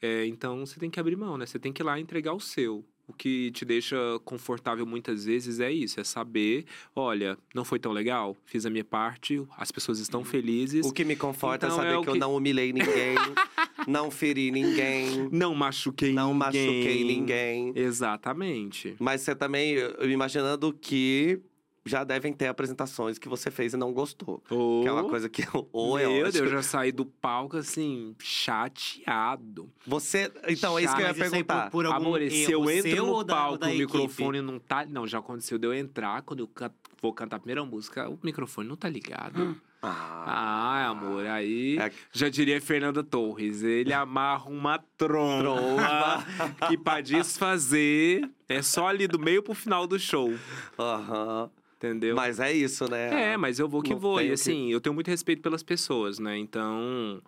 [0.00, 1.44] É, então, você tem que abrir mão, né?
[1.46, 2.84] Você tem que ir lá entregar o seu.
[3.06, 7.90] O que te deixa confortável muitas vezes é isso, é saber, olha, não foi tão
[7.90, 10.84] legal, fiz a minha parte, as pessoas estão felizes.
[10.84, 13.14] O que me conforta Então, é saber é o que eu que- não humilhei ninguém,
[13.88, 16.38] não feri ninguém, Não machuquei não ninguém.
[16.66, 17.72] machuquei ninguém.
[17.74, 18.94] Exatamente.
[18.98, 21.40] Mas você também, imaginando que
[21.88, 24.42] já devem ter apresentações que você fez e não gostou.
[24.50, 26.22] Ou, Que é uma coisa que ou é Meu.
[26.24, 29.70] Deus, eu já saí do palco assim, chateado.
[29.86, 31.64] Você, então é isso que eu ia aí perguntar.
[31.64, 34.40] por- por algum Amor, se eu erro entro seu no da- palco da o microfone
[34.40, 34.84] não tá.
[34.86, 36.70] Não, já aconteceu de eu entrar, quando eu can-
[37.00, 39.56] vou cantar a primeira música, o microfone não tá ligado.
[39.80, 46.24] Ah, Ah, amor, aí É- já diria Fernanda Torres, ele amarra uma tromba
[46.68, 50.34] que pra desfazer é só ali do meio pro final do show,
[50.76, 51.48] aham.
[51.78, 52.14] Entendeu?
[52.14, 53.32] Mas é isso, né?
[53.32, 54.20] É, mas eu vou que Não vou.
[54.20, 56.36] E que- assim, eu tenho muito respeito pelas pessoas, né?
[56.36, 57.22] Então,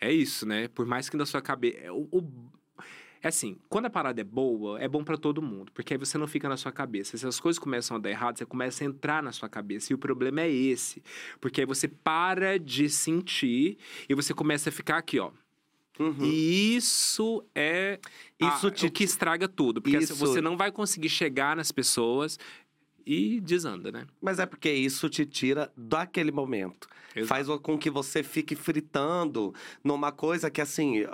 [0.00, 0.68] é isso, né?
[0.68, 1.92] Por mais que na sua cabeça.
[1.92, 2.52] O, o-
[3.24, 6.18] É assim, quando a parada é boa, é bom pra todo mundo, porque aí você
[6.18, 7.16] não fica na sua cabeça.
[7.16, 9.92] Se as coisas começam a dar errado, você começa a entrar na sua cabeça.
[9.92, 11.00] E o problema é esse,
[11.40, 13.78] porque aí você para de sentir
[14.08, 15.30] e você começa a ficar aqui, ó.
[16.00, 16.16] Uhum.
[16.24, 18.00] E isso é
[18.40, 19.80] Isso a- te- o que estraga tudo.
[19.80, 22.40] Porque assim, Isso- você não vai conseguir chegar nas pessoas
[23.06, 24.06] e desanda, né?
[24.20, 26.88] Mas é porque isso te tira daquele momento.
[27.14, 27.28] Exato.
[27.28, 31.04] Faz com que você fique fritando numa coisa que, assim,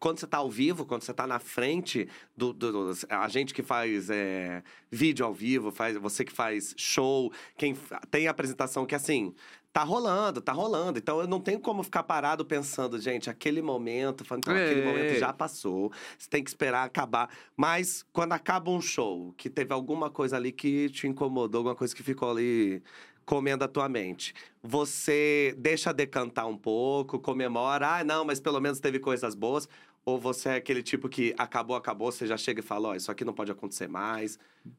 [0.00, 2.52] quando você tá ao vivo, quando você tá na frente do.
[2.54, 7.76] do- a gente que faz é, vídeo ao vivo, faz, você que faz show, quem
[8.10, 9.34] tem apresentação que, assim.
[9.72, 10.98] Tá rolando, tá rolando.
[10.98, 14.84] Então eu não tenho como ficar parado pensando, gente, aquele momento, falando, então, aquele É.
[14.84, 15.92] momento já passou.
[16.18, 17.28] Você tem que esperar acabar.
[17.56, 21.94] Mas quando acaba um show, que teve alguma coisa ali que te incomodou, alguma coisa
[21.94, 22.82] que ficou ali
[23.24, 24.34] comendo a tua mente.
[24.62, 29.68] Você deixa decantar um pouco, comemora, ah, não, mas pelo menos teve coisas boas.
[30.04, 33.10] Ou você é aquele tipo que acabou, acabou, você já chega e fala, ó, isso
[33.12, 34.38] aqui não pode acontecer mais.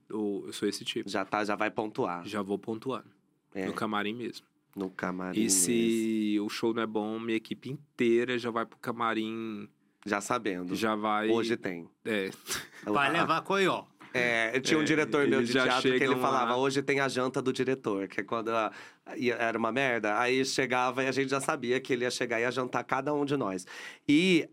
[0.09, 1.07] Eu, eu sou esse tipo.
[1.07, 2.25] Já tá, já vai pontuar.
[2.25, 3.05] Já vou pontuando.
[3.53, 4.45] É, No camarim mesmo.
[4.75, 5.39] No camarim.
[5.39, 5.59] E mesmo.
[5.59, 9.67] se o show não é bom, minha equipe inteira já vai pro camarim,
[10.05, 10.75] Já sabendo.
[10.75, 11.29] já vai.
[11.29, 11.87] Hoje tem.
[12.05, 12.29] É.
[12.85, 13.83] Vai levar coió.
[14.11, 16.57] É, eu tinha um É, diretor meu de teatro que ele falava, lá.
[16.57, 18.71] hoje tem a janta do diretor, que é quando a-
[19.37, 20.17] era uma merda.
[20.19, 23.13] Aí chegava e a gente já sabia que ele ia chegar e ia jantar cada
[23.13, 23.67] um de nós.
[24.07, 24.47] E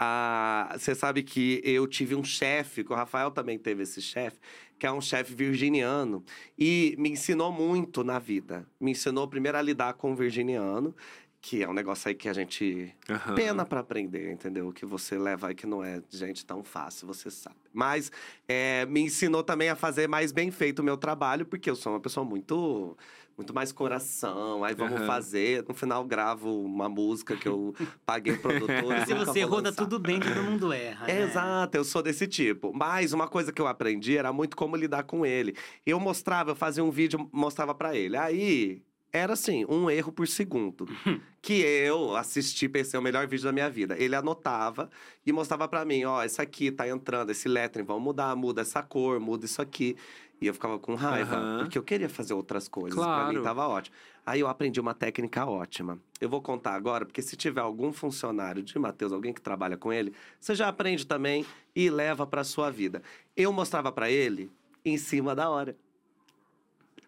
[0.77, 4.37] você sabe que eu tive um chefe, que o Rafael também teve esse chefe,
[4.79, 6.25] que é um chefe virginiano.
[6.59, 8.67] E me ensinou muito na vida.
[8.81, 10.95] Me ensinou primeiro a lidar com o virginiano,
[11.41, 13.35] que é um negócio aí que a gente Aham.
[13.35, 14.73] pena pra aprender, entendeu?
[14.73, 17.57] Que você leva aí que não é, gente, tão fácil, você sabe.
[17.73, 18.11] Mas
[18.49, 21.93] é, me ensinou também a fazer mais bem feito o meu trabalho, porque eu sou
[21.93, 22.97] uma pessoa muito
[23.37, 24.65] muito mais coração.
[24.65, 25.07] Aí vamos Aham.
[25.07, 27.75] fazer, no final gravo uma música que eu
[28.05, 28.95] paguei o produtor.
[29.07, 31.11] Se você errou, tá tudo bem, todo mundo erra.
[31.11, 31.23] É, né?
[31.23, 32.73] exato, eu sou desse tipo.
[32.75, 35.55] Mas uma coisa que eu aprendi era muito como lidar com ele.
[35.85, 38.17] Eu mostrava, eu fazia um vídeo, mostrava pra ele.
[38.17, 38.83] Aí
[39.13, 40.87] era assim, um erro por segundo.
[41.41, 43.97] que eu assisti, pensei, o melhor vídeo da minha vida.
[43.99, 44.91] Ele anotava
[45.25, 48.83] e mostrava pra mim, ó, isso aqui tá entrando, esse lettering, vamos mudar, muda essa
[48.83, 49.97] cor, muda isso aqui.
[50.41, 51.59] E eu ficava com raiva, Aham.
[51.61, 52.99] porque eu queria fazer outras coisas.
[52.99, 53.43] Pra mim Claro.
[53.43, 53.97] tava ótimo.
[54.25, 55.99] Aí eu aprendi uma técnica ótima.
[56.21, 59.93] Eu vou contar agora, porque se tiver algum funcionário de Matheus, alguém que trabalha com
[59.93, 63.03] ele, você já aprende também e leva pra sua vida.
[63.37, 64.51] Eu mostrava pra ele
[64.85, 65.77] em cima da hora.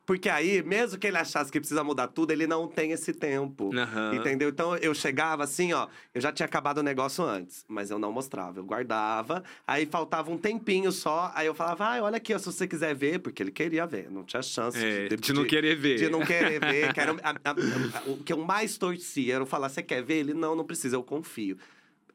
[0.08, 3.70] Porque aí, mesmo que ele achasse que precisa mudar tudo, ele não tem esse tempo.
[3.76, 4.14] Aham.
[4.14, 4.48] Entendeu?
[4.48, 8.10] Então eu chegava assim, ó, eu já tinha acabado o negócio antes, mas eu não
[8.10, 9.44] mostrava, eu guardava.
[9.66, 12.94] Aí faltava um tempinho só, aí eu falava, ah, olha aqui, ó, se você quiser
[12.94, 15.96] ver, porque ele queria ver, não tinha chance É, de não querer ver.
[15.98, 16.94] de não querer ver.
[16.94, 17.50] Que era, a- a-
[17.98, 20.14] a- o que eu mais torcia era eu falar: você quer ver?
[20.20, 21.58] Ele, não, não precisa, eu confio.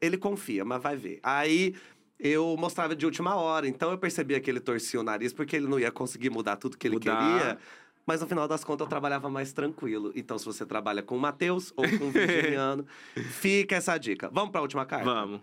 [0.00, 1.20] Ele confia, mas vai ver.
[1.22, 1.76] Aí
[2.18, 5.68] eu mostrava de última hora, então eu percebia que ele torcia o nariz porque ele
[5.68, 7.16] não ia conseguir mudar tudo que ele Mudar.
[7.16, 7.58] queria.
[8.06, 10.12] Mas no final das contas eu trabalhava mais tranquilo.
[10.14, 12.86] Então, se você trabalha com o Matheus ou com o Virginiano,
[13.40, 14.28] fica essa dica.
[14.32, 15.04] Vamos para a última carta?
[15.06, 15.40] Vamos.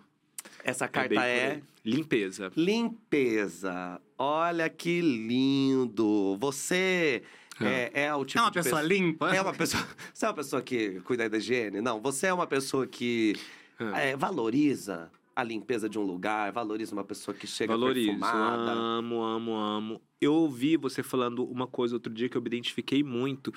[0.64, 1.62] Essa bem carta por é.
[1.84, 2.52] Limpeza.
[2.56, 4.00] limpeza.
[4.18, 6.38] Olha que lindo.
[6.40, 7.24] Você
[7.60, 7.66] Ah.
[7.68, 9.36] é, é o tipo É uma pessoa limpa?
[9.36, 9.84] é uma pessoa.
[10.14, 11.82] Você é uma pessoa que cuida da higiene?
[11.82, 13.36] Não, você é uma pessoa que
[13.80, 14.00] Ah.
[14.02, 18.08] é, valoriza a limpeza de um lugar, valoriza uma pessoa que chega Valorizo.
[18.08, 18.72] perfumada.
[18.72, 20.02] Amo, amo, amo.
[20.20, 23.54] Eu ouvi você falando uma coisa outro dia que eu me identifiquei muito,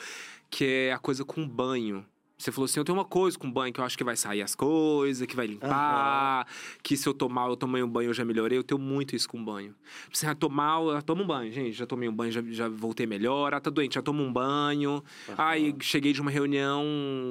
[0.50, 2.04] que é a coisa com banho.
[2.36, 4.42] Você falou assim, eu tenho uma coisa com banho que eu acho que vai sair
[4.42, 6.46] as coisas, que vai limpar,
[6.82, 8.58] que se eu tomar, eu tomei um banho, eu já melhorei.
[8.58, 9.74] Eu tenho muito isso com banho.
[10.12, 11.72] Você ah, tomar, eu tomo um banho, gente.
[11.72, 13.54] Já tomei um banho, já, já voltei melhor.
[13.54, 15.02] Ah, tá doente, já tomo um banho.
[15.38, 16.84] Aí cheguei de uma reunião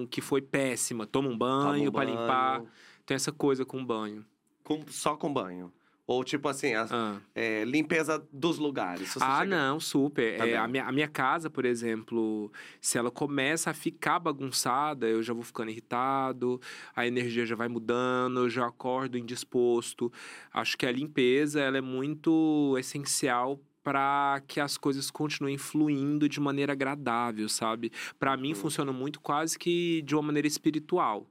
[0.10, 1.06] que foi péssima.
[1.06, 2.60] Toma um banho um pra limpar.
[2.60, 2.72] banho.
[3.06, 4.26] Tem essa coisa com banho.
[4.64, 5.72] Com- só com banho.
[6.06, 7.18] Ou tipo assim, a, Ah.
[7.34, 9.16] é, limpeza dos lugares.
[9.22, 10.38] Ah, chega- não, super.
[10.38, 12.52] Tá É, a, minha, a minha casa, por exemplo,
[12.82, 16.60] se ela começa a ficar bagunçada, eu já vou ficando irritado,
[16.94, 20.12] a energia já vai mudando, eu já acordo indisposto.
[20.54, 26.40] Acho que a limpeza ela é muito essencial para que as coisas continuem fluindo de
[26.40, 27.94] maneira agradável, sabe?
[28.20, 28.56] Para mim Hum.
[28.56, 31.26] funciona muito quase que de uma maneira espiritual.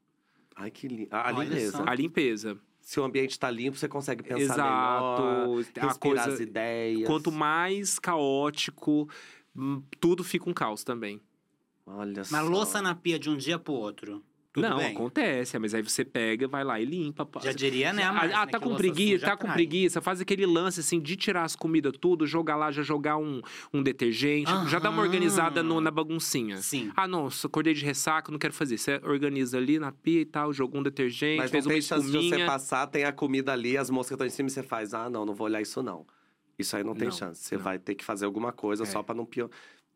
[0.57, 1.09] Ai, que lindo.
[1.11, 1.77] A, a limpeza.
[1.77, 1.85] só.
[1.87, 2.59] A limpeza.
[2.93, 5.23] Se o ambiente tá limpo, você consegue pensar Exato.
[5.23, 7.07] melhor, A respirar coisa as ideias.
[7.07, 9.09] Quanto mais caótico,
[9.57, 11.19] hum, tudo fica um caos também.
[11.87, 12.37] Olha só.
[12.37, 14.23] Mas louça na pia de um dia pro outro.
[14.53, 14.93] Tudo não, bem?
[14.95, 17.27] acontece, mas aí você pega, vai lá e limpa.
[17.43, 20.81] Já diria, né, Ah, ah, né, tá com preguiça, tá com preguiça, faz aquele lance
[20.81, 23.41] assim de tirar as comidas tudo, jogar lá, já jogar um,
[23.73, 26.59] um detergente, já dá uma organizada no- na baguncinha.
[26.59, 26.93] Sim.
[26.95, 28.77] Ah, não, só acordei de ressaca, não quero fazer.
[28.77, 31.81] Você organiza ali na pia e tal, jogou um detergente, Mas não fez uma tem
[31.83, 32.47] chance de você espuminha.
[32.47, 35.25] passar, tem a comida ali, as moscas estão em cima e você faz, ah, não,
[35.25, 36.07] não vou olhar isso não.
[36.59, 37.43] Isso aí não tem Não, chance.
[37.43, 37.63] Você não.
[37.65, 38.87] vai ter que fazer alguma coisa É.
[38.87, 39.49] só pra não pior.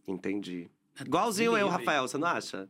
[0.08, 0.68] Entendi.
[0.98, 1.68] É Igualzinho eu.
[1.68, 2.68] Rafael, você não acha?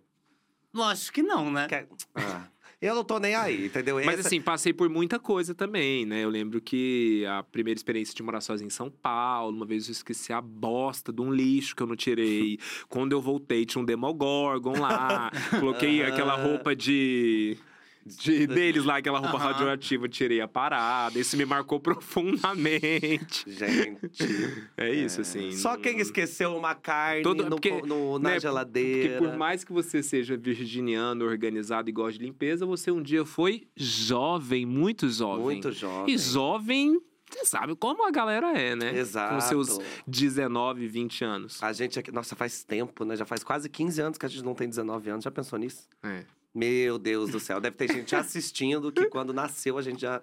[0.76, 1.66] Lógico que não, né?
[1.68, 2.46] Quer- Ah,
[2.78, 3.96] Eu não tô nem aí, entendeu?
[4.04, 6.22] Mas Essa- assim, passei por muita coisa também, né?
[6.22, 9.92] Eu lembro que a primeira experiência de morar sozinho em São Paulo, uma vez eu
[9.92, 12.58] esqueci a bosta de um lixo que eu não tirei.
[12.86, 15.30] Quando eu voltei, tinha um Demogorgon lá.
[15.58, 17.56] Coloquei aquela roupa de.
[18.06, 21.18] De- deles lá, aquela roupa radioativa, tirei a parada.
[21.18, 23.44] Isso me marcou profundamente.
[23.50, 24.06] Gente.
[24.76, 25.52] É isso, assim.
[25.52, 29.18] Só não- quem esqueceu uma carne Todo- no, porque, no- na né, geladeira.
[29.18, 33.24] Porque por mais que você seja virginiano, organizado e goste de limpeza, você um dia
[33.24, 35.42] foi jovem, muito jovem.
[35.44, 36.14] Muito jovem.
[36.14, 37.00] E jovem,
[37.30, 38.96] você sabe como a galera é, né?
[38.98, 39.34] Exato.
[39.34, 41.62] Com seus 19, 20 anos.
[41.62, 43.16] A gente aqui, nossa, faz tempo, né?
[43.16, 45.24] Já faz quase 15 anos que a gente não tem 19 anos.
[45.24, 45.88] Já pensou nisso?
[46.02, 46.24] É.
[46.56, 47.60] Meu Deus do céu.
[47.60, 50.22] Deve ter gente assistindo que quando nasceu a gente já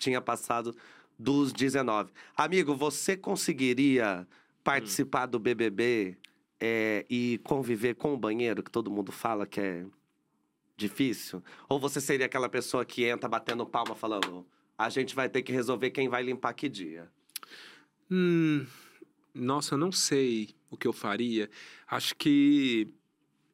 [0.00, 0.74] tinha passado
[1.16, 2.10] dos 19.
[2.36, 4.26] Amigo, você conseguiria
[4.64, 6.18] participar do BBB
[6.58, 9.86] é, e conviver com o banheiro, que todo mundo fala que é
[10.76, 11.44] difícil?
[11.68, 14.44] Ou você seria aquela pessoa que entra batendo palma falando:
[14.76, 17.08] a gente vai ter que resolver quem vai limpar que dia?
[18.10, 18.66] Hum,
[19.32, 21.48] nossa, eu não sei o que eu faria.
[21.86, 22.88] Acho que,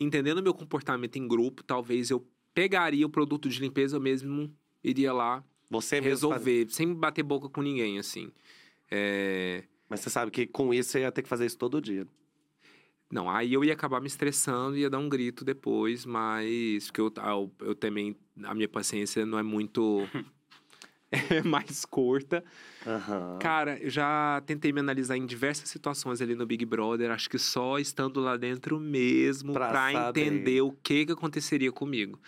[0.05, 5.13] entendendo meu comportamento em grupo, talvez eu pegaria o produto de limpeza eu mesmo, iria
[5.13, 8.31] lá Você faz- resolver, sem bater boca com ninguém, assim.
[8.91, 9.65] É...
[9.89, 12.07] Mas você sabe que com isso você ia ter que fazer isso todo dia.
[13.11, 17.13] Não, aí eu ia acabar me estressando, ia dar um grito depois, mas porque eu,
[17.19, 20.09] ah, eu, eu também a minha paciência não é muito
[21.11, 22.45] é mais curta.
[22.87, 23.39] Aham.
[23.41, 27.39] Cara, eu já tentei me analisar em diversas situações ali no Big Brother, acho que
[27.39, 32.19] só estando lá dentro mesmo Pra pra, entender o que que aconteceria comigo.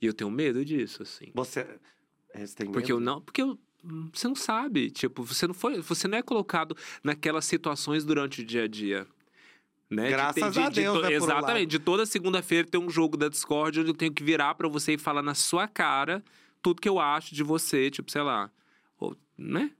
[0.00, 1.30] E eu tenho medo disso, assim.
[1.34, 1.66] Você.
[2.34, 3.04] é, Você tem Porque eu medo?
[3.06, 6.76] não, porque eu, hum, você não sabe, tipo, você não foi, você não é colocado
[7.02, 9.06] naquelas situações durante o dia a dia.
[9.88, 10.04] Né?
[10.06, 11.58] De Graças a de- de Deus, to- né, por um Exatamente.
[11.60, 11.66] lado.
[11.66, 14.94] De toda segunda-feira tem um jogo da Discord onde eu tenho que virar pra você
[14.94, 16.22] e falar na sua cara
[16.66, 18.50] tudo que eu acho de você, tipo, sei lá.
[18.98, 19.70] Ou, né?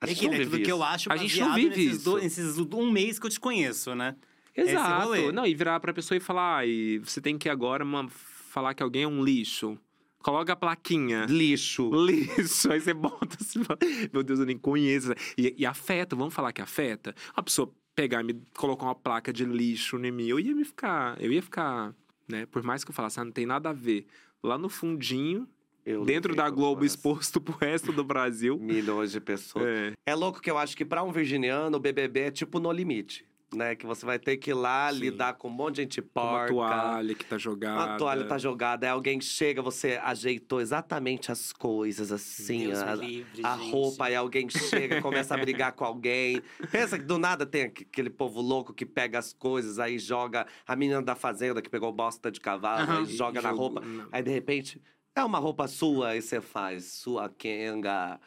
[0.00, 1.68] A É gente que, não né, vive tudo que eu acho A gente não vive
[1.86, 2.40] nesses, do- isso.
[2.40, 4.14] nesses um mês que eu te conheço, né?
[4.54, 5.32] Exato.
[5.32, 8.72] Não, e virar pra pessoa e falar, ah, e você tem que agora uma, falar
[8.72, 9.76] que alguém é um lixo.
[10.18, 11.26] Coloca a plaquinha.
[11.28, 11.90] Lixo.
[12.06, 13.78] Lixo, aí você bota assim, fala,
[14.12, 15.12] meu Deus, eu nem conheço.
[15.36, 17.14] E, e afeta, vamos falar que afeta.
[17.34, 20.64] A pessoa pegar e me colocar uma placa de lixo em mim, eu ia me
[20.64, 21.94] ficar, eu ia ficar,
[22.28, 22.46] né?
[22.46, 24.06] Por mais que eu falasse, ah, não tem nada a ver.
[24.42, 25.48] Lá no fundinho,
[25.86, 28.58] Eu dentro da Globo, exposto pro resto do Brasil.
[28.60, 29.64] Milhões de pessoas.
[29.66, 29.92] É.
[30.04, 33.24] É louco que eu acho que pra um virginiano, o BBB é tipo no limite.
[33.54, 33.76] Né?
[33.76, 34.98] Que você vai ter que ir lá Sim.
[34.98, 36.52] lidar com um monte de gente Com uma porca.
[36.52, 37.94] toalha que tá jogada.
[37.94, 42.94] A toalha tá jogada, aí alguém chega, você ajeitou exatamente as coisas, assim, Deus a,
[42.96, 46.42] livre, a roupa, aí alguém chega, começa a brigar com alguém.
[46.72, 50.44] Pensa que do nada tem aqu- aquele povo louco que pega as coisas, aí joga
[50.66, 53.80] a menina da fazenda que pegou bosta de cavalo, aí joga na roupa.
[53.80, 54.08] não.
[54.10, 54.82] Aí de repente,
[55.16, 58.20] é uma roupa sua, aí você faz sua kenga,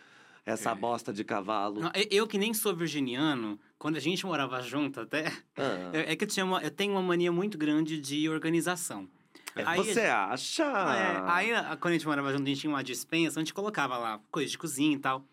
[0.45, 0.75] essa É.
[0.75, 1.79] bosta de cavalo.
[1.81, 5.91] Não, eu- que nem sou virginiano, quando a gente morava junto até, Ah.
[5.93, 9.07] é é que eu, tinha uma- eu tenho uma mania muito grande de organização.
[9.55, 10.63] Aí a Você acha?
[10.63, 11.49] É, aí,
[11.79, 14.51] quando a gente morava junto, a gente tinha uma dispensa, a gente colocava lá coisas
[14.51, 15.23] de cozinha e tal.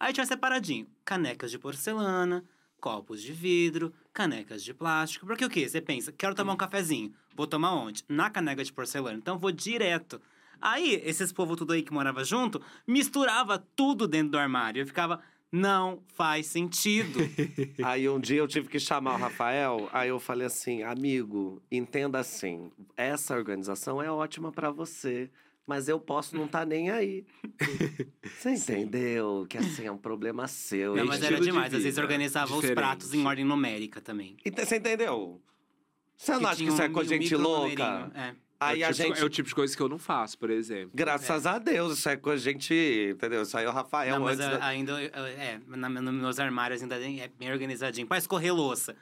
[0.00, 2.44] Aí tinha separadinho, canecas de porcelana,
[2.80, 5.26] copos de vidro, canecas de plástico.
[5.26, 5.68] Porque o quê?
[5.68, 7.12] Você pensa, quero tomar um cafezinho.
[7.34, 8.04] Vou tomar onde?
[8.08, 9.16] Na caneca de porcelana.
[9.18, 10.20] Então vou direto.
[10.60, 14.80] Aí, esses povo tudo aí que morava junto, misturava tudo dentro do armário.
[14.82, 15.20] Eu ficava,
[15.52, 17.18] não faz sentido.
[17.84, 22.18] Aí um dia eu tive que chamar o Rafael, aí eu falei assim, amigo, entenda
[22.18, 25.30] assim, essa organização é ótima pra você,
[25.66, 27.24] mas eu posso não estar nem aí.
[28.38, 29.46] Você entendeu?
[29.48, 30.94] Que assim é um problema seu.
[30.96, 31.08] não, hein?
[31.08, 31.66] mas era de demais.
[31.66, 34.36] Às vezes vida organizava os pratos em ordem numérica também.
[34.44, 35.40] Você entendeu?
[36.16, 38.10] Você não acha que isso é um- coisa de um gente louca?
[38.14, 38.34] É.
[38.60, 39.20] Aí é, o a tipo, gente.
[39.20, 40.90] é o tipo de coisa que eu não faço, por exemplo.
[40.94, 43.10] Graças a Deus, isso é coisa de gente.
[43.14, 43.42] Entendeu?
[43.42, 44.54] Isso aí é o Rafael não, mas antes.
[44.54, 48.06] a- da- ainda, é, na, nos meus armários ainda é bem organizadinho.
[48.06, 48.96] Pra escorrer louça.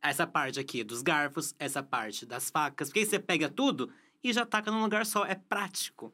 [0.00, 2.88] Essa parte aqui dos garfos, essa parte das facas.
[2.88, 3.90] Porque aí você pega tudo
[4.22, 5.24] e já taca num lugar só.
[5.26, 6.12] É prático.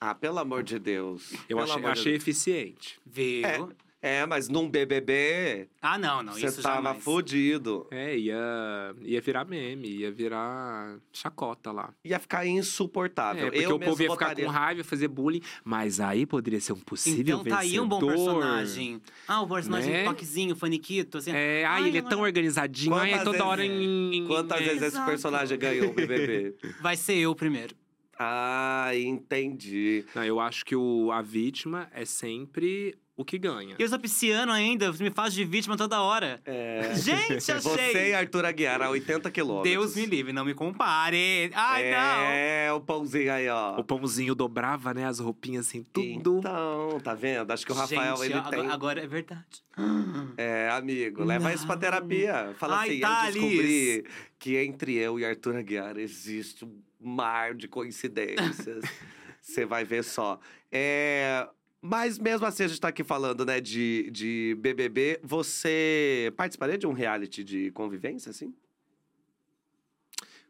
[0.00, 1.32] Ah, pelo amor de Deus.
[1.48, 2.22] Eu Pelo achei, de achei Deus.
[2.22, 3.00] eficiente.
[3.04, 3.44] Viu?
[3.44, 3.58] É.
[4.00, 6.32] É, mas num BBB, Ah, não, não.
[6.32, 7.02] você tava jamais.
[7.02, 7.86] fudido.
[7.90, 11.92] É, ia, ia virar meme, ia virar chacota lá.
[12.04, 13.48] Ia ficar insuportável.
[13.48, 16.74] É, porque eu o povo ia ficar com raiva, fazer bullying, mas aí poderia ser
[16.74, 18.24] um possível Então tá aí um bom vencedor.
[18.40, 19.02] personagem.
[19.26, 20.04] Ah, o personagem Né?
[20.04, 21.32] toquezinho, faniquito, assim.
[21.32, 23.76] É, ai, ele é tão organizadinho, ai, é Quantas toda hora vezes-
[24.14, 24.26] em...
[24.28, 24.64] Quantas é.
[24.64, 25.10] vezes esse Exato.
[25.10, 26.54] personagem ganhou o BBB?
[26.80, 27.74] Vai ser eu primeiro.
[28.16, 30.04] ah, entendi.
[30.14, 33.74] Não, eu acho que o, a vítima é sempre o que ganha.
[33.76, 36.40] E eu sou pisciano ainda, me faz de vítima toda hora.
[36.46, 36.94] É.
[36.94, 37.60] Gente, achei!
[37.60, 39.72] Você e Arthur Aguiar a 80 quilômetros.
[39.72, 41.50] Deus me livre, não me compare.
[41.52, 42.20] Ai, não!
[42.30, 43.76] É, o pãozinho aí, ó.
[43.76, 45.04] O pãozinho dobrava, né?
[45.04, 46.38] As roupinhas assim, tudo.
[46.38, 47.50] Então, tá vendo?
[47.50, 48.70] Acho que o Rafael, Gente, ele agora, tem...
[48.70, 49.64] agora é verdade.
[50.36, 52.54] É, amigo, leva isso pra terapia.
[52.58, 53.36] Fala Ai, assim, Thales.
[53.36, 54.04] eu descobri
[54.38, 58.84] que entre eu e Arthur Aguiar existe um mar de coincidências.
[59.42, 60.38] Você vai ver só.
[60.70, 61.48] É,
[61.80, 65.20] Mas mesmo assim, a gente tá aqui falando, né, de, de BBB.
[65.22, 68.52] Você participaria de um reality de convivência, assim?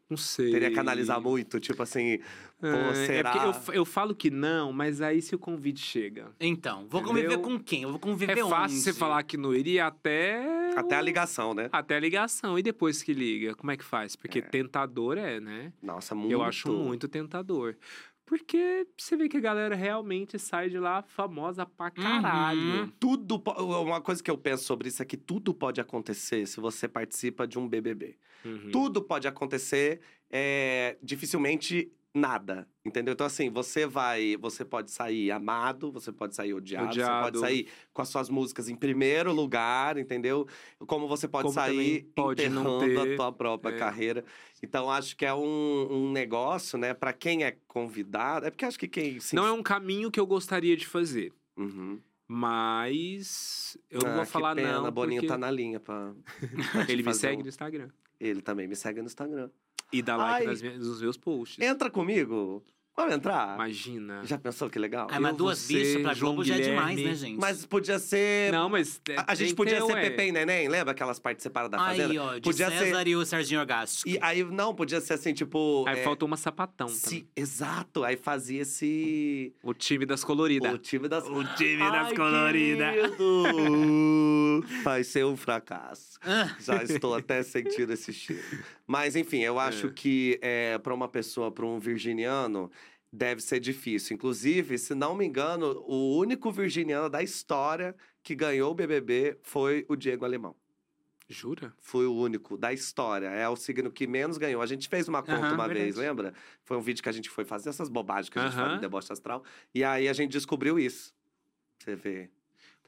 [0.09, 0.49] Não sei.
[0.49, 2.17] Teria que analisar muito, tipo assim,
[2.59, 3.31] pô, Ah, é será?
[3.31, 6.31] porque eu, eu falo que não, mas aí se o convite chega.
[6.39, 7.41] Então, vou conviver Entendeu?
[7.43, 7.83] com quem?
[7.83, 8.83] Eu vou conviver é fácil onde?
[8.85, 10.73] você falar que não iria até.
[10.75, 11.69] Até a ligação, né?
[11.71, 12.57] Até a ligação.
[12.57, 14.15] E depois que liga, como é que faz?
[14.15, 14.41] Porque É.
[14.41, 15.71] tentador é, né?
[15.79, 16.31] Nossa, muito.
[16.31, 17.75] Eu acho muito tentador.
[18.29, 22.81] Porque você vê que a galera realmente sai de lá famosa pra caralho.
[22.81, 22.87] Uhum.
[22.99, 23.41] Tudo,
[23.81, 27.47] uma coisa que eu penso sobre isso é que tudo pode acontecer se você participa
[27.47, 28.19] de um BBB.
[28.45, 28.69] Uhum.
[28.71, 33.13] Tudo pode acontecer, é, dificilmente nada, entendeu?
[33.13, 37.23] Então assim, você vai, você pode sair amado, você pode sair odiado, você Odiado.
[37.25, 40.47] pode sair com as suas músicas em primeiro lugar, entendeu?
[40.87, 43.77] Como você pode Como sair pode enterrando ter, a tua própria é.
[43.77, 44.25] carreira.
[44.63, 48.79] Então acho que é um, um negócio, né, Pra quem é convidado, é porque acho
[48.79, 51.31] que quem se Não é um caminho que eu gostaria de fazer.
[51.57, 51.99] Uhum.
[52.27, 54.91] Mas eu não Ah, vou falar pena, não.
[54.91, 56.13] Boninho porque tá na linha pra,
[56.71, 57.89] pra Ele me fazer segue no Instagram.
[58.19, 59.49] Ele também me segue no Instagram.
[59.91, 60.45] E dá like Ai.
[60.45, 61.59] nas minhas- nos meus posts.
[61.63, 62.63] Entra comigo.
[62.95, 63.55] Vamos entrar?
[63.55, 64.25] Imagina.
[64.25, 65.07] Já pensou que legal?
[65.09, 67.39] Ai, mas Eu, duas você, bichas pra João Globo já é demais, né, gente?
[67.39, 68.51] Mas podia ser.
[68.51, 68.99] Não, mas.
[69.07, 70.01] é, A, a gente tem podia ter, ser ué.
[70.09, 72.09] Pepe e Neném, lembra aquelas partes separadas da fazenda?
[72.11, 73.07] Aí, ó, de podia César ser.
[73.07, 74.09] e o Serginho Orgástico.
[74.09, 75.85] E aí, não, podia ser assim, tipo.
[75.87, 77.27] Aí é, faltou uma sapatão se- também.
[77.37, 79.53] Exato, aí fazia esse.
[79.63, 80.73] O time das coloridas.
[80.73, 81.25] O time das.
[81.25, 82.95] O time das coloridas.
[84.83, 86.19] Vai ser um fracasso.
[86.21, 88.43] Ah, Já estou até sentindo esse cheiro.
[88.85, 89.91] Mas, enfim, eu acho É.
[89.91, 92.71] que é, para uma pessoa, para um virginiano,
[93.11, 94.15] deve ser difícil.
[94.15, 99.85] Inclusive, se não me engano, o único virginiano da história que ganhou o BBB foi
[99.89, 100.55] o Diego Alemão.
[101.31, 101.71] Jura?
[101.79, 103.27] Foi o único da história.
[103.27, 104.61] É o signo que menos ganhou.
[104.63, 105.99] A gente fez uma conta Aham, uma vez, verdade.
[106.07, 106.33] lembra?
[106.63, 108.75] Foi um vídeo que a gente foi fazer essas bobagens que a gente faz Aham.
[108.75, 109.43] no deboche astral.
[109.73, 111.13] E aí a gente descobriu isso.
[111.77, 112.31] Você vê.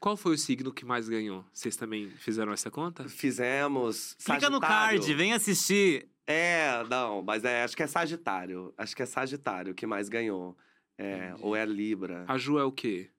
[0.00, 1.44] Qual foi o signo que mais ganhou?
[1.52, 3.08] Vocês também fizeram essa conta?
[3.08, 4.14] Fizemos.
[4.14, 4.98] clica no Sagitário.
[5.00, 6.08] card, vem assistir.
[6.26, 8.72] É, não, mas é, acho que é Sagitário.
[8.76, 10.56] Acho que é Sagitário que mais ganhou.
[10.96, 12.24] É, ou é Libra.
[12.28, 13.10] A Ju é o quê?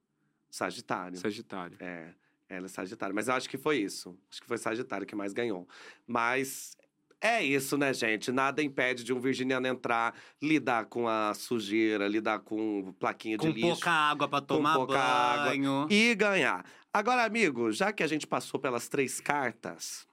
[0.50, 1.18] Sagitário.
[1.18, 1.76] Sagitário.
[1.80, 2.14] É,
[2.48, 3.14] ela é Sagitário.
[3.16, 4.18] Mas eu acho que foi isso.
[4.32, 5.68] Acho que foi Sagitário que mais ganhou.
[6.08, 6.78] Mas
[7.20, 8.32] é isso, né, gente?
[8.32, 13.54] Nada impede de um virginiano entrar, lidar com a sujeira, lidar com plaquinha de Com
[13.54, 13.68] lixo.
[13.68, 15.46] pouca água pra tomar pouca água.
[15.50, 15.88] banho.
[15.90, 16.64] e ganhar.
[16.94, 20.08] Agora, amigo, já que a gente passou pelas três cartas,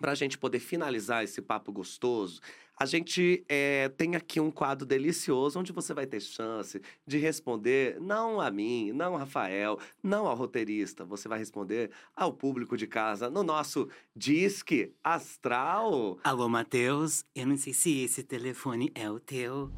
[0.00, 2.40] para a gente poder finalizar esse papo gostoso,
[2.78, 7.98] a gente eh, tem aqui um quadro delicioso onde você vai ter chance de responder
[7.98, 11.02] não a mim, não ao Rafael, não ao roteirista.
[11.04, 16.18] Você vai responder ao público de casa no nosso Disque Astral.
[16.22, 19.72] Alô, Matheus, eu não sei se esse telefone é o teu.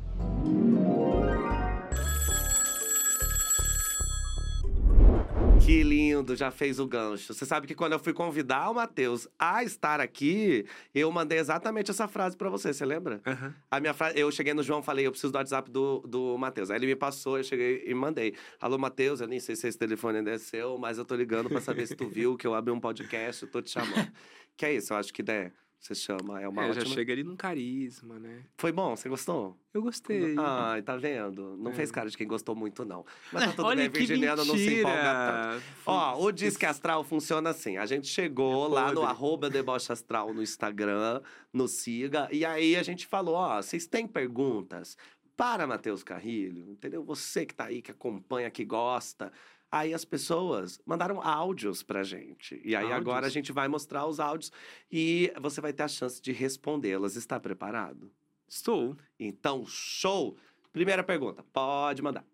[5.68, 7.34] Que lindo, já fez o gancho.
[7.34, 10.64] Você sabe que quando eu fui convidar o Matheus a estar aqui,
[10.94, 13.20] eu mandei exatamente essa frase pra você, você lembra?
[13.26, 13.54] Aham.
[13.70, 16.70] A minha frase, eu cheguei no João, falei, eu preciso do WhatsApp do, do Matheus.
[16.70, 18.34] Aí ele me passou, eu cheguei e mandei.
[18.58, 21.50] Alô, Matheus, eu nem sei se esse telefone ainda é seu, mas eu tô ligando
[21.50, 24.10] pra saber se tu viu que eu abri um podcast, eu tô te chamando.
[24.56, 26.94] que é isso, eu acho que né, você chama, é uma É, já ótima...
[26.94, 28.42] chega ali num carisma, né?
[28.56, 29.56] Foi bom, você gostou?
[29.72, 30.34] Eu gostei.
[30.36, 31.56] Ai, tá vendo?
[31.56, 31.74] Não É.
[31.74, 33.04] fez cara de quem gostou muito, não.
[33.32, 35.64] Mas tá tudo Olha bem, que virginiano não se empolga tanto.
[35.86, 37.76] Ó, o Disque Astral funciona assim.
[37.76, 41.22] A gente chegou É lá no arroba Deboche Astral no Instagram,
[41.52, 44.96] no Siga, e aí a gente falou, ó, vocês têm perguntas
[45.36, 47.04] para Matheus Carrilho, entendeu?
[47.04, 49.30] Você que tá aí, que acompanha, que gosta.
[49.70, 52.60] Aí as pessoas mandaram áudios pra gente.
[52.64, 53.00] E aí Áudios?
[53.00, 54.50] agora a gente vai mostrar os áudios
[54.90, 57.16] e você vai ter a chance de respondê-las.
[57.16, 58.10] Está preparado?
[58.48, 58.96] Estou.
[59.20, 60.36] Então, show!
[60.72, 62.24] Primeira pergunta, pode mandar.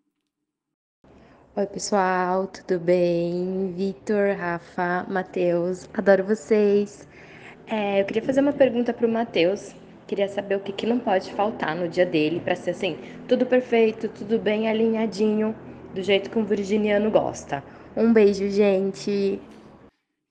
[1.57, 3.73] Oi, pessoal, tudo bem?
[3.73, 7.07] Vitor, Rafa, Matheus, adoro vocês.
[7.67, 9.73] É, eu queria fazer uma pergunta pro Matheus.
[10.07, 12.97] Queria saber o que, que não pode faltar no dia dele para ser assim,
[13.27, 15.55] tudo perfeito, tudo bem alinhadinho,
[15.95, 17.63] do jeito que um virginiano gosta.
[17.95, 19.39] Um beijo, gente.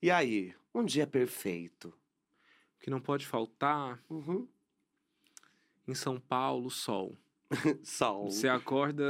[0.01, 1.87] E aí, um dia perfeito.
[1.87, 4.47] O que não pode faltar Uhum.
[5.87, 7.17] em São Paulo, sol.
[7.83, 8.29] Sol.
[8.31, 9.03] Você acorda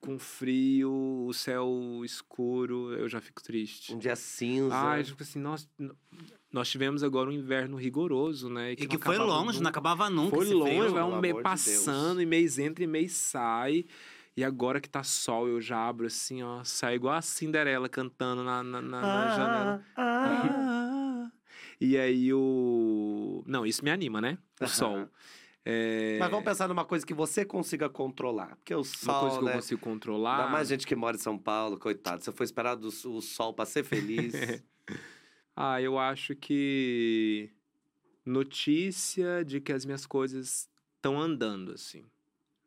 [0.00, 1.68] com frio, o céu
[2.02, 3.94] escuro, eu já fico triste.
[3.94, 4.74] Um dia cinza.
[4.74, 5.68] Ah, eu fico assim, nós,
[6.50, 8.72] nós tivemos agora um inverno rigoroso, né?
[8.72, 9.60] E que não foi acabava longe, nunca.
[9.62, 10.36] não acabava nunca.
[10.36, 10.94] Foi esse longe, frio.
[10.94, 13.84] pelo um mês amor de passando, e mês entra e mês sai.
[14.36, 18.42] E agora que tá sol, eu já abro assim, ó, sai igual a Cinderela cantando
[18.42, 19.84] na, na, na- na janela.
[19.96, 21.30] ah.
[21.80, 23.42] E aí o.
[23.46, 24.38] Não, isso me anima, né?
[24.60, 25.08] O sol.
[25.64, 26.18] É...
[26.20, 28.56] Mas vamos pensar numa coisa que você consiga controlar.
[28.56, 29.50] Porque o Uma sol, coisa que né?
[29.50, 30.38] eu consigo controlar.
[30.40, 32.22] Ainda mais gente que mora em São Paulo, coitado.
[32.22, 34.34] Você foi esperar do, o sol pra ser feliz.
[35.56, 37.48] Ah, eu acho que
[38.26, 42.04] notícia de que as minhas coisas estão andando, assim.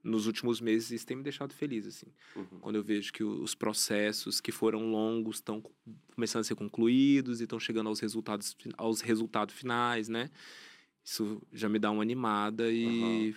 [0.04, 2.08] Nos últimos meses, isso tem me deixado feliz, assim.
[2.36, 2.60] Uhum.
[2.62, 5.62] Quando eu vejo que os processos que foram longos estão
[6.16, 10.30] começando a ser concluídos e estão chegando aos resultados, aos resultados finais, né?
[11.04, 13.36] Isso já me dá uma animada e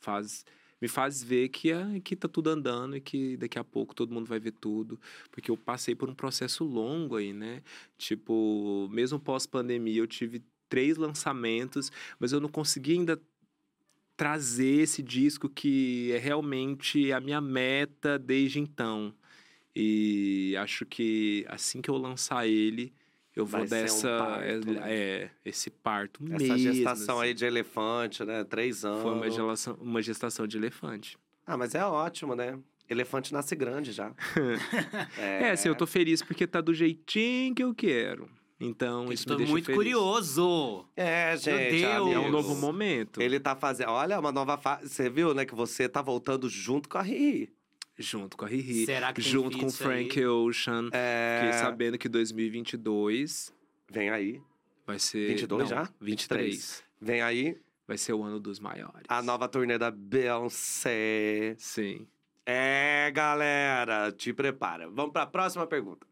[0.00, 0.44] faz
[0.80, 4.12] me faz ver que, ah, que tá tudo andando e que daqui a pouco todo
[4.12, 5.00] mundo vai ver tudo.
[5.30, 7.62] Porque eu passei por um processo longo aí, né?
[7.96, 13.20] Tipo, mesmo pós-pandemia, eu tive três lançamentos, mas eu não consegui ainda
[14.16, 19.14] trazer esse disco que é realmente a minha meta desde então.
[19.74, 22.94] E acho que assim que eu lançar ele,
[23.34, 24.18] eu vou ser um dessa.
[24.18, 24.80] parto, é, né?
[24.86, 26.58] é, esse parto Essa mesmo.
[26.58, 27.28] gestação assim.
[27.28, 28.42] aí de elefante, né?
[28.44, 29.02] Três anos.
[29.02, 31.18] Foi uma gestação, uma gestação de elefante.
[31.46, 32.58] Ah, mas é ótimo, né?
[32.88, 34.12] Elefante nasce grande já.
[35.18, 38.30] É, assim, eu tô feliz porque tá do jeitinho que eu quero.
[38.58, 39.78] Então, isso me Estou deixa muito feliz.
[39.78, 39.80] É
[40.96, 41.70] É, Meu gente.
[41.80, 41.82] Deus!
[41.92, 42.30] É um amigos.
[42.32, 43.20] novo momento.
[43.20, 43.90] Ele tá fazendo.
[43.90, 44.88] Olha, uma nova fase.
[44.88, 45.44] Você viu, né?
[45.44, 47.52] Que você tá voltando junto com a Riri.
[47.98, 48.86] Junto com a Riri.
[48.86, 50.26] Será que tem junto com Frank aí?
[50.26, 50.88] Ocean.
[50.92, 51.40] É.
[51.44, 53.52] Fiquei sabendo que 2022
[53.90, 54.40] Vem aí.
[54.86, 55.28] vai ser.
[55.28, 55.88] 22 não, já?
[56.00, 56.82] 23.
[57.00, 59.04] Vem aí Vai ser o ano dos maiores.
[59.08, 61.54] a nova turnê da Beyoncé.
[61.58, 62.06] Sim.
[62.44, 64.88] É, galera, te prepara.
[64.90, 66.06] Vamos pra próxima pergunta.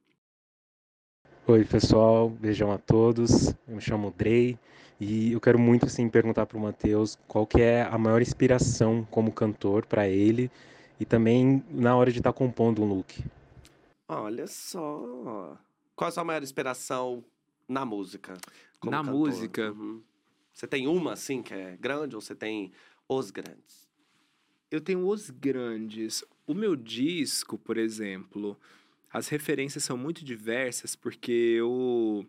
[1.46, 3.48] Oi, pessoal, beijão a todos.
[3.68, 4.58] Eu me chamo Drey
[4.98, 9.06] e eu quero muito sim perguntar para o Matheus qual que é a maior inspiração
[9.10, 10.50] como cantor para ele
[10.98, 13.22] e também na hora de estar compondo um look.
[14.08, 15.58] Olha só.
[15.94, 17.22] Qual a sua maior inspiração
[17.68, 18.38] na música?
[18.80, 19.14] como Na cantor?
[19.14, 19.72] música?
[19.72, 20.02] Uhum.
[20.50, 22.72] Você tem uma, assim, que é grande ou você tem
[23.06, 23.86] os grandes?
[24.70, 26.24] Eu tenho os grandes.
[26.46, 28.58] O meu disco, por exemplo,
[29.14, 32.26] as referências são muito diversas porque eu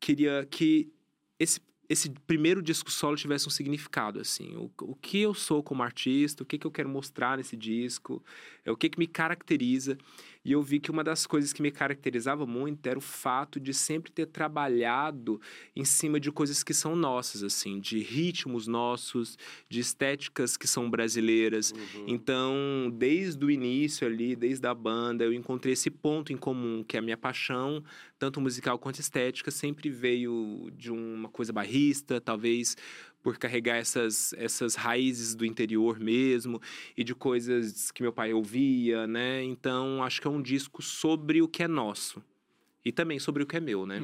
[0.00, 0.90] queria que
[1.38, 1.60] esse,
[1.90, 4.56] esse primeiro disco solo tivesse um significado, assim.
[4.56, 8.24] O, o que eu sou como artista, o que, que eu quero mostrar nesse disco,
[8.64, 9.98] é o que, que me caracteriza.
[10.44, 13.74] E eu vi que uma das coisas que me caracterizava muito era o fato de
[13.74, 15.40] sempre ter trabalhado
[15.76, 19.36] em cima de coisas que são nossas, assim, de ritmos nossos,
[19.68, 21.72] de estéticas que são brasileiras.
[21.72, 22.04] Uhum.
[22.08, 26.96] Então, desde o início ali, desde a banda, eu encontrei esse ponto em comum, que
[26.96, 27.84] é a minha paixão,
[28.18, 32.76] tanto musical quanto estética, sempre veio de uma coisa barrista, talvez
[33.22, 36.60] por carregar essas, essas raízes do interior mesmo
[36.96, 39.42] e de coisas que meu pai ouvia, né?
[39.42, 42.22] Então, acho que é um disco sobre o que é nosso.
[42.84, 44.00] E também sobre o que é meu, né?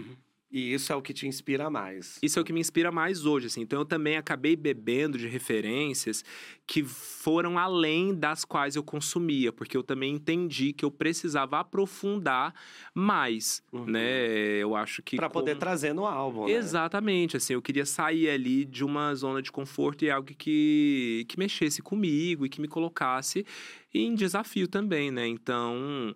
[0.51, 2.19] E isso é o que te inspira mais.
[2.23, 3.61] Isso é o que me inspira mais hoje, assim.
[3.63, 6.25] Então eu também acabei bebendo de referências
[6.67, 12.55] que foram além das quais eu consumia, porque eu também entendi que eu precisava aprofundar
[12.95, 13.87] mais, Uhum.
[13.87, 14.27] né?
[14.63, 16.53] Eu acho que Pra poder como- trazer no álbum, né?
[16.53, 21.39] Exatamente, assim, eu queria sair ali de uma zona de conforto e algo que, que
[21.39, 23.45] mexesse comigo e que me colocasse
[23.93, 25.27] em desafio também, né?
[25.27, 26.15] Então,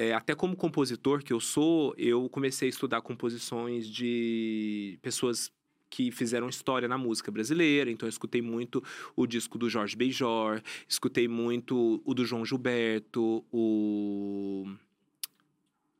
[0.00, 5.52] é, até como compositor que eu sou, eu comecei a estudar composições de pessoas
[5.90, 8.82] que fizeram história na música brasileira, então eu escutei muito
[9.14, 14.66] o disco do Jorge Benjor, escutei muito o do João Gilberto, o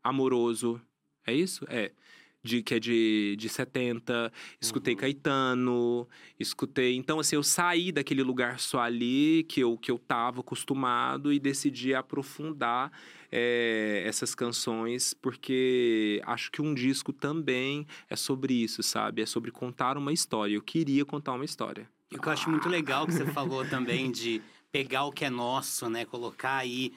[0.03, 0.81] Amoroso,
[1.27, 1.67] é isso?
[1.69, 1.93] É.
[2.43, 5.01] De, que é de, de 70, escutei Uhum.
[5.01, 6.09] Caetano,
[6.39, 6.97] escutei.
[6.97, 11.39] Então, assim, eu saí daquele lugar só ali que eu, que eu tava acostumado e
[11.39, 12.91] decidi aprofundar
[13.31, 19.23] é, essas canções, porque acho que um disco também é sobre isso, sabe?
[19.23, 20.55] É sobre contar uma história.
[20.55, 21.89] Eu queria contar uma história.
[22.11, 24.43] E o que eu acho muito legal que você falou também de
[24.73, 26.05] pegar o que é nosso, né?
[26.05, 26.93] Colocar aí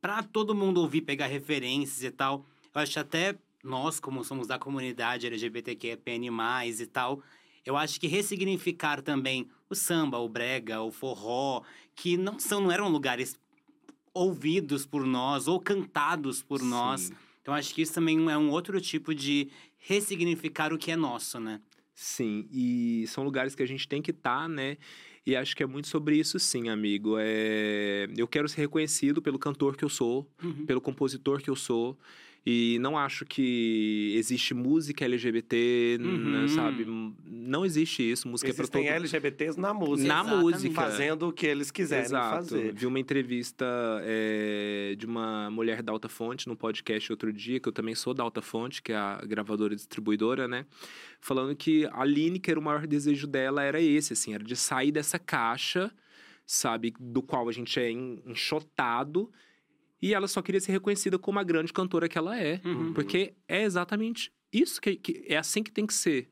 [0.00, 2.46] pra todo mundo ouvir, pegar referências e tal.
[2.74, 6.28] Eu acho até nós, como somos da comunidade LGBTQIAPN+,
[6.80, 7.22] e tal,
[7.64, 11.62] eu acho que ressignificar também o samba, o brega, o forró,
[11.96, 13.36] que não são, não eram lugares
[14.12, 17.02] ouvidos por nós ou cantados por nós.
[17.02, 17.14] Sim.
[17.42, 21.40] Então acho que isso também é um outro tipo de ressignificar o que é nosso,
[21.40, 21.60] né?
[21.94, 24.76] Sim, e são lugares que a gente tem que estar, né?
[25.26, 27.16] E acho que é muito sobre isso, sim, amigo.
[27.18, 28.06] É...
[28.16, 30.66] Eu quero ser reconhecido pelo cantor que eu sou, Uhum.
[30.66, 31.98] pelo compositor que eu sou.
[32.46, 36.06] E não acho que existe música LGBT, né,
[36.40, 36.48] Uhum.
[36.48, 36.84] sabe?
[37.24, 38.28] Não existe isso.
[38.28, 38.92] Música é pra Existem todo...
[38.96, 40.06] LGBTs na música.
[40.08, 40.42] Na Exatamente.
[40.42, 40.74] música.
[40.74, 42.34] Fazendo o que eles quiserem Exato.
[42.50, 42.74] fazer.
[42.74, 43.64] Vi uma entrevista
[44.02, 48.12] é, de uma mulher da Alta Fonte no podcast outro dia, que eu também sou
[48.12, 50.66] da Alta Fonte, que é a gravadora e distribuidora, né?
[51.22, 55.18] Falando que a Lineker, o maior desejo dela era esse, assim, era de sair dessa
[55.18, 55.90] caixa,
[56.46, 59.30] sabe, do qual a gente é en- enxotado.
[60.04, 62.60] E ela só queria ser reconhecida como a grande cantora que ela é.
[62.62, 62.92] Uhum.
[62.92, 66.30] Porque é exatamente isso que, que é assim que tem que ser,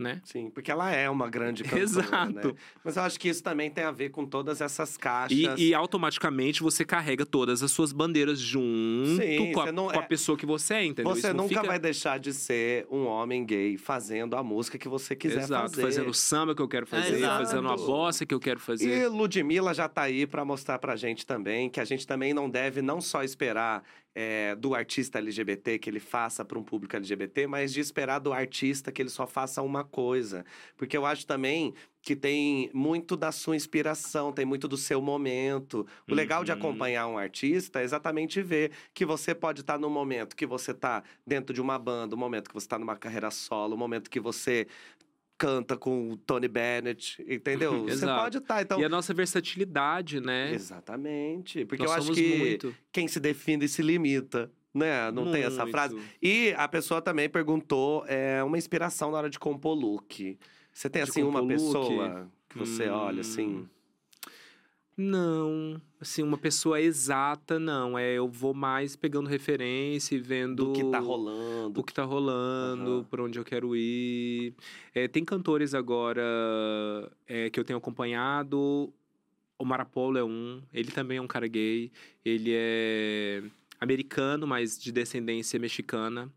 [0.00, 0.20] né?
[0.24, 2.48] Sim, porque ela é uma grande cantora, Exato.
[2.48, 2.54] né?
[2.84, 5.36] Mas eu acho que isso também tem a ver com todas essas caixas.
[5.38, 9.98] E, e automaticamente você carrega todas as suas bandeiras junto Sim, com, a, não com
[9.98, 11.14] a é- pessoa que você é, entendeu?
[11.14, 11.62] Você Isso nunca fica...
[11.62, 15.82] vai deixar de ser um homem gay fazendo a música que você quiser Exato, fazer.
[15.82, 17.44] fazendo o samba que eu quero fazer, Exato.
[17.44, 19.08] fazendo a bossa que eu quero E fazer.
[19.08, 22.80] Ludmilla já tá aí pra mostrar pra gente também que a gente também não deve
[22.80, 23.82] não só esperar
[24.14, 28.32] é, do artista LGBT que ele faça para um público LGBT, mas de esperar do
[28.32, 30.44] artista que ele só faça uma coisa.
[30.76, 35.86] Porque eu acho também que tem muito da sua inspiração, tem muito do seu momento.
[36.08, 36.56] O legal de Uhum.
[36.58, 41.02] acompanhar um artista é exatamente ver que você pode estar no momento que você está
[41.26, 44.18] dentro de uma banda, o momento que você está numa carreira solo, o momento que
[44.18, 44.66] você
[45.40, 47.84] canta com o Tony Bennett, entendeu?
[47.88, 48.78] Você pode estar, então...
[48.78, 50.52] E a nossa versatilidade, né?
[50.52, 51.64] Exatamente.
[51.64, 52.74] Porque Nós eu acho que muito.
[52.92, 55.10] quem se define se limita, né?
[55.10, 55.70] Não tem essa muito.
[55.70, 55.98] frase.
[56.20, 60.38] E a pessoa também perguntou é, uma inspiração na hora de compor look.
[60.74, 61.54] Você tem, De assim, uma look?
[61.54, 63.66] pessoa que você olha, assim...
[65.02, 67.98] Não, assim, uma pessoa exata, não.
[67.98, 71.80] É, eu vou mais pegando referência e vendo Do que tá rolando.
[71.80, 73.04] o que tá rolando, Aham.
[73.04, 74.54] por onde eu quero ir.
[74.94, 76.22] É, tem cantores agora
[77.26, 78.92] é, que eu tenho acompanhado.
[79.58, 80.60] O Marapolo é um.
[80.72, 81.90] Ele também é um cara gay.
[82.22, 83.42] Ele é
[83.80, 86.30] americano, mas de descendência mexicana.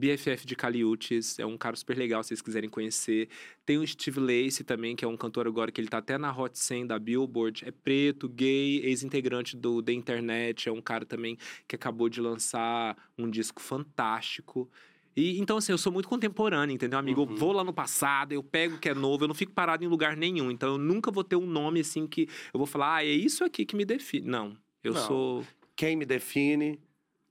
[0.00, 3.28] BFF de Caliutes, é um cara super legal, se vocês quiserem conhecer.
[3.66, 6.36] Tem o Steve Lacey também, que é um cantor agora que ele tá até na
[6.36, 7.68] Hot 100 da Billboard.
[7.68, 10.68] É preto, gay, ex-integrante do The Internet.
[10.68, 11.36] É um cara também
[11.68, 14.70] que acabou de lançar um disco fantástico.
[15.14, 17.22] E, então, assim, eu sou muito contemporâneo, entendeu, amigo?
[17.22, 17.30] Uhum.
[17.32, 19.84] Eu vou lá no passado, eu pego o que é novo, eu não fico parado
[19.84, 20.50] em lugar nenhum.
[20.50, 22.22] Então, eu nunca vou ter um nome, assim, que
[22.54, 24.26] eu vou falar, ah, é isso aqui que me define.
[24.26, 25.06] Não, eu Não.
[25.06, 25.46] sou...
[25.76, 26.78] Quem me define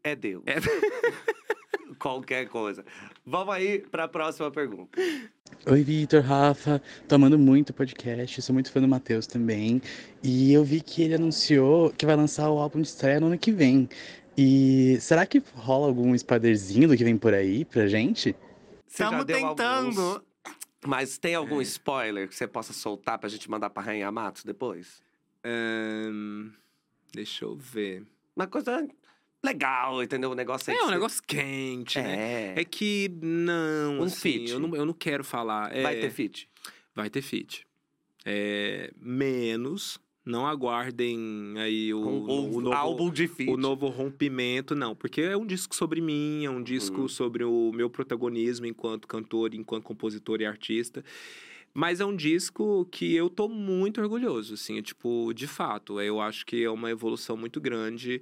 [0.04, 0.44] é Deus.
[0.46, 0.56] É.
[2.00, 2.86] Qualquer coisa.
[3.26, 4.98] Vamos aí para a próxima pergunta.
[5.66, 6.82] Oi, Vitor, Rafa.
[7.08, 9.82] Tô amando muito o podcast, sou muito fã do Matheus também.
[10.24, 13.38] E eu vi que ele anunciou que vai lançar o álbum de estreia no ano
[13.38, 13.90] que vem.
[14.38, 18.34] E será que rola algum spoilerzinho do que vem por aí pra gente?
[18.88, 20.02] Estamos tentando.
[20.02, 20.22] alguns,
[20.86, 25.04] mas tem algum spoiler que você possa soltar pra gente mandar pra Rainha Matos depois?
[25.44, 26.52] Ahn,
[27.14, 28.06] deixa eu ver.
[28.34, 28.88] Uma coisa
[29.44, 30.32] legal, entendeu?
[30.32, 32.54] O negócio aí É que um negócio quente, né?
[32.56, 32.62] É.
[32.62, 34.52] É que não, Um assim, feat.
[34.52, 35.76] eu não, eu não quero falar.
[35.76, 36.50] É, Vai ter feat.
[36.96, 37.66] Vai ter feat.
[38.26, 43.50] É, menos, não aguardem aí o, Um, o novo, álbum de feat.
[43.50, 44.94] o novo rompimento, não.
[44.96, 47.08] Porque é um disco sobre mim, é um disco Uhum.
[47.08, 51.04] sobre o meu protagonismo enquanto cantor, enquanto compositor e artista.
[51.74, 56.02] Mas é um disco que eu tô muito orgulhoso, assim, é, tipo, de fato.
[56.02, 58.22] Eu acho que é uma evolução muito grande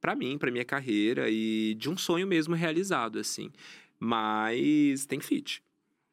[0.00, 3.50] pra mim, pra minha carreira e de um sonho mesmo realizado, assim.
[3.98, 5.62] Mas tem feat.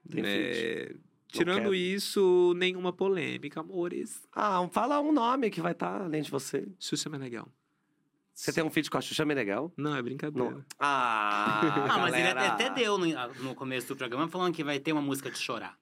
[0.09, 0.57] Tem feat.
[0.57, 0.95] É,
[1.29, 4.27] Tirando isso, nenhuma polêmica, amores.
[4.33, 6.67] Ah, fala um nome que vai estar além de você.
[6.79, 7.47] Xuxa Meneghel.
[8.33, 9.73] Você tem um feat com a Xuxa Meneghel?
[9.75, 10.51] Não, é brincadeira.
[10.51, 10.63] Não.
[10.79, 13.05] Ah, Ah, mas ele até, até deu no,
[13.43, 15.77] no começo do programa falando que vai ter uma música de chorar.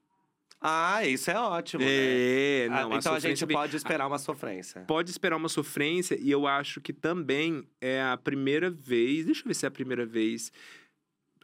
[0.68, 1.90] Ah, isso é ótimo, né?
[1.90, 4.84] É, Ah, não, então a gente pode esperar uma sofrência.
[4.86, 9.46] pode esperar uma sofrência e eu acho que também é a primeira vez, deixa eu
[9.48, 10.50] ver se é a primeira vez.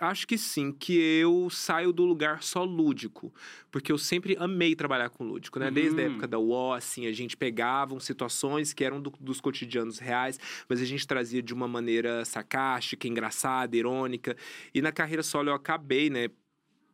[0.01, 3.32] Acho que sim, que eu saio do lugar só lúdico,
[3.70, 5.70] porque eu sempre amei trabalhar com lúdico, né?
[5.70, 6.11] Desde a Uhum.
[6.11, 10.81] época da UO, assim, a gente pegava situações que eram do- dos cotidianos reais, mas
[10.81, 14.35] a gente trazia de uma maneira sarcástica, engraçada, irônica.
[14.74, 16.28] E na carreira solo eu acabei, né,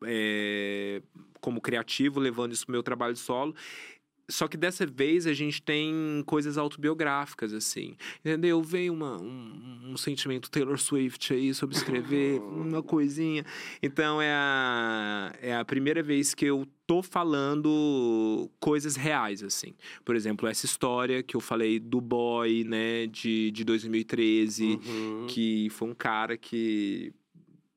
[0.04, 1.02] é,
[1.40, 3.54] como criativo, levando isso pro meu trabalho solo.
[4.30, 7.96] Só que dessa vez a gente tem coisas autobiográficas, assim.
[8.20, 8.62] Entendeu?
[8.62, 13.42] Veio uma, um, um sentimento Taylor Swift aí sobre escrever uma coisinha.
[13.82, 19.74] Então é a, é a primeira vez que eu tô falando coisas reais, assim.
[20.04, 25.26] Por exemplo, essa história que eu falei do boy, né, de, de 2013 Uhum.
[25.26, 27.14] que foi um cara que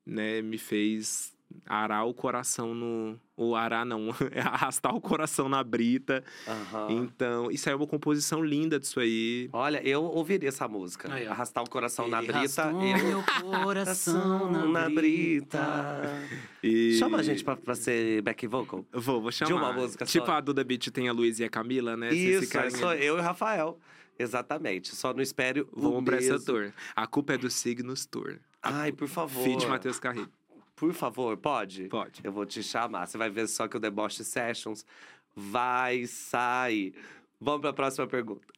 [0.06, 1.34] né, me fez
[1.66, 3.20] arar o coração no.
[3.36, 6.24] Ou arar não, é arrastar o coração na brita.
[6.48, 6.88] Aham.
[6.92, 9.50] Então, isso aí é uma composição linda disso aí.
[9.52, 11.12] Olha, eu ouviria essa música.
[11.12, 11.26] Aí.
[11.26, 12.64] Arrastar o coração na brita.
[12.72, 13.24] eu- meu
[13.64, 15.60] coração na, brita.
[16.64, 16.94] E...
[17.00, 18.86] Chama a gente pra, pra ser back vocal.
[18.94, 19.48] Vou, vou chamar.
[19.48, 20.34] De uma música tipo só.
[20.34, 22.14] a Duda Beat tem a Luiz e a Camila, né?
[22.14, 23.80] Isso, Esse carinha- sou eu e o Rafael.
[24.20, 24.96] Exatamente.
[24.96, 26.72] Só não espere o Vamos pra essa tour.
[26.96, 28.36] A culpa é do Signos Tour.
[28.62, 29.44] Ai, por favor.
[29.44, 30.30] Feed Matheus Carrilho.
[30.82, 31.84] Por favor, pode?
[31.90, 32.22] Pode.
[32.24, 33.06] Eu vou te chamar.
[33.06, 34.84] Você vai ver só que o Deboche Sessions
[35.36, 36.96] vai sair.
[37.40, 38.52] Vamos pra próxima pergunta.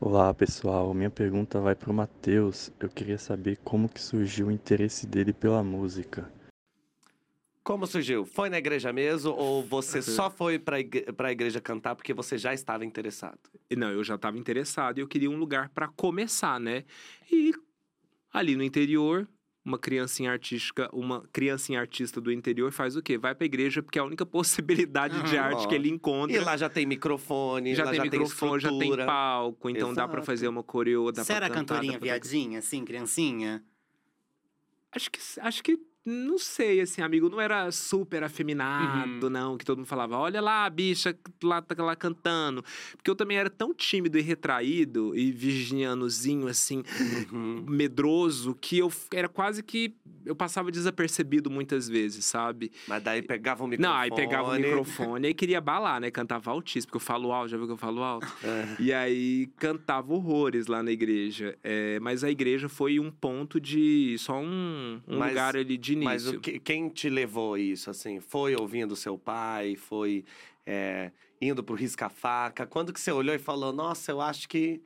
[0.00, 2.70] Olá pessoal, minha pergunta vai para o Matheus.
[2.78, 6.32] Eu queria saber como que surgiu o interesse dele pela música.
[7.64, 8.24] Como surgiu?
[8.24, 12.38] Foi na igreja mesmo ou você só foi pra, igre pra igreja cantar porque você
[12.38, 13.40] já estava interessado?
[13.68, 16.84] E Não, eu já estava interessado e eu queria um lugar para começar, né?
[17.28, 17.52] E
[18.32, 19.26] ali no interior,
[19.68, 23.18] uma criancinha artística, uma criancinha artista do interior faz o quê?
[23.18, 25.42] Vai pra igreja porque é a única possibilidade de Uhum.
[25.42, 25.68] arte Ó.
[25.68, 26.34] que ele encontra.
[26.34, 30.08] E lá já tem microfone, já lá tem já microfone, já tem palco, então dá
[30.08, 30.26] pra Exato.
[30.26, 33.62] fazer uma coreo, dá Você pra cantar, cantorinha dá pra- viadinha, assim, criancinha?
[34.90, 39.30] Acho que, acho que, não sei, assim, amigo, não era super afeminado, Uhum.
[39.30, 42.64] não, que todo mundo falava, olha lá a bicha lá, tá lá cantando.
[42.96, 46.82] Porque eu também era tão tímido e retraído e virginianozinho, assim,
[47.32, 47.64] Uhum.
[47.68, 49.94] medroso, que eu era quase que,
[50.24, 52.70] eu passava desapercebido muitas vezes, sabe?
[52.86, 53.94] Mas daí pegava o microfone.
[53.94, 56.10] Não, aí pegava o microfone e queria balar, né?
[56.10, 58.26] Cantava altíssimo, porque eu falo alto, já viu que eu falo alto?
[58.44, 58.76] É.
[58.80, 61.56] E aí cantava horrores lá na igreja.
[61.62, 64.16] É, mas a igreja foi um ponto de.
[64.18, 66.04] só um, um Mas- lugar ali de início.
[66.04, 68.20] Mas o que- quem te levou a isso, assim?
[68.20, 69.76] Foi ouvindo seu pai?
[69.76, 70.24] Foi
[70.66, 71.10] é,
[71.40, 72.66] indo pro risca-faca?
[72.66, 74.80] Quando que você olhou e falou, nossa, eu acho que...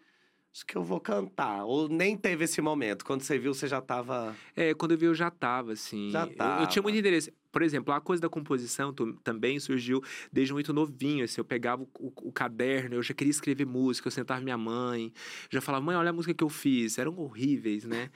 [0.55, 1.65] Acho que eu vou cantar.
[1.65, 3.07] Ou nem teve esse momento.
[3.07, 4.37] Quando você viu, você já tava...
[4.55, 6.11] É, quando eu vi, eu já tava, assim.
[6.11, 6.67] Já Eu- Eu, tava.
[6.67, 7.33] tinha muito interesse.
[7.53, 8.93] Por exemplo, a coisa da composição
[9.23, 10.03] também surgiu
[10.33, 11.41] desde muito novinho, assim.
[11.41, 15.13] Eu pegava o, o- o caderno, eu já queria escrever música, eu sentava minha mãe,
[15.51, 16.99] já falava, mãe, olha a música que eu fiz.
[16.99, 18.11] Eram horríveis, né?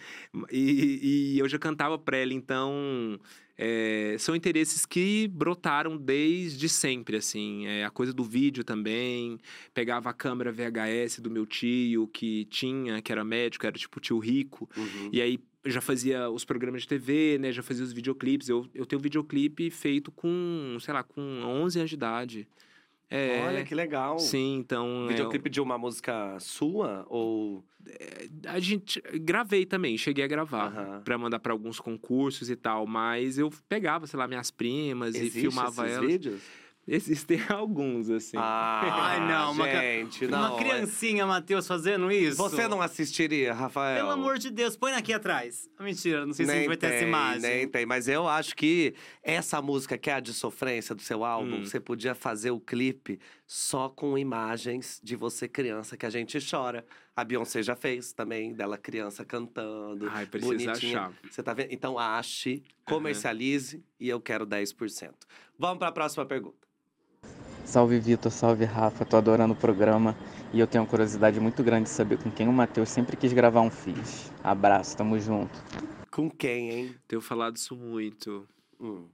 [0.51, 3.21] E, e eu já cantava pra ela, então...
[3.59, 7.67] é, são interesses que brotaram desde sempre, assim.
[7.67, 9.39] É, a coisa do vídeo também.
[9.73, 14.19] Pegava a câmera VHS do meu tio, que tinha, que era médico, era tipo tio
[14.19, 14.69] rico.
[14.77, 15.11] Uhum.
[15.13, 17.51] E aí eu já fazia os programas de TV, né?
[17.51, 18.49] Já fazia os videoclipes.
[18.49, 22.49] Eu, eu tenho um videoclipe feito com, sei lá, com 11 anos de idade.
[23.11, 24.17] É, Olha, que legal.
[24.19, 25.07] Sim, então...
[25.07, 27.05] é, Videoclipe de uma música sua?
[27.09, 27.65] Ou...
[28.47, 31.03] a gente gravei também, cheguei a gravar Aham.
[31.05, 35.39] Pra mandar pra alguns concursos e tal, mas eu pegava, sei lá, minhas primas Existe
[35.39, 36.11] e filmava esses elas.
[36.11, 36.43] vídeos?
[36.89, 38.37] Existem alguns assim.
[38.37, 38.81] Ah,
[39.11, 40.57] Ai, não, uma ca- gente, Uma não.
[40.57, 42.37] é- criancinha, Matheus, fazendo isso?
[42.37, 43.97] Você não assistiria, Rafael?
[43.97, 45.69] Pelo amor de Deus, põe aqui atrás.
[45.81, 47.41] Mentira, não sei se a gente Nem vai ter essa imagem.
[47.43, 51.25] Nem tem, mas eu acho que essa música que é a de sofrência do seu
[51.25, 51.65] álbum, Hum.
[51.65, 56.87] você podia fazer o clipe só com imagens de você criança que a gente chora.
[57.17, 60.09] A Beyoncé já fez também, dela criança cantando.
[60.11, 60.99] Ai, precisa bonitinha.
[61.01, 61.13] achar.
[61.29, 61.73] Você tá vendo?
[61.73, 65.13] Então ache, comercialize e eu quero 10%.
[65.59, 66.67] Vamos para a próxima pergunta.
[67.67, 70.17] Salve Vitor, salve Rafa, tô adorando o programa
[70.55, 73.33] e eu tenho uma curiosidade muito grande de saber com quem o Matheus sempre quis
[73.33, 73.99] gravar um feat.
[74.43, 75.53] Abraço, tamo junto.
[76.09, 76.95] Com quem, hein?
[77.09, 78.47] Tenho falado isso muito.
[78.81, 79.09] Hum.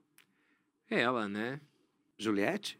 [0.91, 1.61] Ela, né?
[2.19, 2.79] Juliette?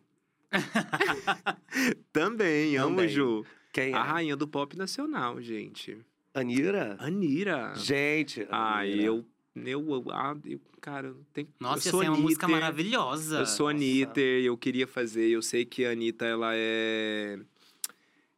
[2.13, 3.09] Também, amo Também.
[3.09, 3.43] Ju.
[3.73, 3.97] Quem é?
[3.97, 6.05] A rainha do pop nacional, gente.
[6.35, 6.97] Anira?
[7.01, 7.73] Anira.
[7.77, 8.47] Gente.
[8.51, 9.05] Ai, Anira.
[9.05, 9.25] eu.
[9.55, 11.49] Eu, ah, eu, cara, eu tenho.
[11.61, 13.41] Nossa, eu sou essa é uma música maravilhosa.
[13.41, 13.69] Eu sou.
[13.69, 15.29] Anitta e eu queria fazer.
[15.29, 17.39] Eu sei que a Anitta, ela é.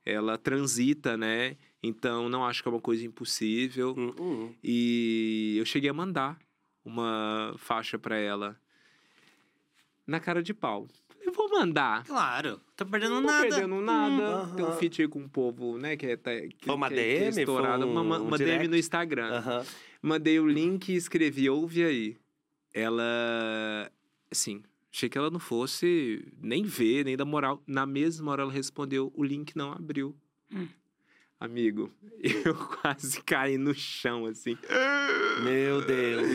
[0.04, 1.56] Ela transita, né?
[1.82, 3.94] Então, não acho que é uma coisa impossível.
[3.96, 4.54] Hum, hum.
[4.62, 6.38] E eu cheguei a mandar
[6.84, 8.58] uma faixa pra ela.
[10.06, 10.88] Na cara de pau.
[11.24, 12.04] Eu vou mandar.
[12.04, 13.48] Claro, tá perdendo Não tô nada.
[13.48, 14.42] perdendo nada.
[14.44, 15.96] Hum, Tem um feat aí com o povo, né?
[15.96, 17.32] Que é, tá, que, Foi uma que, é- que é DM?
[17.32, 17.86] Foi estourada.
[17.86, 19.28] uma, uma, um uma DM no Instagram.
[19.30, 19.64] Aham.
[20.02, 22.16] Mandei o link e escrevi, ouve aí.
[22.74, 23.90] Ela,
[24.30, 27.62] assim, achei que ela não fosse nem ver, nem dar moral.
[27.66, 30.14] Na mesma hora ela respondeu, o link não abriu.
[30.52, 30.66] Hum.
[31.44, 31.90] Amigo,
[32.44, 34.56] eu quase caí no chão, assim.
[35.42, 36.30] Meu Deus.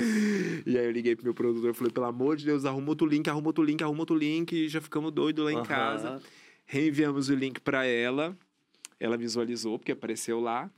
[0.68, 3.28] E aí eu liguei pro meu produtor, falei, pelo amor de Deus, arruma outro link,
[3.28, 4.52] arruma outro link, arruma outro link.
[4.54, 5.66] E já ficamos doidos lá em Aham.
[5.66, 6.22] casa.
[6.66, 8.38] Reenviamos o link pra ela.
[9.00, 10.70] Ela visualizou, porque apareceu lá.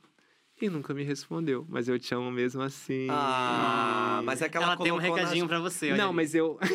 [0.61, 1.65] E nunca me respondeu.
[1.67, 3.07] Mas eu te amo mesmo assim.
[3.09, 5.87] Ah, mas é que ela, Ela tem um colocou na- recadinho pra você.
[5.91, 6.57] olha Não, mas eu.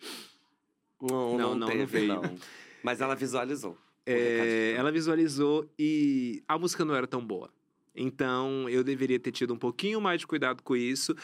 [1.02, 2.08] Não, Não, não, não, não teve, veio.
[2.14, 2.38] não.
[2.82, 3.76] Mas ela visualizou.
[4.12, 7.50] É, ela visualizou e a música não era tão boa.
[7.94, 11.14] Então eu deveria ter tido um pouquinho mais de cuidado com isso.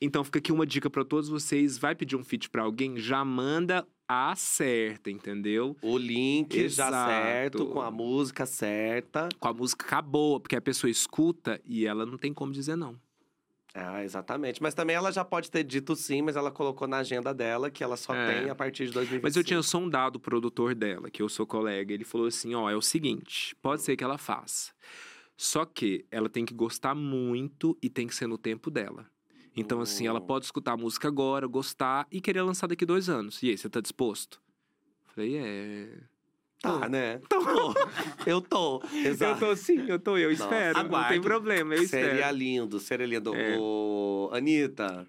[0.00, 1.78] Então fica aqui uma dica pra todos vocês.
[1.78, 5.76] Vai pedir um feat pra alguém, já manda a certa, entendeu?
[5.80, 7.10] O link já Exato.
[7.10, 9.28] certo, com a música certa.
[9.38, 12.98] Com a música acabou, porque a pessoa escuta e ela não tem como dizer não.
[13.74, 14.62] Ah, exatamente.
[14.62, 17.82] Mas também ela já pode ter dito sim, mas ela colocou na agenda dela que
[17.82, 18.40] ela só É.
[18.42, 19.22] tem a partir de 2025.
[19.22, 21.92] Mas eu tinha sondado o produtor dela, que eu sou colega.
[21.94, 24.72] Ele falou assim: ó, é o seguinte, pode ser que ela faça.
[25.36, 29.06] Só que ela tem que gostar muito e tem que ser no tempo dela.
[29.56, 30.26] Então, assim, ela Hum.
[30.26, 33.42] pode escutar a música agora, gostar e querer lançar daqui dois anos.
[33.42, 34.40] E aí, você tá disposto?
[35.14, 35.88] Falei, é.
[36.62, 37.20] Tá, né?
[37.28, 37.74] Tô.
[38.24, 38.80] Eu tô.
[38.94, 39.44] Exato.
[39.44, 40.44] Eu tô sim, eu tô, eu Nossa.
[40.44, 40.74] espero.
[40.78, 41.20] Não tem Aguardo.
[41.20, 42.08] problema, eu espero.
[42.10, 43.34] Seria lindo, seria lindo.
[43.34, 43.56] É.
[43.58, 45.06] Ô, Anitta,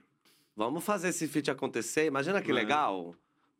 [0.55, 2.05] vamos fazer esse feat acontecer?
[2.07, 2.63] Imagina que Vai.
[2.63, 3.15] legal.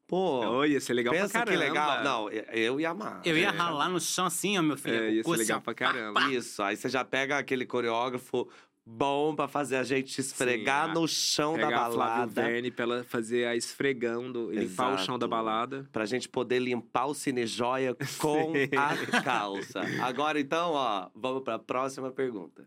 [0.08, 1.58] Pô, Oi, ia ser legal pensa pra caramba.
[1.64, 2.04] que legal.
[2.04, 3.22] Não, eu ia amar.
[3.24, 3.50] Eu ia É.
[3.52, 4.96] ralar no chão assim, ó, meu filho.
[4.96, 6.22] É, ia ser com o legal assim, pra caramba.
[6.32, 8.48] Isso, aí você já pega aquele coreógrafo
[8.86, 11.98] bom pra fazer a gente esfregar a- no chão da Pegar a Flávio
[12.36, 12.42] balada.
[12.42, 15.30] Verne pra ela fazer a esfregando, limpar o chão da Exato.
[15.30, 15.86] balada.
[15.92, 18.70] Pra gente poder limpar o Cine Joia com Sim.
[18.78, 19.82] a calça.
[20.02, 22.64] Agora, então, ó, vamos pra próxima pergunta.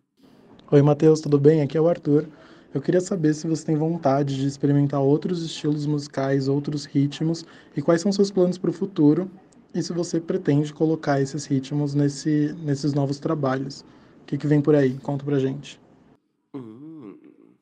[0.70, 1.60] Oi, Matheus, tudo bem?
[1.62, 2.26] Aqui é o Arthur.
[2.74, 7.44] Eu queria saber se você tem vontade de experimentar outros estilos musicais, outros ritmos
[7.76, 9.30] e quais são seus planos para o futuro
[9.72, 13.80] e se você pretende colocar esses ritmos nesse, nesses novos trabalhos.
[14.22, 14.94] O que, que vem por aí?
[14.98, 15.80] Conta pra gente.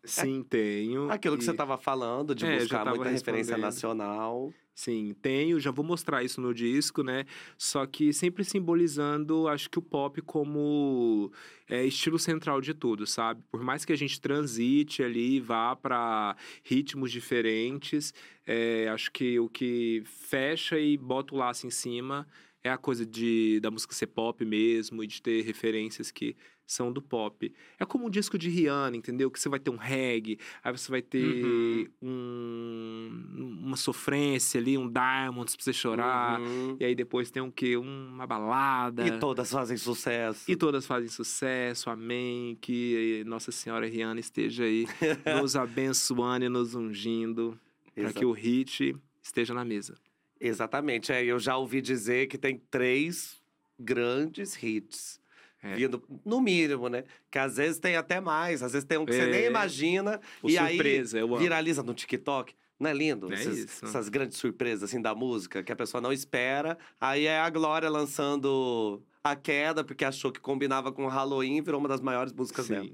[0.05, 1.11] Sim, tenho.
[1.11, 4.53] aquilo que E- você tava falando, de É, buscar muita referência nacional.
[4.77, 7.25] Sim, tenho, já vou mostrar isso no disco, né?
[7.57, 11.31] Só que sempre simbolizando, acho que o pop como
[11.69, 13.41] é, estilo central de tudo, sabe?
[13.53, 18.13] Por mais que a gente transite ali, vá para ritmos diferentes,
[18.45, 22.27] é, acho que o que fecha e bota o laço em cima
[22.65, 26.35] é a coisa de da música ser pop mesmo e de ter referências que
[26.67, 27.53] são do pop.
[27.79, 29.31] É como um disco de Rihanna, entendeu?
[29.31, 31.89] Que você vai ter um reggae, aí você vai ter Uhum.
[32.03, 36.41] um, uma sofrência ali, um Diamonds pra você chorar.
[36.41, 36.77] Uhum.
[36.81, 37.77] E aí depois tem um quê?
[37.77, 39.07] Uma balada.
[39.07, 40.51] E todas fazem sucesso.
[40.51, 42.57] E todas fazem sucesso, amém.
[42.61, 44.87] Que Nossa Senhora Rihanna esteja aí
[45.43, 47.59] nos abençoando e nos ungindo
[47.95, 49.95] para que o hit esteja na mesa.
[50.41, 51.13] Exatamente.
[51.13, 53.41] É, eu já ouvi dizer que tem três
[53.79, 55.21] grandes hits.
[55.65, 55.75] É.
[55.77, 57.05] Vindo, no mínimo, né?
[57.31, 59.47] Que às vezes tem até mais, às vezes tem um que você nem É.
[59.47, 60.21] imagina.
[60.43, 62.55] O e surpresa, aí viraliza no TikTok.
[62.79, 63.33] Não é lindo?
[63.33, 63.85] É Esses- isso.
[63.87, 66.77] Essas grandes surpresas assim da música que a pessoa não espera.
[67.01, 71.81] Aí é a Glória lançando a queda, porque achou que combinava com o Halloween, virou
[71.81, 72.89] uma das maiores músicas dela.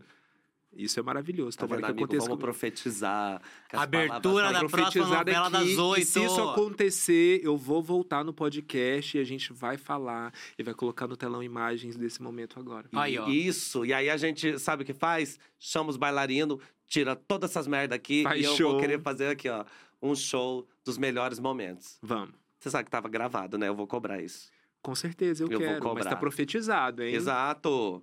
[0.72, 1.58] Isso é maravilhoso.
[1.58, 2.04] Tá Tomara vendo, que amigo?
[2.04, 2.52] aconteça Vamos comigo.
[2.58, 3.42] profetizar.
[3.68, 6.06] que as Abertura da próxima profetizada novela das aqui, E oito.
[6.06, 10.72] se isso acontecer, eu vou voltar no podcast e a gente vai falar e vai
[10.72, 12.88] colocar no telão imagens desse momento agora.
[12.92, 13.28] Aí, ó.
[13.28, 13.84] Isso.
[13.84, 15.38] E aí a gente sabe o que faz?
[15.58, 18.70] Chama os bailarinos, tira todas essas merda aqui Faz e eu show.
[18.72, 19.64] vou querer fazer aqui, ó,
[20.00, 21.98] um show dos melhores momentos.
[22.00, 22.34] Vamos.
[22.60, 23.66] Você sabe que tava gravado, né?
[23.68, 24.50] Eu vou cobrar isso.
[24.82, 26.10] Com certeza eu, Eu vou quero, mas cobrar.
[26.10, 27.14] tá profetizado, hein?
[27.14, 28.02] Exato.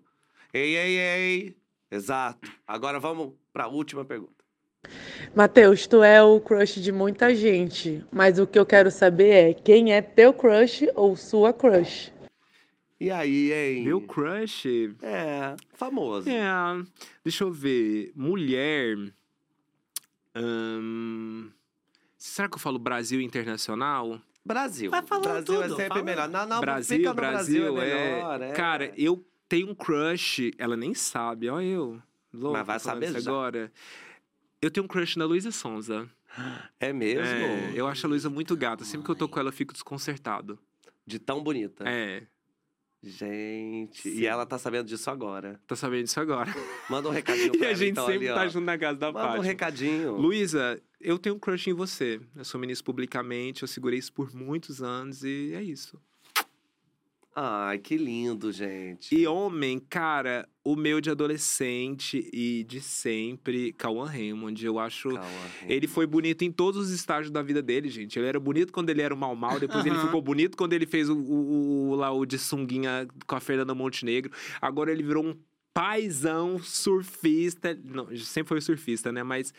[0.53, 1.57] Ei, ei, ei.
[1.89, 2.51] Exato.
[2.67, 4.37] Agora vamos pra última pergunta.
[5.35, 9.53] Matheus, tu é o crush de muita gente, mas o que eu quero saber é
[9.53, 12.13] quem é teu crush ou sua crush?
[12.99, 13.83] E aí, hein?
[13.83, 14.65] Meu crush.
[15.01, 16.27] É, famoso.
[16.29, 16.41] É,
[17.23, 18.11] deixa eu ver.
[18.15, 18.97] Mulher.
[20.33, 21.49] Ahn,
[22.17, 24.19] será que eu falo Brasil internacional?
[24.43, 24.89] Brasil.
[24.89, 26.03] Vai falando Brasil é tudo, sempre fala.
[26.03, 26.29] melhor.
[26.29, 28.15] Não, não, Brasil, fica no Brasil, Brasil, é é.
[28.15, 28.41] melhor.
[28.41, 28.51] é.
[28.53, 30.51] Cara, eu tenho um crush.
[30.57, 32.01] Ela nem sabe, ó, eu.
[32.33, 33.19] Louco, Mas vai saber já.
[33.19, 33.71] agora.
[34.61, 36.09] Eu tenho um crush na Luísa Sonza.
[36.79, 37.23] É mesmo?
[37.25, 38.83] É, eu acho a Luísa muito gata.
[38.85, 40.59] Sempre que eu tô com ela, eu fico desconcertado.
[41.05, 41.83] De tão bonita.
[41.87, 42.23] É,
[43.01, 44.19] Gente, Sim.
[44.19, 45.61] e ela tá sabendo disso agora.
[45.67, 46.53] tô sabendo disso agora.
[46.89, 48.47] Manda um recadinho pra E a ela, gente então, sempre ali, tá ó.
[48.47, 50.17] junto na casa da Manda um recadinho.
[50.17, 52.19] Luísa, eu tenho um crush em você.
[52.35, 56.01] Eu sou ministro publicamente, eu segurei isso por muitos anos e é isso.
[57.39, 59.13] Ai, que lindo, gente.
[59.15, 65.09] E homem, cara, o meu de adolescente e de sempre, Cauã Raymond, eu acho.
[65.69, 68.17] Ele foi bonito em todos os estágios da vida dele, gente.
[68.17, 70.87] Ele era bonito quando ele era o mal mal, depois ele ficou bonito quando ele
[70.87, 74.31] fez o, o- o- lá o de sunguinha com a Fernanda Montenegro.
[74.59, 75.35] Agora ele virou um
[75.71, 77.79] paizão surfista.
[77.83, 79.21] Não, sempre foi surfista, né?
[79.21, 79.53] Mas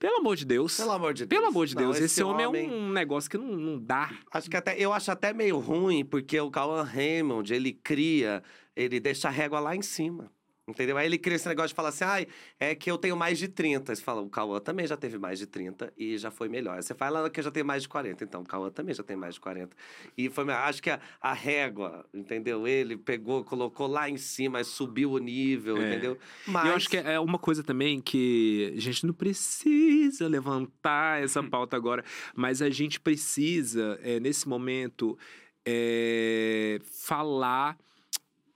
[0.00, 0.78] pelo amor de Deus.
[0.78, 1.38] Pelo amor de Deus.
[1.38, 4.10] Pelo amor de Não, Deus, esse, homem, é um negócio que não, não dá.
[4.32, 8.42] Acho que até, eu acho até meio ruim, porque o Cauã Raymond, ele cria,
[8.74, 10.32] ele deixa a régua lá em cima.
[10.70, 10.96] Entendeu?
[10.96, 12.26] Aí ele cria esse negócio de falar assim, ai,
[12.58, 13.92] é que eu tenho mais de 30.
[13.92, 16.76] Aí Você fala, o Cauã também já teve mais de 30 e já foi melhor.
[16.76, 18.24] Aí Você fala que eu já tenho mais de 40.
[18.24, 19.76] Então, o Cauã também já tem mais de 40.
[20.16, 22.66] E foi, acho que a, a régua, entendeu?
[22.66, 25.88] Ele pegou, colocou lá em cima, subiu o nível, É.
[25.90, 26.18] entendeu?
[26.46, 31.22] E Mas eu acho que é uma coisa também que a gente não precisa levantar
[31.22, 35.18] essa pauta agora, mas a gente precisa, é, nesse momento,
[35.66, 37.76] é, falar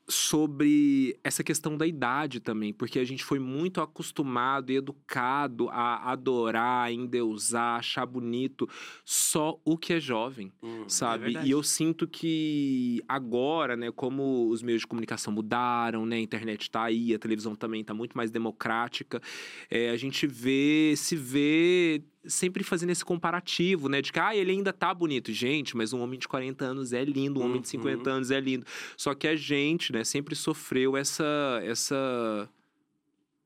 [0.07, 6.11] sobre essa questão da idade também, porque a gente foi muito acostumado e educado a
[6.13, 8.69] adorar, endeusar, achar bonito
[9.05, 11.25] só o que é jovem Hum, sabe?
[11.25, 11.49] verdade.
[11.49, 16.71] e eu sinto que agora, né, como os meios de comunicação mudaram, né, a internet
[16.71, 19.21] tá aí, a televisão também tá muito mais democrática,
[19.71, 24.51] é, a gente vê, se vê sempre fazendo esse comparativo, né, de que ah, ele
[24.53, 27.69] ainda tá bonito, gente, mas um homem de 40 anos é lindo, um homem de
[27.69, 28.17] 50 Uhum.
[28.17, 28.67] anos é lindo.
[28.97, 32.49] Só que a gente, né, sempre sofreu essa essa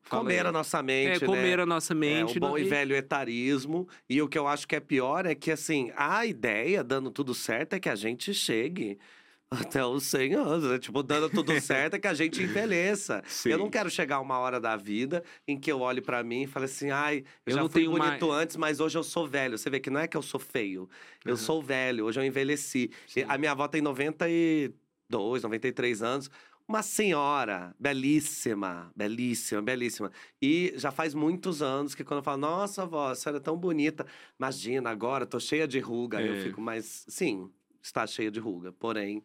[0.02, 0.46] Fala comer aí.
[0.46, 1.62] a nossa mente, é, comer né?
[1.62, 2.38] a nossa É, mente.
[2.38, 3.86] o bom não- e velho etarismo.
[4.08, 7.34] E o que eu acho que é pior é que, assim, a ideia, dando tudo
[7.34, 8.98] certo, é que a gente chegue
[9.50, 10.78] até os 100 anos, né?
[10.78, 13.22] Tipo, dando tudo certo é que a gente envelheça.
[13.26, 13.50] Sim.
[13.50, 16.42] Eu não quero chegar a uma hora da vida em que eu olhe pra mim
[16.42, 18.98] e fale assim, ai, eu, Eu já não fui tenho bonito mais- antes, mas hoje
[18.98, 19.56] eu sou velho.
[19.56, 20.88] Você vê que não é que eu sou feio,
[21.24, 21.36] eu Uhum.
[21.36, 22.90] sou velho, hoje eu envelheci.
[23.16, 26.30] E A minha avó tem 92, 93 anos.
[26.66, 30.12] Uma senhora belíssima, belíssima, belíssima.
[30.42, 33.56] E já faz muitos anos que quando eu falo, nossa, avó, a senhora é tão
[33.56, 34.06] bonita.
[34.38, 36.18] Imagina, agora tô cheia de ruga.
[36.18, 36.36] Aí Eu É.
[36.42, 37.50] fico, mas sim,
[37.82, 38.72] está cheia de ruga.
[38.72, 39.22] Porém,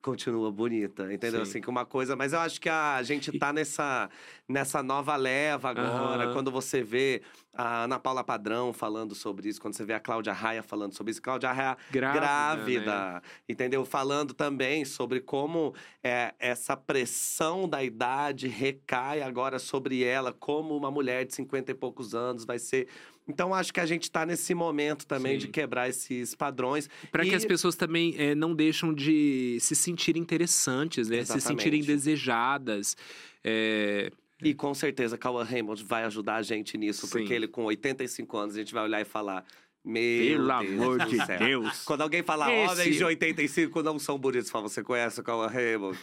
[0.00, 1.44] continua bonita, entendeu?
[1.44, 1.50] Sim.
[1.50, 2.14] Assim, que uma coisa.
[2.14, 4.08] Mas eu acho que a gente tá nessa,
[4.48, 6.24] nessa nova leva agora.
[6.24, 6.32] Aham.
[6.32, 7.22] Quando você vê
[7.52, 11.10] a Ana Paula Padrão falando sobre isso, quando você vê a Cláudia Raia falando sobre
[11.10, 11.20] isso.
[11.20, 13.20] Cláudia Raia Grávida, grávida, né?
[13.48, 13.84] entendeu?
[13.84, 20.90] Falando também sobre como é, essa pressão da idade recai agora sobre ela, como uma
[20.90, 22.88] mulher de 50 e poucos anos vai ser.
[23.28, 25.46] Então, acho que a gente tá nesse momento também Sim.
[25.46, 26.88] de quebrar esses padrões.
[27.12, 31.24] Para que E- as pessoas também eh, não deixam de se sentirem interessantes, né?
[31.24, 32.96] Se sentirem desejadas.
[33.44, 34.10] É,
[34.42, 37.12] E com certeza Cauã Raymond vai ajudar a gente nisso, Sim.
[37.18, 39.44] porque ele com 85 anos, a gente vai olhar e falar.
[39.84, 41.82] Meu Pelo Deus amor de céu." Deus.
[41.84, 45.46] Quando alguém fala Esse- homens de 85 não são bonitos, fala, você conhece o Cauã
[45.48, 45.98] Raymond?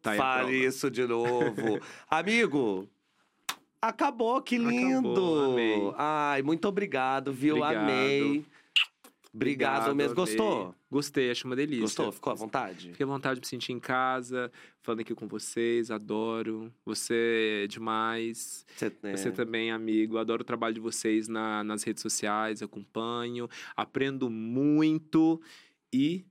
[0.00, 1.80] Tá Fale isso de novo.
[2.10, 2.88] Amigo,
[3.82, 5.10] acabou, que lindo!
[5.10, 5.92] Acabou, amei.
[5.96, 7.56] Ai, muito obrigado, viu?
[7.56, 7.82] Obrigado.
[7.82, 8.44] Amei.
[9.34, 10.12] Obrigado, mesmo.
[10.12, 10.14] amei.
[10.14, 10.74] Gostou?
[10.90, 11.80] Gostei, achei uma delícia.
[11.80, 12.12] Gostou?
[12.12, 12.90] Ficou à vontade?
[12.90, 14.52] Fiquei à vontade de me sentir em casa,
[14.82, 16.70] falando aqui com vocês, adoro.
[16.84, 18.66] Você é demais.
[18.76, 20.18] Você, é, Você também, amigo.
[20.18, 25.40] Adoro o trabalho de vocês na- nas redes sociais, acompanho, aprendo muito
[25.90, 26.26] e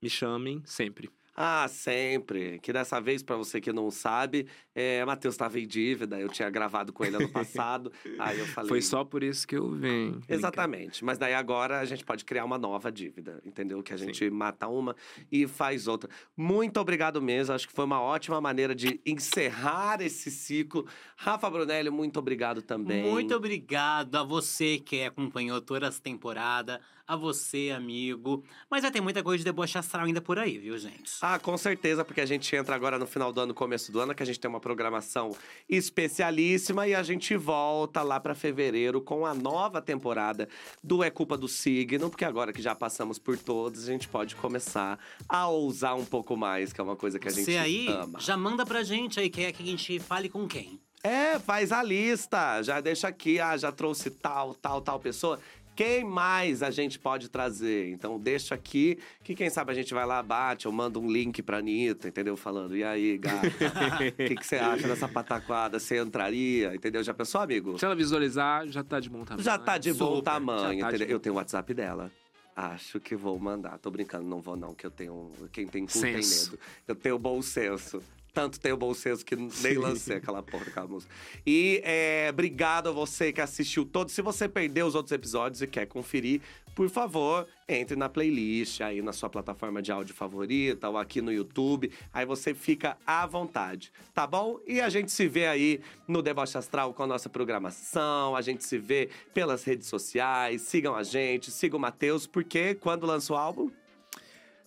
[0.00, 1.10] me chamem sempre.
[1.36, 2.60] Ah, sempre.
[2.60, 6.20] Que dessa vez, pra você que não sabe, é, Matheus estava em dívida.
[6.20, 7.92] Eu tinha gravado com ele ano passado.
[8.18, 8.68] aí eu falei.
[8.68, 10.20] Foi só por isso que eu vim.
[10.28, 11.04] Exatamente.
[11.04, 13.82] Mas daí agora a gente pode criar uma nova dívida, entendeu?
[13.82, 14.94] Que a gente mata uma
[15.30, 16.08] e faz outra.
[16.36, 17.54] Muito obrigado mesmo.
[17.54, 20.86] Acho que foi uma ótima maneira de encerrar esse ciclo.
[21.16, 23.02] Rafa Brunelli, muito obrigado também.
[23.02, 28.42] Muito obrigado a você que acompanhou toda essa temporada, a você, amigo.
[28.70, 31.12] Mas vai ter muita coisa de deboche astral ainda por aí, viu, gente?
[31.20, 34.14] Ah, com certeza, porque a gente entra agora no final do ano, começo do ano,
[34.14, 35.36] que a gente tem uma programação
[35.68, 40.48] especialíssima e a gente volta lá pra fevereiro com a nova temporada
[40.82, 44.34] do É Culpa do Signo, porque agora que já passamos por todos, a gente pode
[44.36, 44.98] começar
[45.28, 48.18] a ousar um pouco mais, que é uma coisa que a gente Você aí ama.
[48.18, 50.80] já manda pra gente aí, quer que a gente fale com quem?
[51.02, 52.62] É, faz a lista.
[52.62, 55.38] Já deixa aqui, ah, já trouxe tal, tal, tal pessoa.
[55.74, 57.90] Quem mais a gente pode trazer?
[57.90, 61.42] Então deixa aqui, que quem sabe a gente vai lá, bate, eu mando um link
[61.42, 62.36] pra Anitta, entendeu?
[62.36, 65.78] Falando, e aí, gata, o que, que você acha dessa pataquada?
[65.78, 67.02] Você entraria, entendeu?
[67.02, 67.78] Já pensou, amigo?
[67.78, 69.44] Se ela visualizar, já tá de bom tamanho.
[69.44, 71.06] Já tá de bom Super, tamanho, já tá de entendeu?
[71.08, 72.12] bom Eu tenho o WhatsApp dela.
[72.56, 73.78] Acho que vou mandar.
[73.78, 75.32] Tô brincando, não vou não, que eu tenho...
[75.52, 76.58] Quem tem cu tem medo.
[76.86, 78.00] Eu tenho bom senso.
[78.34, 81.14] Tanto tenho bom senso que nem lancei aquela porra daquela música.
[81.46, 84.12] E é, obrigado a você que assistiu todos.
[84.12, 86.40] Se você perdeu os outros episódios e quer conferir,
[86.74, 91.32] por favor, entre na playlist aí na sua plataforma de áudio favorita ou aqui no
[91.32, 91.92] YouTube.
[92.12, 94.58] Aí você fica à vontade, tá bom?
[94.66, 98.34] E a gente se vê aí no Deboche Astral com a nossa programação.
[98.34, 100.62] A gente se vê pelas redes sociais.
[100.62, 103.70] Sigam a gente, sigam o Matheus, porque quando lança o álbum,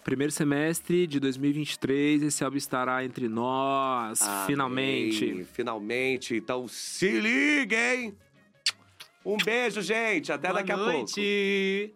[0.08, 5.46] Primeiro semestre de 2023, esse álbum estará entre nós, Amém, finalmente.
[5.52, 6.36] Finalmente.
[6.38, 8.16] Então se liguem!
[9.26, 10.32] Um beijo, gente.
[10.32, 10.92] Até Boa daqui a pouco.
[10.94, 11.94] noite.